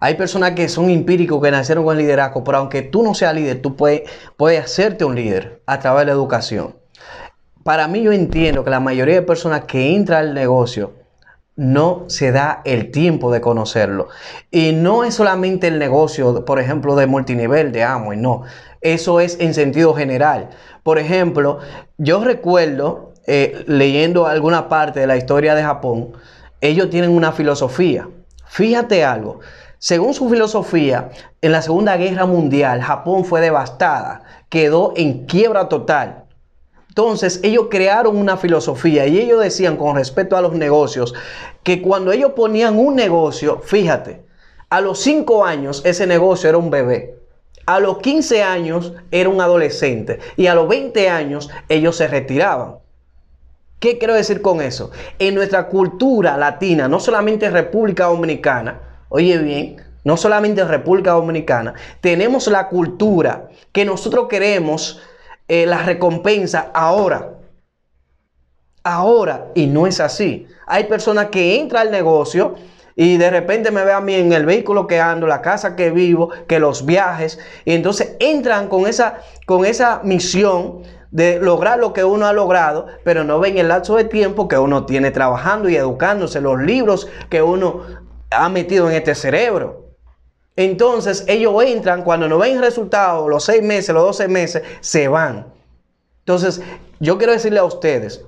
Hay 0.00 0.14
personas 0.14 0.52
que 0.52 0.68
son 0.68 0.90
empíricos, 0.90 1.40
que 1.40 1.50
nacieron 1.52 1.84
con 1.84 1.96
liderazgo, 1.96 2.42
pero 2.42 2.58
aunque 2.58 2.82
tú 2.82 3.04
no 3.04 3.14
seas 3.14 3.34
líder, 3.34 3.62
tú 3.62 3.76
puedes, 3.76 4.02
puedes 4.36 4.64
hacerte 4.64 5.04
un 5.04 5.14
líder 5.14 5.62
a 5.64 5.78
través 5.78 6.00
de 6.00 6.06
la 6.06 6.12
educación. 6.12 6.74
Para 7.64 7.88
mí 7.88 8.02
yo 8.02 8.12
entiendo 8.12 8.64
que 8.64 8.70
la 8.70 8.80
mayoría 8.80 9.14
de 9.14 9.22
personas 9.22 9.64
que 9.64 9.94
entran 9.94 10.26
al 10.26 10.34
negocio 10.34 10.92
no 11.54 12.04
se 12.08 12.32
da 12.32 12.62
el 12.64 12.90
tiempo 12.90 13.30
de 13.30 13.40
conocerlo. 13.40 14.08
Y 14.50 14.72
no 14.72 15.04
es 15.04 15.14
solamente 15.14 15.68
el 15.68 15.78
negocio, 15.78 16.44
por 16.44 16.58
ejemplo, 16.58 16.96
de 16.96 17.06
multinivel, 17.06 17.72
de 17.72 17.84
Amway, 17.84 18.18
no. 18.18 18.42
Eso 18.80 19.20
es 19.20 19.38
en 19.38 19.54
sentido 19.54 19.94
general. 19.94 20.50
Por 20.82 20.98
ejemplo, 20.98 21.58
yo 21.98 22.24
recuerdo, 22.24 23.12
eh, 23.26 23.64
leyendo 23.66 24.26
alguna 24.26 24.68
parte 24.68 25.00
de 25.00 25.06
la 25.06 25.16
historia 25.16 25.54
de 25.54 25.62
Japón, 25.62 26.12
ellos 26.60 26.90
tienen 26.90 27.10
una 27.10 27.32
filosofía. 27.32 28.08
Fíjate 28.46 29.04
algo. 29.04 29.40
Según 29.78 30.14
su 30.14 30.28
filosofía, 30.30 31.10
en 31.40 31.52
la 31.52 31.60
Segunda 31.60 31.96
Guerra 31.96 32.24
Mundial, 32.24 32.80
Japón 32.80 33.24
fue 33.24 33.40
devastada, 33.40 34.22
quedó 34.48 34.92
en 34.96 35.26
quiebra 35.26 35.68
total. 35.68 36.21
Entonces 36.92 37.40
ellos 37.42 37.68
crearon 37.70 38.18
una 38.18 38.36
filosofía 38.36 39.06
y 39.06 39.18
ellos 39.18 39.40
decían 39.40 39.78
con 39.78 39.96
respecto 39.96 40.36
a 40.36 40.42
los 40.42 40.52
negocios 40.52 41.14
que 41.62 41.80
cuando 41.80 42.12
ellos 42.12 42.32
ponían 42.32 42.78
un 42.78 42.94
negocio, 42.94 43.62
fíjate, 43.64 44.26
a 44.68 44.82
los 44.82 45.00
5 45.00 45.42
años 45.42 45.80
ese 45.86 46.06
negocio 46.06 46.50
era 46.50 46.58
un 46.58 46.68
bebé. 46.68 47.16
A 47.64 47.80
los 47.80 47.96
15 48.00 48.42
años 48.42 48.92
era 49.10 49.30
un 49.30 49.40
adolescente 49.40 50.18
y 50.36 50.48
a 50.48 50.54
los 50.54 50.68
20 50.68 51.08
años 51.08 51.48
ellos 51.70 51.96
se 51.96 52.08
retiraban. 52.08 52.74
¿Qué 53.80 53.96
quiero 53.96 54.12
decir 54.12 54.42
con 54.42 54.60
eso? 54.60 54.90
En 55.18 55.34
nuestra 55.34 55.68
cultura 55.68 56.36
latina, 56.36 56.88
no 56.88 57.00
solamente 57.00 57.46
en 57.46 57.54
República 57.54 58.04
Dominicana, 58.04 58.82
oye 59.08 59.38
bien, 59.38 59.76
no 60.04 60.18
solamente 60.18 60.60
en 60.60 60.68
República 60.68 61.12
Dominicana, 61.12 61.72
tenemos 62.02 62.48
la 62.48 62.68
cultura 62.68 63.48
que 63.72 63.86
nosotros 63.86 64.28
queremos 64.28 65.00
eh, 65.48 65.66
la 65.66 65.82
recompensa 65.82 66.70
ahora. 66.74 67.38
Ahora. 68.82 69.48
Y 69.54 69.66
no 69.66 69.86
es 69.86 70.00
así. 70.00 70.46
Hay 70.66 70.84
personas 70.84 71.26
que 71.26 71.60
entran 71.60 71.86
al 71.86 71.92
negocio 71.92 72.54
y 72.94 73.16
de 73.16 73.30
repente 73.30 73.70
me 73.70 73.84
ve 73.84 73.92
a 73.92 74.00
mí 74.00 74.14
en 74.14 74.32
el 74.32 74.44
vehículo 74.44 74.86
que 74.86 75.00
ando, 75.00 75.26
la 75.26 75.42
casa 75.42 75.76
que 75.76 75.90
vivo, 75.90 76.30
que 76.46 76.58
los 76.58 76.84
viajes. 76.84 77.38
Y 77.64 77.74
entonces 77.74 78.16
entran 78.20 78.68
con 78.68 78.86
esa, 78.86 79.20
con 79.46 79.64
esa 79.64 80.00
misión 80.04 80.82
de 81.10 81.38
lograr 81.38 81.78
lo 81.78 81.92
que 81.92 82.04
uno 82.04 82.26
ha 82.26 82.32
logrado, 82.32 82.86
pero 83.04 83.22
no 83.22 83.38
ven 83.38 83.58
el 83.58 83.68
lapso 83.68 83.96
de 83.96 84.04
tiempo 84.04 84.48
que 84.48 84.58
uno 84.58 84.86
tiene 84.86 85.10
trabajando 85.10 85.68
y 85.68 85.76
educándose, 85.76 86.40
los 86.40 86.60
libros 86.60 87.08
que 87.28 87.42
uno 87.42 87.82
ha 88.30 88.48
metido 88.48 88.88
en 88.88 88.96
este 88.96 89.14
cerebro. 89.14 89.91
Entonces 90.56 91.24
ellos 91.28 91.62
entran, 91.64 92.02
cuando 92.02 92.28
no 92.28 92.38
ven 92.38 92.60
resultados, 92.60 93.28
los 93.28 93.44
seis 93.44 93.62
meses, 93.62 93.94
los 93.94 94.04
doce 94.04 94.28
meses, 94.28 94.62
se 94.80 95.08
van. 95.08 95.46
Entonces, 96.20 96.60
yo 97.00 97.18
quiero 97.18 97.32
decirle 97.32 97.58
a 97.58 97.64
ustedes 97.64 98.24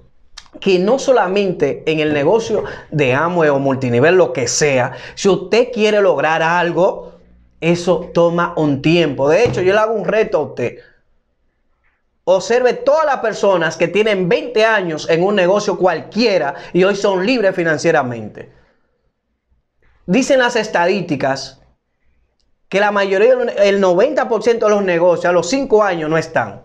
que 0.60 0.78
no 0.78 0.98
solamente 0.98 1.82
en 1.87 2.00
el 2.00 2.12
negocio 2.12 2.64
de 2.90 3.12
Amway 3.12 3.50
o 3.50 3.58
multinivel, 3.58 4.16
lo 4.16 4.32
que 4.32 4.48
sea, 4.48 4.92
si 5.14 5.28
usted 5.28 5.70
quiere 5.72 6.00
lograr 6.00 6.42
algo, 6.42 7.12
eso 7.60 8.10
toma 8.14 8.54
un 8.56 8.80
tiempo. 8.82 9.28
De 9.28 9.44
hecho, 9.44 9.60
yo 9.60 9.72
le 9.72 9.78
hago 9.78 9.94
un 9.94 10.04
reto 10.04 10.38
a 10.38 10.42
usted. 10.42 10.78
Observe 12.24 12.72
todas 12.72 13.04
las 13.04 13.18
personas 13.18 13.76
que 13.76 13.88
tienen 13.88 14.28
20 14.28 14.64
años 14.64 15.08
en 15.10 15.22
un 15.22 15.34
negocio 15.34 15.76
cualquiera 15.76 16.54
y 16.72 16.82
hoy 16.84 16.96
son 16.96 17.26
libres 17.26 17.54
financieramente. 17.54 18.50
Dicen 20.06 20.38
las 20.38 20.56
estadísticas 20.56 21.60
que 22.74 22.80
la 22.80 22.90
mayoría, 22.90 23.34
el 23.62 23.80
90% 23.80 24.58
de 24.58 24.68
los 24.68 24.82
negocios 24.82 25.26
a 25.26 25.32
los 25.32 25.48
5 25.48 25.84
años 25.84 26.10
no 26.10 26.18
están. 26.18 26.62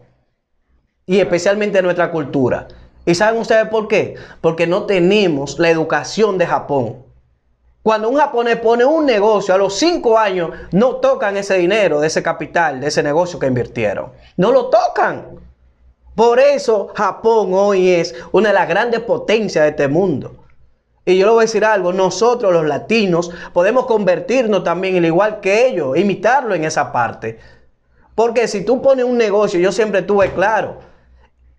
Y 1.06 1.19
especialmente 1.19 1.78
en 1.78 1.86
nuestra 1.86 2.10
cultura. 2.10 2.67
¿Y 3.06 3.13
saben 3.13 3.39
ustedes 3.39 3.67
por 3.67 3.88
qué? 3.88 4.15
Porque 4.41 4.65
no 4.65 4.88
tenemos 4.88 5.60
la 5.60 5.69
educación 5.69 6.39
de 6.39 6.48
Japón. 6.48 7.06
Cuando 7.84 8.10
un 8.10 8.17
japonés 8.17 8.58
pone 8.58 8.86
un 8.86 9.06
negocio 9.06 9.54
a 9.54 9.60
los 9.60 9.76
5 9.76 10.17
años, 10.17 10.50
no 10.72 10.95
tocan 10.95 11.38
ese 11.38 11.60
dinero 11.60 12.00
de 12.00 12.08
ese 12.08 12.24
capital, 12.24 12.80
de 12.80 12.88
ese 12.88 13.04
negocio 13.04 13.38
que 13.38 13.45
invirtieron. 13.45 14.12
No 14.36 14.52
lo 14.52 14.72
tocan. 14.72 15.39
Por 16.15 16.39
eso 16.39 16.91
Japón 16.95 17.54
hoy 17.54 17.88
es 17.88 18.15
una 18.32 18.48
de 18.48 18.56
las 18.56 18.67
grandes 18.67 19.02
potencias 19.02 19.63
de 19.63 19.69
este 19.69 19.88
mundo. 19.88 20.38
Y 21.12 21.17
yo 21.17 21.26
le 21.26 21.32
voy 21.32 21.41
a 21.41 21.45
decir 21.45 21.65
algo, 21.65 21.93
nosotros 21.93 22.54
los 22.54 22.65
latinos 22.65 23.32
podemos 23.53 23.86
convertirnos 23.86 24.64
también, 24.64 24.97
al 24.97 25.05
igual 25.05 25.39
que 25.39 25.68
ellos, 25.68 25.97
imitarlo 25.97 26.55
en 26.55 26.66
esa 26.66 26.91
parte. 26.91 27.39
Porque 28.16 28.47
si 28.47 28.66
tú 28.66 28.82
pones 28.82 29.05
un 29.05 29.18
negocio, 29.18 29.60
yo 29.60 29.72
siempre 29.72 30.01
tuve 30.01 30.32
claro, 30.34 30.78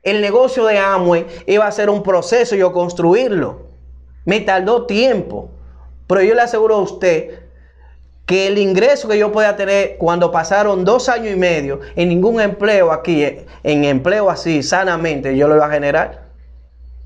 el 0.03 0.21
negocio 0.21 0.65
de 0.67 0.79
Amway 0.79 1.27
iba 1.47 1.67
a 1.67 1.73
ser 1.73 1.91
un 1.91 2.03
proceso 2.03 2.57
yo 2.57 2.73
construirlo. 2.73 3.67
Me 4.25 4.41
tardó 4.41 4.87
tiempo. 4.87 5.51
Pero 6.07 6.23
yo 6.23 6.35
le 6.35 6.43
aseguro 6.43 6.77
a 6.77 6.81
usted 6.81 7.41
que 8.27 8.47
el 8.47 8.59
ingreso 8.59 9.09
que 9.09 9.19
yo 9.19 9.33
podía 9.33 9.57
tener 9.57 9.97
cuando 9.99 10.31
pasaron 10.31 10.85
dos 10.85 11.09
años 11.09 11.35
y 11.35 11.37
medio 11.37 11.81
en 11.97 12.09
ningún 12.09 12.41
empleo 12.41 12.93
aquí, 12.93 13.25
en 13.63 13.85
empleo 13.85 14.31
así, 14.31 14.63
sanamente, 14.63 15.37
yo 15.37 15.49
lo 15.49 15.57
iba 15.57 15.67
a 15.67 15.71
generar. 15.71 16.30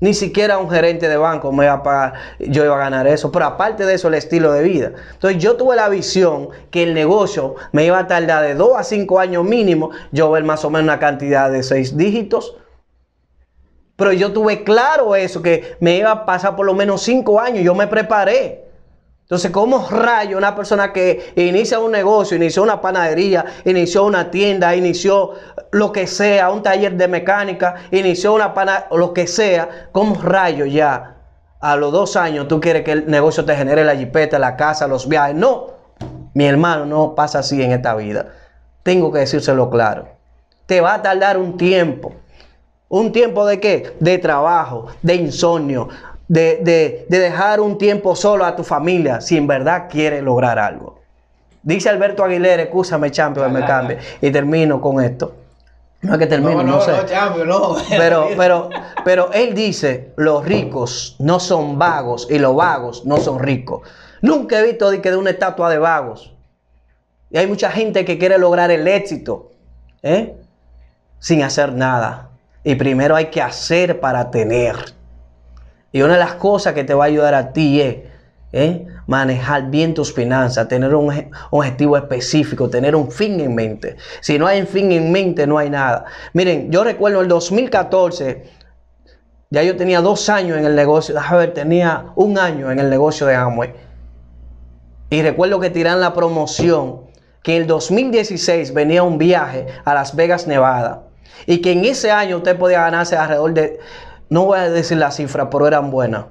Ni 0.01 0.13
siquiera 0.13 0.57
un 0.57 0.69
gerente 0.69 1.07
de 1.07 1.15
banco 1.15 1.51
me 1.51 1.65
iba 1.65 1.73
a 1.73 1.83
pagar, 1.83 2.13
yo 2.39 2.65
iba 2.65 2.75
a 2.75 2.79
ganar 2.79 3.07
eso. 3.07 3.31
Pero 3.31 3.45
aparte 3.45 3.85
de 3.85 3.93
eso, 3.93 4.09
el 4.09 4.15
estilo 4.15 4.51
de 4.51 4.61
vida. 4.61 4.91
Entonces 5.13 5.41
yo 5.41 5.55
tuve 5.55 5.75
la 5.75 5.87
visión 5.87 6.49
que 6.69 6.83
el 6.83 6.93
negocio 6.93 7.55
me 7.71 7.85
iba 7.85 7.97
a 7.97 8.07
tardar 8.07 8.43
de 8.43 8.55
2 8.55 8.77
a 8.77 8.83
5 8.83 9.19
años 9.19 9.43
mínimo, 9.45 9.91
yo 10.11 10.29
ver 10.31 10.43
más 10.43 10.65
o 10.65 10.69
menos 10.69 10.83
una 10.83 10.99
cantidad 10.99 11.49
de 11.49 11.63
6 11.63 11.95
dígitos. 11.95 12.57
Pero 13.95 14.11
yo 14.11 14.33
tuve 14.33 14.65
claro 14.65 15.15
eso, 15.15 15.41
que 15.41 15.77
me 15.79 15.95
iba 15.95 16.11
a 16.11 16.25
pasar 16.25 16.57
por 16.57 16.65
lo 16.65 16.73
menos 16.73 17.01
5 17.01 17.39
años, 17.39 17.63
yo 17.63 17.73
me 17.73 17.87
preparé. 17.87 18.64
Entonces, 19.25 19.49
¿cómo 19.49 19.87
rayo 19.89 20.37
una 20.37 20.55
persona 20.55 20.93
que 20.93 21.33
inicia 21.35 21.79
un 21.79 21.91
negocio, 21.91 22.37
inició 22.37 22.61
una 22.61 22.79
panadería, 22.79 23.43
inició 23.65 24.03
una 24.03 24.29
tienda, 24.29 24.75
inició 24.75 25.31
lo 25.71 25.91
que 25.91 26.05
sea, 26.05 26.51
un 26.51 26.61
taller 26.61 26.95
de 26.95 27.07
mecánica, 27.07 27.73
inició 27.89 28.35
una 28.35 28.53
pana, 28.53 28.85
lo 28.91 29.15
que 29.15 29.25
sea, 29.25 29.87
¿cómo 29.91 30.21
rayo 30.21 30.65
ya 30.65 31.15
a 31.59 31.75
los 31.75 31.91
dos 31.91 32.15
años 32.17 32.47
tú 32.47 32.59
quieres 32.59 32.83
que 32.83 32.91
el 32.91 33.09
negocio 33.09 33.43
te 33.45 33.55
genere 33.55 33.83
la 33.83 33.95
jipeta, 33.95 34.37
la 34.37 34.55
casa, 34.55 34.87
los 34.87 35.09
viajes? 35.09 35.35
No, 35.35 35.71
mi 36.35 36.45
hermano, 36.45 36.85
no 36.85 37.15
pasa 37.15 37.39
así 37.39 37.63
en 37.63 37.71
esta 37.71 37.95
vida. 37.95 38.27
Tengo 38.83 39.11
que 39.11 39.19
decírselo 39.19 39.71
claro. 39.71 40.07
Te 40.67 40.81
va 40.81 40.93
a 40.93 41.01
tardar 41.01 41.39
un 41.39 41.57
tiempo. 41.57 42.13
¿Un 42.89 43.11
tiempo 43.11 43.47
de 43.47 43.59
qué? 43.59 43.95
De 43.99 44.19
trabajo, 44.19 44.85
de 45.01 45.15
insomnio, 45.15 45.89
de, 46.27 47.05
dejar 47.09 47.59
un 47.59 47.77
tiempo 47.77 48.15
solo 48.15 48.45
a 48.45 48.55
tu 48.55 48.63
familia 48.63 49.21
si 49.21 49.37
en 49.37 49.47
verdad 49.47 49.87
quieres 49.89 50.23
lograr 50.23 50.59
algo. 50.59 50.99
Dice 51.61 51.89
Alberto 51.89 52.23
Aguilera, 52.23 52.63
escúchame, 52.63 53.09
champion, 53.11 53.51
me 53.51 53.65
cambie. 53.65 53.97
Y 54.21 54.31
termino 54.31 54.79
con 54.79 55.03
esto. 55.03 55.33
No 56.01 56.13
es 56.13 56.19
que 56.19 56.27
termine, 56.27 56.63
no, 56.63 56.79
sé. 56.81 56.91
no. 57.45 57.77
Pero, 57.89 58.29
pero, 58.37 58.69
pero 59.03 59.31
él 59.33 59.55
dice, 59.55 60.13
los 60.17 60.45
ricos 60.45 61.15
no 61.17 61.39
son 61.39 61.79
vagos 61.79 62.27
y 62.29 62.37
los 62.37 62.55
vagos 62.55 63.05
no 63.05 63.17
son 63.17 63.39
ricos. 63.39 63.81
Nunca 64.21 64.59
he 64.59 64.63
visto 64.63 64.91
de 64.91 65.01
que 65.01 65.09
de 65.09 65.17
una 65.17 65.31
estatua 65.31 65.69
de 65.69 65.79
vagos. 65.79 66.33
Y 67.31 67.37
hay 67.37 67.47
mucha 67.47 67.71
gente 67.71 68.05
que 68.05 68.19
quiere 68.19 68.37
lograr 68.37 68.69
el 68.69 68.87
éxito 68.87 69.51
¿eh? 70.03 70.35
sin 71.19 71.41
hacer 71.41 71.73
nada. 71.73 72.29
Y 72.63 72.75
primero 72.75 73.15
hay 73.15 73.27
que 73.27 73.41
hacer 73.41 73.99
para 73.99 74.29
tener. 74.29 74.94
Y 75.95 76.01
una 76.01 76.15
de 76.15 76.19
las 76.19 76.33
cosas 76.33 76.73
que 76.73 76.83
te 76.83 76.93
va 76.93 77.05
a 77.05 77.07
ayudar 77.07 77.33
a 77.33 77.53
ti 77.53 77.79
es 77.79 77.95
¿eh? 78.51 78.85
manejar 79.07 79.69
bien 79.69 79.93
tus 79.93 80.13
finanzas, 80.13 80.67
tener 80.67 80.93
un, 80.93 81.31
objetivo 81.51 81.95
específico, 81.95 82.69
tener 82.69 82.97
un 82.97 83.09
fin 83.09 83.39
en 83.39 83.55
mente. 83.55 83.95
Si 84.19 84.37
no 84.37 84.45
hay 84.45 84.59
un 84.59 84.67
fin 84.67 84.91
en 84.91 85.09
mente, 85.13 85.47
no 85.47 85.57
hay 85.57 85.69
nada. 85.69 86.03
Miren, 86.33 86.69
yo 86.69 86.83
recuerdo 86.83 87.21
el 87.21 87.29
2014, 87.29 88.43
ya 89.51 89.63
yo 89.63 89.77
tenía 89.77 90.01
dos 90.01 90.27
años 90.27 90.57
en 90.57 90.65
el 90.65 90.75
negocio, 90.75 91.15
a 91.17 91.33
ver, 91.37 91.53
tenía 91.53 92.07
un 92.17 92.37
año 92.37 92.69
en 92.69 92.79
el 92.79 92.89
negocio 92.89 93.25
de 93.27 93.35
Amway. 93.35 93.71
Y 95.09 95.21
recuerdo 95.21 95.61
que 95.61 95.69
tiran 95.69 96.01
la 96.01 96.13
promoción 96.13 97.03
que 97.41 97.55
en 97.55 97.61
el 97.61 97.67
2016 97.67 98.73
venía 98.73 99.01
un 99.01 99.17
viaje 99.17 99.67
a 99.85 99.93
Las 99.93 100.13
Vegas, 100.13 100.45
Nevada. 100.45 101.03
Y 101.45 101.61
que 101.61 101.71
en 101.71 101.85
ese 101.85 102.11
año 102.11 102.35
usted 102.35 102.57
podía 102.57 102.81
ganarse 102.81 103.15
alrededor 103.15 103.53
de 103.53 103.79
no 104.29 104.45
voy 104.45 104.59
a 104.59 104.69
decir 104.69 104.97
la 104.97 105.11
cifra, 105.11 105.49
pero 105.49 105.67
eran 105.67 105.91
buenas. 105.91 106.25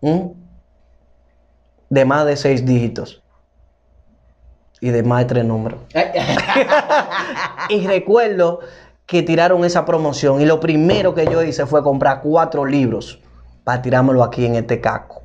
¿Mm? 0.00 0.28
De 1.88 2.04
más 2.04 2.26
de 2.26 2.36
seis 2.36 2.64
dígitos. 2.64 3.22
Y 4.80 4.90
de 4.90 5.02
más 5.02 5.20
de 5.20 5.24
tres 5.26 5.44
números. 5.44 5.80
y 7.68 7.86
recuerdo 7.86 8.60
que 9.06 9.22
tiraron 9.22 9.64
esa 9.64 9.84
promoción. 9.84 10.40
Y 10.40 10.46
lo 10.46 10.60
primero 10.60 11.14
que 11.14 11.26
yo 11.26 11.42
hice 11.42 11.66
fue 11.66 11.82
comprar 11.82 12.20
cuatro 12.22 12.64
libros 12.64 13.20
para 13.64 13.82
tirármelo 13.82 14.22
aquí 14.22 14.46
en 14.46 14.54
este 14.54 14.80
caco. 14.80 15.22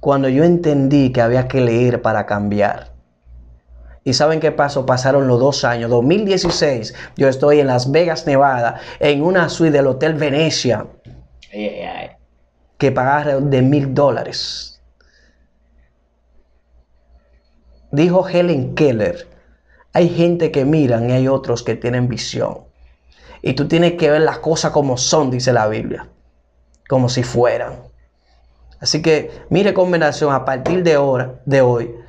Cuando 0.00 0.28
yo 0.28 0.44
entendí 0.44 1.10
que 1.12 1.20
había 1.20 1.48
que 1.48 1.60
leer 1.60 2.00
para 2.00 2.24
cambiar 2.24 2.92
¿Y 4.08 4.14
saben 4.14 4.40
qué 4.40 4.52
pasó? 4.52 4.86
Pasaron 4.86 5.28
los 5.28 5.38
dos 5.38 5.66
años. 5.66 5.90
2016, 5.90 6.94
yo 7.18 7.28
estoy 7.28 7.60
en 7.60 7.66
Las 7.66 7.92
Vegas, 7.92 8.26
Nevada, 8.26 8.80
en 9.00 9.22
una 9.22 9.50
suite 9.50 9.76
del 9.76 9.86
Hotel 9.86 10.14
Venecia. 10.14 10.86
Que 11.50 12.90
pagaba 12.90 13.38
de 13.38 13.60
mil 13.60 13.92
dólares. 13.92 14.80
Dijo 17.90 18.26
Helen 18.26 18.74
Keller, 18.74 19.28
hay 19.92 20.08
gente 20.08 20.50
que 20.52 20.64
miran 20.64 21.10
y 21.10 21.12
hay 21.12 21.28
otros 21.28 21.62
que 21.62 21.76
tienen 21.76 22.08
visión. 22.08 22.60
Y 23.42 23.52
tú 23.52 23.68
tienes 23.68 23.92
que 23.98 24.10
ver 24.10 24.22
las 24.22 24.38
cosas 24.38 24.70
como 24.70 24.96
son, 24.96 25.30
dice 25.30 25.52
la 25.52 25.68
Biblia. 25.68 26.08
Como 26.88 27.10
si 27.10 27.24
fueran. 27.24 27.74
Así 28.80 29.02
que 29.02 29.30
mire 29.50 29.74
combinación 29.74 30.32
a 30.32 30.46
partir 30.46 30.82
de, 30.82 30.94
ahora, 30.94 31.42
de 31.44 31.60
hoy 31.60 32.07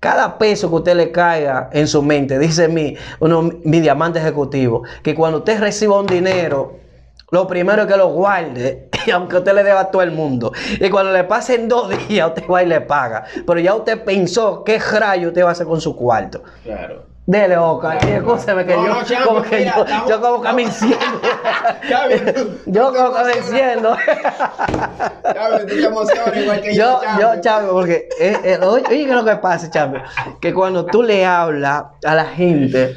cada 0.00 0.38
peso 0.38 0.68
que 0.68 0.76
usted 0.76 0.96
le 0.96 1.10
caiga 1.10 1.70
en 1.72 1.86
su 1.88 2.02
mente, 2.02 2.38
dice 2.38 2.68
mi, 2.68 2.96
uno, 3.20 3.50
mi 3.64 3.80
diamante 3.80 4.18
ejecutivo, 4.18 4.84
que 5.02 5.14
cuando 5.14 5.38
usted 5.38 5.60
reciba 5.60 5.98
un 5.98 6.06
dinero, 6.06 6.76
lo 7.30 7.46
primero 7.46 7.82
es 7.82 7.88
que 7.88 7.96
lo 7.96 8.08
guarde, 8.08 8.88
aunque 9.12 9.36
usted 9.36 9.54
le 9.54 9.62
deba 9.64 9.80
a 9.80 9.90
todo 9.90 10.02
el 10.02 10.12
mundo. 10.12 10.52
Y 10.80 10.88
cuando 10.88 11.12
le 11.12 11.24
pasen 11.24 11.68
dos 11.68 11.90
días, 12.08 12.28
usted 12.34 12.48
va 12.48 12.62
y 12.62 12.66
le 12.66 12.80
paga. 12.80 13.24
Pero 13.46 13.60
ya 13.60 13.74
usted 13.74 14.02
pensó 14.04 14.64
qué 14.64 14.78
rayo 14.78 15.28
usted 15.28 15.44
va 15.44 15.50
a 15.50 15.52
hacer 15.52 15.66
con 15.66 15.80
su 15.80 15.94
cuarto. 15.94 16.42
Claro. 16.64 17.04
Dele, 17.28 17.58
Oca, 17.58 17.98
que 18.64 18.72
yo, 18.72 19.26
como 19.26 19.42
que 19.42 19.62
yo, 19.66 19.84
yo 20.08 20.20
como 20.22 20.40
que 20.40 20.52
me 20.54 20.62
enciendo. 20.62 20.96
yo 22.66 22.94
como 22.94 23.12
que 23.12 23.24
me 23.24 23.32
enciendo. 23.34 23.96
yo. 26.74 27.00
Yo, 27.20 27.40
Chávez, 27.42 27.70
porque, 27.70 28.08
eh, 28.18 28.40
eh, 28.44 28.58
oye, 28.64 28.82
¿qué 28.88 29.02
es 29.02 29.10
lo 29.10 29.26
que 29.26 29.36
pasa, 29.36 29.70
Chávez? 29.70 30.04
Que 30.40 30.54
cuando 30.54 30.86
tú 30.86 31.02
le 31.02 31.26
hablas 31.26 31.84
a 32.02 32.14
la 32.14 32.24
gente, 32.24 32.96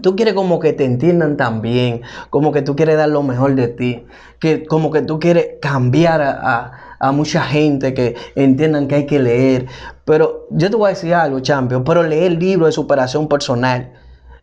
tú 0.00 0.14
quieres 0.14 0.34
como 0.34 0.60
que 0.60 0.72
te 0.72 0.84
entiendan 0.84 1.36
también, 1.36 2.02
como 2.30 2.52
que 2.52 2.62
tú 2.62 2.76
quieres 2.76 2.96
dar 2.96 3.08
lo 3.08 3.24
mejor 3.24 3.56
de 3.56 3.66
ti, 3.66 4.06
que 4.38 4.64
como 4.64 4.92
que 4.92 5.02
tú 5.02 5.18
quieres 5.18 5.54
cambiar 5.60 6.22
a 6.22 6.85
a 6.85 6.85
mucha 7.00 7.42
gente 7.42 7.94
que 7.94 8.16
entiendan 8.34 8.88
que 8.88 8.94
hay 8.96 9.06
que 9.06 9.18
leer. 9.18 9.66
Pero 10.04 10.46
yo 10.50 10.70
te 10.70 10.76
voy 10.76 10.86
a 10.86 10.94
decir 10.94 11.14
algo, 11.14 11.40
champion, 11.40 11.84
pero 11.84 12.02
leer 12.02 12.32
el 12.32 12.38
libro 12.38 12.66
de 12.66 12.72
superación 12.72 13.28
personal. 13.28 13.92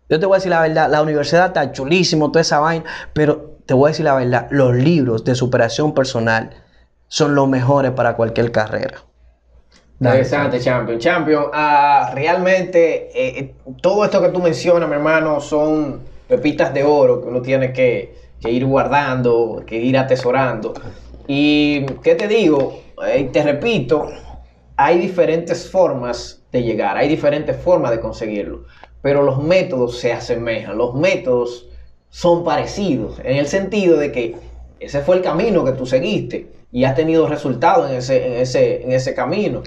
Yo 0.09 0.19
te 0.19 0.25
voy 0.25 0.35
a 0.35 0.37
decir 0.37 0.51
la 0.51 0.61
verdad, 0.61 0.89
la 0.89 1.01
universidad 1.01 1.47
está 1.47 1.71
chulísimo, 1.71 2.31
toda 2.31 2.41
esa 2.41 2.59
vaina, 2.59 2.85
pero 3.13 3.57
te 3.65 3.73
voy 3.73 3.87
a 3.87 3.91
decir 3.91 4.05
la 4.05 4.15
verdad, 4.15 4.47
los 4.51 4.75
libros 4.75 5.23
de 5.23 5.35
superación 5.35 5.93
personal 5.93 6.51
son 7.07 7.35
los 7.35 7.47
mejores 7.47 7.91
para 7.91 8.15
cualquier 8.15 8.51
carrera. 8.51 8.97
Interesante, 9.99 10.59
Champion. 10.59 10.99
Champion, 10.99 11.45
ah, 11.53 12.11
realmente 12.13 13.09
eh, 13.13 13.39
eh, 13.39 13.55
todo 13.81 14.03
esto 14.03 14.21
que 14.21 14.29
tú 14.29 14.39
mencionas, 14.39 14.89
mi 14.89 14.95
hermano, 14.95 15.39
son 15.39 16.01
pepitas 16.27 16.73
de 16.73 16.83
oro 16.83 17.21
que 17.21 17.27
uno 17.29 17.41
tiene 17.41 17.71
que, 17.71 18.15
que 18.41 18.51
ir 18.51 18.65
guardando, 18.65 19.63
que 19.65 19.77
ir 19.77 19.97
atesorando. 19.97 20.73
Y, 21.27 21.85
¿qué 22.03 22.15
te 22.15 22.27
digo? 22.27 22.81
Eh, 23.07 23.29
te 23.31 23.43
repito, 23.43 24.07
hay 24.75 24.99
diferentes 24.99 25.69
formas 25.69 26.43
de 26.51 26.63
llegar, 26.63 26.97
hay 26.97 27.07
diferentes 27.07 27.55
formas 27.57 27.91
de 27.91 27.99
conseguirlo, 27.99 28.65
pero 29.01 29.23
los 29.23 29.41
métodos 29.41 29.99
se 29.99 30.11
asemejan, 30.11 30.77
los 30.77 30.95
métodos 30.95 31.67
son 32.09 32.43
parecidos, 32.43 33.19
en 33.19 33.37
el 33.37 33.47
sentido 33.47 33.97
de 33.97 34.11
que 34.11 34.35
ese 34.79 34.99
fue 35.01 35.15
el 35.15 35.21
camino 35.21 35.63
que 35.63 35.71
tú 35.71 35.85
seguiste 35.85 36.51
y 36.71 36.83
has 36.83 36.95
tenido 36.95 37.27
resultados 37.27 37.89
en 37.89 37.97
ese, 37.97 38.27
en 38.27 38.33
ese, 38.41 38.83
en 38.83 38.91
ese 38.91 39.13
camino. 39.13 39.63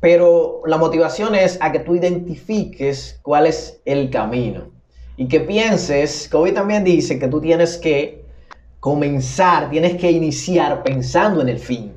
Pero 0.00 0.62
la 0.66 0.78
motivación 0.78 1.34
es 1.34 1.58
a 1.60 1.70
que 1.72 1.80
tú 1.80 1.94
identifiques 1.94 3.20
cuál 3.22 3.46
es 3.46 3.80
el 3.84 4.10
camino 4.10 4.70
y 5.16 5.28
que 5.28 5.40
pienses, 5.40 6.28
Kobe 6.30 6.52
también 6.52 6.84
dice 6.84 7.18
que 7.18 7.28
tú 7.28 7.40
tienes 7.40 7.76
que 7.76 8.21
comenzar, 8.82 9.70
tienes 9.70 9.94
que 9.94 10.10
iniciar 10.10 10.82
pensando 10.82 11.40
en 11.40 11.48
el 11.48 11.60
fin. 11.60 11.92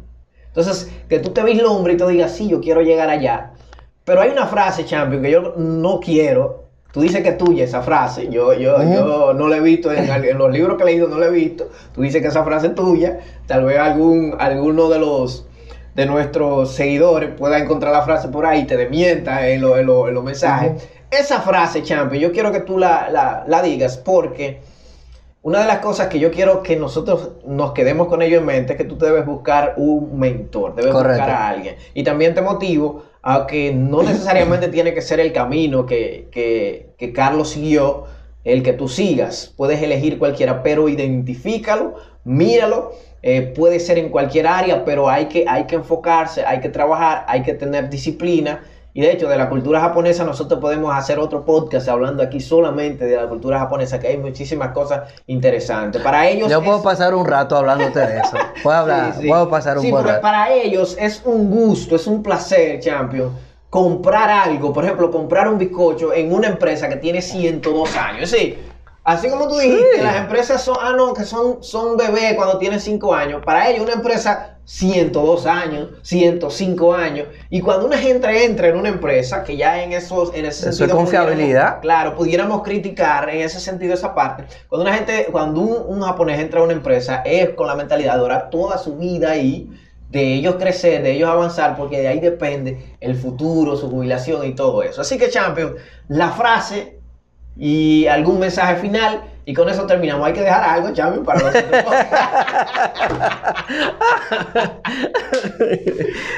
Entonces, 0.49 0.91
que 1.09 1.17
tú 1.17 1.31
te 1.31 1.43
vislumbres 1.43 1.95
y 1.95 1.97
te 1.97 2.07
digas, 2.07 2.33
sí, 2.33 2.47
yo 2.47 2.61
quiero 2.61 2.81
llegar 2.81 3.09
allá. 3.09 3.53
Pero 4.03 4.21
hay 4.21 4.29
una 4.29 4.45
frase, 4.45 4.85
Champion, 4.85 5.23
que 5.23 5.31
yo 5.31 5.55
no 5.57 5.99
quiero. 5.99 6.65
Tú 6.91 7.01
dices 7.01 7.23
que 7.23 7.29
es 7.29 7.37
tuya 7.39 7.63
esa 7.63 7.81
frase. 7.81 8.29
Yo, 8.29 8.53
yo, 8.53 8.83
yo 8.83 9.33
no 9.33 9.47
la 9.47 9.57
he 9.57 9.61
visto 9.61 9.91
en, 9.91 10.37
los 10.37 10.51
libros 10.51 10.77
que 10.77 10.83
he 10.83 10.85
leído, 10.85 11.07
no 11.07 11.17
la 11.17 11.25
he 11.25 11.31
visto. 11.31 11.71
Tú 11.91 12.03
dices 12.03 12.21
que 12.21 12.27
esa 12.27 12.43
frase 12.43 12.67
es 12.67 12.75
tuya. 12.75 13.19
Tal 13.47 13.65
vez 13.65 13.79
algún, 13.79 14.35
alguno 14.37 14.87
de 14.87 14.99
los 14.99 15.47
de 15.95 16.05
nuestros 16.05 16.71
seguidores 16.71 17.31
pueda 17.31 17.57
encontrar 17.57 17.93
la 17.93 18.03
frase 18.03 18.27
por 18.27 18.45
ahí 18.45 18.61
y 18.61 18.65
te 18.65 18.77
demienta 18.77 19.47
en, 19.47 19.61
los 19.61 20.23
mensajes. 20.23 20.87
Esa 21.09 21.41
frase, 21.41 21.81
Champion, 21.81 22.21
yo 22.21 22.31
quiero 22.31 22.51
que 22.51 22.59
tú 22.59 22.77
la, 22.77 23.09
la, 23.09 23.43
la 23.47 23.63
digas 23.63 23.97
porque 23.97 24.61
una 25.45 25.59
de 25.59 25.67
las 25.67 25.77
cosas 25.77 26.07
que 26.07 26.17
yo 26.17 26.31
quiero 26.31 26.63
que 26.63 26.75
nosotros 26.75 27.33
nos 27.45 27.73
quedemos 27.73 28.07
con 28.07 28.23
ello 28.23 28.39
en 28.39 28.45
mente 28.45 28.73
es 28.73 28.77
que 28.79 28.83
tú 28.83 28.97
debes 28.97 29.27
buscar 29.27 29.75
un 29.77 30.17
mentor, 30.17 30.73
debes 30.73 30.91
buscar 30.91 31.29
a 31.29 31.49
alguien. 31.49 31.75
Y 31.93 32.03
también 32.03 32.33
te 32.33 32.41
motivo 32.41 33.03
a 33.21 33.45
que 33.45 33.71
no 33.71 34.01
necesariamente 34.01 34.67
tiene 34.69 34.95
que 34.95 35.03
ser 35.03 35.19
el 35.19 35.31
camino 35.31 35.85
que, 35.85 36.29
que, 36.31 36.95
que 36.97 37.13
Carlos 37.13 37.51
siguió, 37.51 38.05
el 38.43 38.63
que 38.63 38.73
tú 38.73 38.87
sigas. 38.87 39.53
Puedes 39.55 39.83
elegir 39.83 40.17
cualquiera, 40.17 40.63
pero 40.63 40.89
identifícalo 40.89 41.93
míralo. 42.25 42.93
Eh, 43.21 43.53
puede 43.55 43.79
ser 43.79 43.97
en 43.97 44.09
cualquier 44.09 44.45
área, 44.45 44.85
pero 44.85 45.09
hay 45.09 45.25
que, 45.25 45.45
hay 45.47 45.65
que 45.65 45.75
enfocarse, 45.75 46.45
hay 46.45 46.59
que 46.59 46.69
trabajar, 46.69 47.25
hay 47.27 47.41
que 47.41 47.53
tener 47.53 47.89
disciplina. 47.89 48.63
Y 48.97 49.01
de 49.01 49.11
hecho, 49.11 49.27
de 49.27 49.37
la 49.37 49.49
cultura 49.49 49.81
japonesa 49.81 50.23
nosotros 50.23 50.57
podemos 50.61 50.95
hacer 50.95 51.19
otro 51.19 51.43
podcast 51.43 51.89
hablando 51.89 52.23
aquí 52.23 52.39
solamente 52.39 53.03
de 53.03 53.17
la 53.17 53.27
cultura 53.27 53.59
japonesa, 53.59 53.99
que 53.99 54.07
hay 54.07 54.17
muchísimas 54.17 54.69
cosas 54.71 55.01
interesantes. 55.27 56.01
Para 56.01 56.29
ellos... 56.29 56.49
Yo 56.49 56.63
puedo 56.63 56.81
pasar 56.81 57.13
un 57.13 57.25
rato 57.25 57.57
hablándote 57.57 57.99
de 57.99 58.19
eso. 58.19 58.37
Puedo 58.63 58.77
hablar, 58.77 59.13
Sí, 59.15 59.23
sí. 59.23 59.27
puedo 59.27 59.49
pasar 59.49 59.77
un 59.77 59.83
Sí, 59.83 59.91
buen 59.91 60.05
rato. 60.05 60.21
para 60.21 60.49
ellos 60.53 60.95
es 60.97 61.21
un 61.25 61.49
gusto, 61.51 61.97
es 61.97 62.07
un 62.07 62.23
placer, 62.23 62.79
champion, 62.79 63.31
comprar 63.69 64.29
algo, 64.29 64.71
por 64.71 64.85
ejemplo, 64.85 65.11
comprar 65.11 65.49
un 65.49 65.57
bizcocho 65.57 66.13
en 66.13 66.33
una 66.33 66.47
empresa 66.47 66.87
que 66.87 66.95
tiene 66.95 67.21
102 67.21 67.97
años. 67.97 68.29
Sí, 68.29 68.57
así 69.05 69.29
como 69.29 69.47
tú 69.47 69.57
dijiste, 69.57 69.95
Sí. 69.95 70.01
las 70.01 70.17
empresas 70.17 70.61
son, 70.61 70.75
ah, 70.81 70.93
no, 70.97 71.13
que 71.13 71.23
son, 71.23 71.63
son 71.63 71.95
bebés 71.95 72.33
cuando 72.35 72.57
tienen 72.57 72.79
5 72.81 73.13
años. 73.15 73.41
Para 73.45 73.69
ellos 73.69 73.83
una 73.83 73.93
empresa 73.93 74.57
102 74.65 75.45
años, 75.45 75.89
105 76.01 76.93
años. 76.93 77.27
Y 77.49 77.61
cuando 77.61 77.85
una 77.85 77.97
gente 77.97 78.45
entra 78.45 78.67
en 78.67 78.77
una 78.77 78.89
empresa, 78.89 79.43
que 79.43 79.55
ya 79.55 79.81
en 79.83 79.93
esos 79.93 80.29
en 80.33 80.45
ese 80.45 80.61
Eso 80.61 80.69
es 80.69 80.77
sentido 80.77 80.97
confiabilidad. 80.97 81.79
Claro, 81.81 82.15
pudiéramos 82.15 82.63
criticar 82.63 83.29
en 83.29 83.41
ese 83.41 83.59
sentido 83.59 83.93
esa 83.93 84.13
parte. 84.15 84.45
Cuando 84.67 84.85
una 84.87 84.95
gente, 84.95 85.27
cuando 85.31 85.61
un, 85.61 85.97
un 85.97 86.01
japonés 86.01 86.39
entra 86.39 86.59
a 86.61 86.63
una 86.63 86.73
empresa, 86.73 87.21
es 87.25 87.51
con 87.51 87.67
la 87.67 87.75
mentalidad 87.75 88.15
de 88.15 88.19
durar 88.21 88.49
toda 88.49 88.77
su 88.79 88.97
vida 88.97 89.31
ahí, 89.31 89.69
de 90.09 90.33
ellos 90.33 90.55
crecer, 90.55 91.03
de 91.03 91.11
ellos 91.11 91.29
avanzar, 91.29 91.75
porque 91.75 91.99
de 91.99 92.07
ahí 92.07 92.19
depende 92.19 92.95
el 93.01 93.15
futuro, 93.15 93.75
su 93.75 93.89
jubilación 93.89 94.45
y 94.47 94.55
todo 94.55 94.81
eso. 94.81 95.01
Así 95.01 95.17
que, 95.17 95.29
Champion, 95.29 95.75
la 96.07 96.29
frase 96.31 96.99
y 97.57 98.07
algún 98.07 98.39
mensaje 98.39 98.75
final, 98.77 99.21
y 99.45 99.53
con 99.53 99.69
eso 99.69 99.85
terminamos. 99.85 100.25
Hay 100.27 100.33
que 100.33 100.41
dejar 100.41 100.63
algo, 100.63 100.91
Champion, 100.93 101.23
para 101.23 101.39
nosotros. 101.39 101.85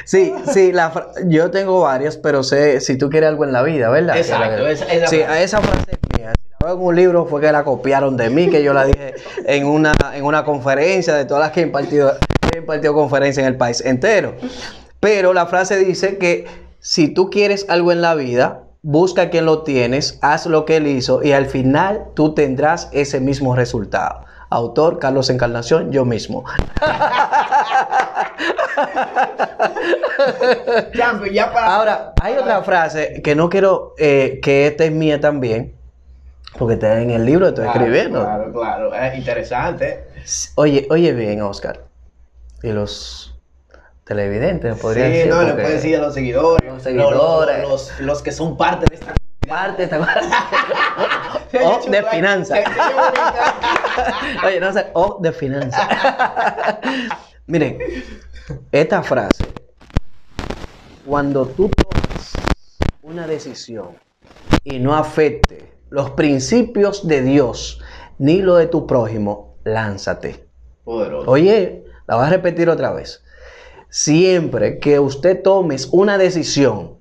Sí, 0.05 0.33
sí, 0.53 0.71
la 0.71 0.89
fra- 0.91 1.07
yo 1.25 1.51
tengo 1.51 1.81
varias, 1.81 2.17
pero 2.17 2.43
sé 2.43 2.79
si 2.81 2.97
tú 2.97 3.09
quieres 3.09 3.29
algo 3.29 3.43
en 3.43 3.51
la 3.51 3.63
vida, 3.63 3.89
¿verdad? 3.89 4.17
Exacto, 4.17 4.67
esa- 4.67 4.85
esa 4.85 5.07
sí, 5.07 5.17
frase. 5.17 5.25
a 5.31 5.41
esa 5.41 5.61
frase 5.61 5.91
mía. 6.17 6.33
Si 6.37 6.49
la 6.61 6.67
veo 6.67 6.75
en 6.75 6.81
un 6.81 6.95
libro 6.95 7.25
fue 7.25 7.41
que 7.41 7.51
la 7.51 7.63
copiaron 7.63 8.15
de 8.17 8.29
mí, 8.29 8.49
que 8.49 8.63
yo 8.63 8.73
la 8.73 8.85
dije 8.85 9.15
en 9.45 9.65
una, 9.67 9.93
en 10.13 10.23
una 10.23 10.43
conferencia 10.45 11.13
de 11.15 11.25
todas 11.25 11.41
las 11.43 11.51
que 11.51 11.61
he 11.61 11.63
impartido, 11.63 12.13
he 12.53 12.57
impartido 12.59 12.93
conferencias 12.93 13.45
en 13.45 13.51
el 13.53 13.57
país 13.57 13.81
entero. 13.81 14.35
Pero 14.99 15.33
la 15.33 15.45
frase 15.45 15.77
dice 15.77 16.17
que 16.17 16.45
si 16.79 17.09
tú 17.09 17.29
quieres 17.29 17.65
algo 17.69 17.91
en 17.91 18.01
la 18.01 18.15
vida, 18.15 18.61
busca 18.81 19.23
a 19.23 19.29
quien 19.29 19.45
lo 19.45 19.63
tienes, 19.63 20.19
haz 20.21 20.45
lo 20.45 20.65
que 20.65 20.77
él 20.77 20.87
hizo 20.87 21.23
y 21.23 21.31
al 21.33 21.45
final 21.47 22.05
tú 22.13 22.33
tendrás 22.33 22.89
ese 22.91 23.19
mismo 23.19 23.55
resultado. 23.55 24.21
Autor 24.49 24.99
Carlos 24.99 25.29
Encarnación, 25.29 25.91
yo 25.91 26.05
mismo. 26.05 26.45
Para... 31.53 31.75
Ahora, 31.75 32.13
hay 32.21 32.35
otra 32.35 32.61
frase 32.63 33.21
que 33.23 33.35
no 33.35 33.49
quiero 33.49 33.93
eh, 33.97 34.39
que 34.41 34.67
esta 34.67 34.85
es 34.85 34.91
mía 34.91 35.19
también, 35.19 35.75
porque 36.57 36.75
está 36.75 37.01
en 37.01 37.11
el 37.11 37.25
libro 37.25 37.45
que 37.45 37.49
estoy 37.49 37.63
Claro, 37.65 37.79
escribiendo. 37.79 38.21
Claro, 38.23 38.53
claro, 38.53 38.93
es 38.93 39.17
interesante. 39.17 40.07
Oye, 40.55 40.87
oye 40.89 41.13
bien, 41.13 41.41
Oscar. 41.41 41.81
Y 42.63 42.71
los 42.71 43.26
televidentes 44.07 44.79
podrían 44.79 45.11
Sí, 45.11 45.17
ser. 45.19 45.27
no, 45.29 45.43
le 45.43 45.53
puedes 45.53 45.69
decir 45.73 45.97
a 45.97 45.99
los 46.01 46.13
seguidores, 46.13 46.67
Los 46.71 46.83
seguidores. 46.83 47.61
Los, 47.61 47.69
los- 47.91 47.99
los 48.01 48.21
que 48.23 48.31
son 48.31 48.57
parte 48.57 48.85
de 48.89 48.95
esta 48.95 49.13
Parte 49.47 49.83
esta 49.83 49.97
o 51.63 51.89
de 51.89 52.03
finanzas. 52.03 52.59
Oye, 54.45 54.59
no 54.59 54.73
sé, 54.73 54.87
o 54.93 55.19
de 55.21 55.31
finanzas. 55.31 55.87
Miren, 57.45 57.77
esta 58.73 59.01
frase, 59.03 59.45
cuando 61.05 61.47
tú 61.47 61.69
tomas 61.69 62.33
una 63.01 63.25
decisión 63.25 63.91
y 64.65 64.79
no 64.79 64.95
afecte 64.97 65.71
los 65.89 66.09
principios 66.11 67.07
de 67.07 67.21
Dios 67.21 67.79
ni 68.17 68.41
lo 68.41 68.55
de 68.55 68.67
tu 68.67 68.85
prójimo, 68.85 69.55
lánzate. 69.63 70.45
Poderoso. 70.83 71.29
Oye, 71.31 71.85
la 72.05 72.17
voy 72.17 72.25
a 72.25 72.29
repetir 72.29 72.69
otra 72.69 72.91
vez. 72.91 73.23
Siempre 73.99 74.77
que 74.77 74.99
usted 74.99 75.41
tomes 75.41 75.89
una 75.91 76.19
decisión 76.19 76.99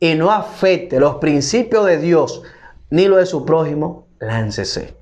y 0.00 0.14
no 0.14 0.30
afecte 0.30 0.98
los 0.98 1.16
principios 1.16 1.84
de 1.84 1.98
Dios 1.98 2.42
ni 2.88 3.06
lo 3.06 3.18
de 3.18 3.26
su 3.26 3.44
prójimo, 3.44 4.06
láncese. 4.18 4.96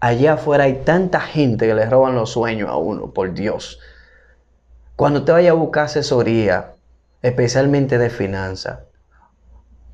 Allá 0.00 0.32
afuera 0.32 0.64
hay 0.64 0.82
tanta 0.84 1.20
gente 1.20 1.68
que 1.68 1.74
le 1.74 1.88
roban 1.88 2.16
los 2.16 2.30
sueños 2.30 2.68
a 2.68 2.76
uno, 2.76 3.12
por 3.12 3.32
Dios. 3.32 3.78
Cuando 4.96 5.24
te 5.24 5.30
vaya 5.30 5.52
a 5.52 5.54
buscar 5.54 5.84
asesoría, 5.84 6.74
especialmente 7.22 7.96
de 7.96 8.10
finanzas, 8.10 8.80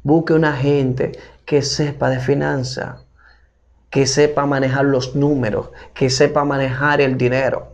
busque 0.05 0.33
una 0.33 0.57
gente 0.57 1.19
que 1.45 1.61
sepa 1.61 2.09
de 2.09 2.21
finanzas, 2.21 3.05
que 3.91 4.07
sepa 4.07 4.47
manejar 4.47 4.87
los 4.87 5.15
números, 5.15 5.69
que 5.93 6.09
sepa 6.09 6.47
manejar 6.47 7.03
el 7.03 7.19
dinero. 7.19 7.74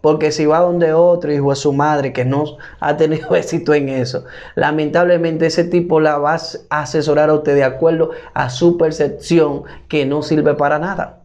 Porque 0.00 0.32
si 0.32 0.46
va 0.46 0.60
donde 0.60 0.92
otro 0.92 1.32
hijo 1.32 1.50
de 1.50 1.56
su 1.56 1.72
madre 1.72 2.12
que 2.12 2.24
no 2.24 2.44
ha 2.80 2.96
tenido 2.96 3.34
éxito 3.36 3.74
en 3.74 3.88
eso, 3.88 4.24
lamentablemente 4.54 5.46
ese 5.46 5.64
tipo 5.64 6.00
la 6.00 6.18
va 6.18 6.34
a 6.70 6.80
asesorar 6.82 7.30
a 7.30 7.34
usted 7.34 7.54
de 7.54 7.64
acuerdo 7.64 8.10
a 8.34 8.50
su 8.50 8.76
percepción 8.76 9.64
que 9.88 10.06
no 10.06 10.22
sirve 10.22 10.54
para 10.54 10.78
nada. 10.78 11.20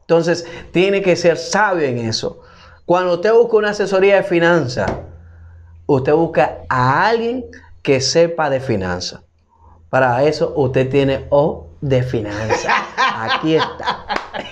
Entonces, 0.00 0.46
tiene 0.70 1.02
que 1.02 1.16
ser 1.16 1.36
sabio 1.36 1.86
en 1.86 1.98
eso. 1.98 2.40
Cuando 2.84 3.14
usted 3.14 3.32
busca 3.32 3.56
una 3.56 3.70
asesoría 3.70 4.16
de 4.16 4.22
finanzas, 4.22 4.90
usted 5.86 6.12
busca 6.12 6.58
a 6.68 7.08
alguien 7.08 7.46
que 7.82 8.00
sepa 8.00 8.50
de 8.50 8.60
finanzas. 8.60 9.20
Para 9.88 10.24
eso, 10.24 10.52
usted 10.56 10.90
tiene 10.90 11.26
O 11.30 11.68
de 11.80 12.02
finanzas. 12.02 12.66
Aquí 12.96 13.54
está. 13.54 14.06
El. 14.34 14.44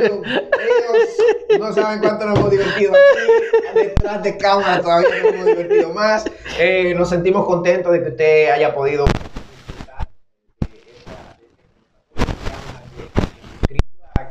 Ellos 0.00 1.60
no 1.60 1.72
saben 1.72 2.00
cuánto 2.00 2.26
nos 2.26 2.38
hemos 2.38 2.50
divertido 2.50 2.92
aquí. 2.92 3.00
Detrás 3.74 4.22
de 4.22 4.36
cámara 4.36 4.80
todavía 4.80 5.22
nos 5.22 5.32
hemos 5.32 5.46
divertido 5.46 5.94
más. 5.94 6.24
Eh, 6.58 6.94
nos 6.96 7.08
sentimos 7.08 7.46
contentos 7.46 7.92
de 7.92 8.02
que 8.02 8.08
usted 8.10 8.50
haya 8.50 8.74
podido 8.74 9.04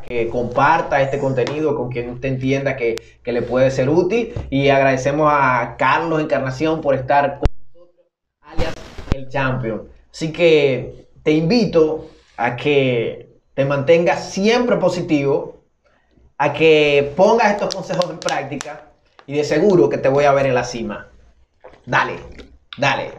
que 0.08 0.30
comparta 0.30 1.02
este 1.02 1.18
contenido 1.18 1.76
con 1.76 1.90
quien 1.90 2.10
usted 2.10 2.30
entienda 2.30 2.76
que, 2.76 2.96
que 3.24 3.32
le 3.32 3.42
puede 3.42 3.72
ser 3.72 3.90
útil 3.90 4.34
y 4.50 4.70
agradecemos 4.70 5.30
a 5.32 5.76
Carlos 5.78 6.22
Encarnación 6.22 6.82
por 6.82 6.96
estar 6.96 7.40
con 7.40 7.48
nosotros, 7.74 8.06
alias 8.42 8.74
el 9.16 9.30
Champion. 9.30 9.88
Así 10.12 10.32
que 10.32 11.03
te 11.24 11.32
invito 11.32 12.10
a 12.38 12.56
que 12.56 13.40
te 13.54 13.66
mantengas 13.66 14.32
siempre 14.32 14.78
positivo, 14.78 15.64
a 16.38 16.54
que 16.54 17.14
pongas 17.16 17.52
estos 17.52 17.74
consejos 17.74 18.10
en 18.10 18.20
práctica 18.20 18.90
y 19.26 19.34
de 19.34 19.44
seguro 19.44 19.90
que 19.90 19.98
te 19.98 20.10
voy 20.10 20.26
a 20.26 20.34
ver 20.34 20.48
en 20.48 20.56
la 20.56 20.64
cima. 20.64 21.08
Dale, 21.86 22.16
dale. 22.78 23.14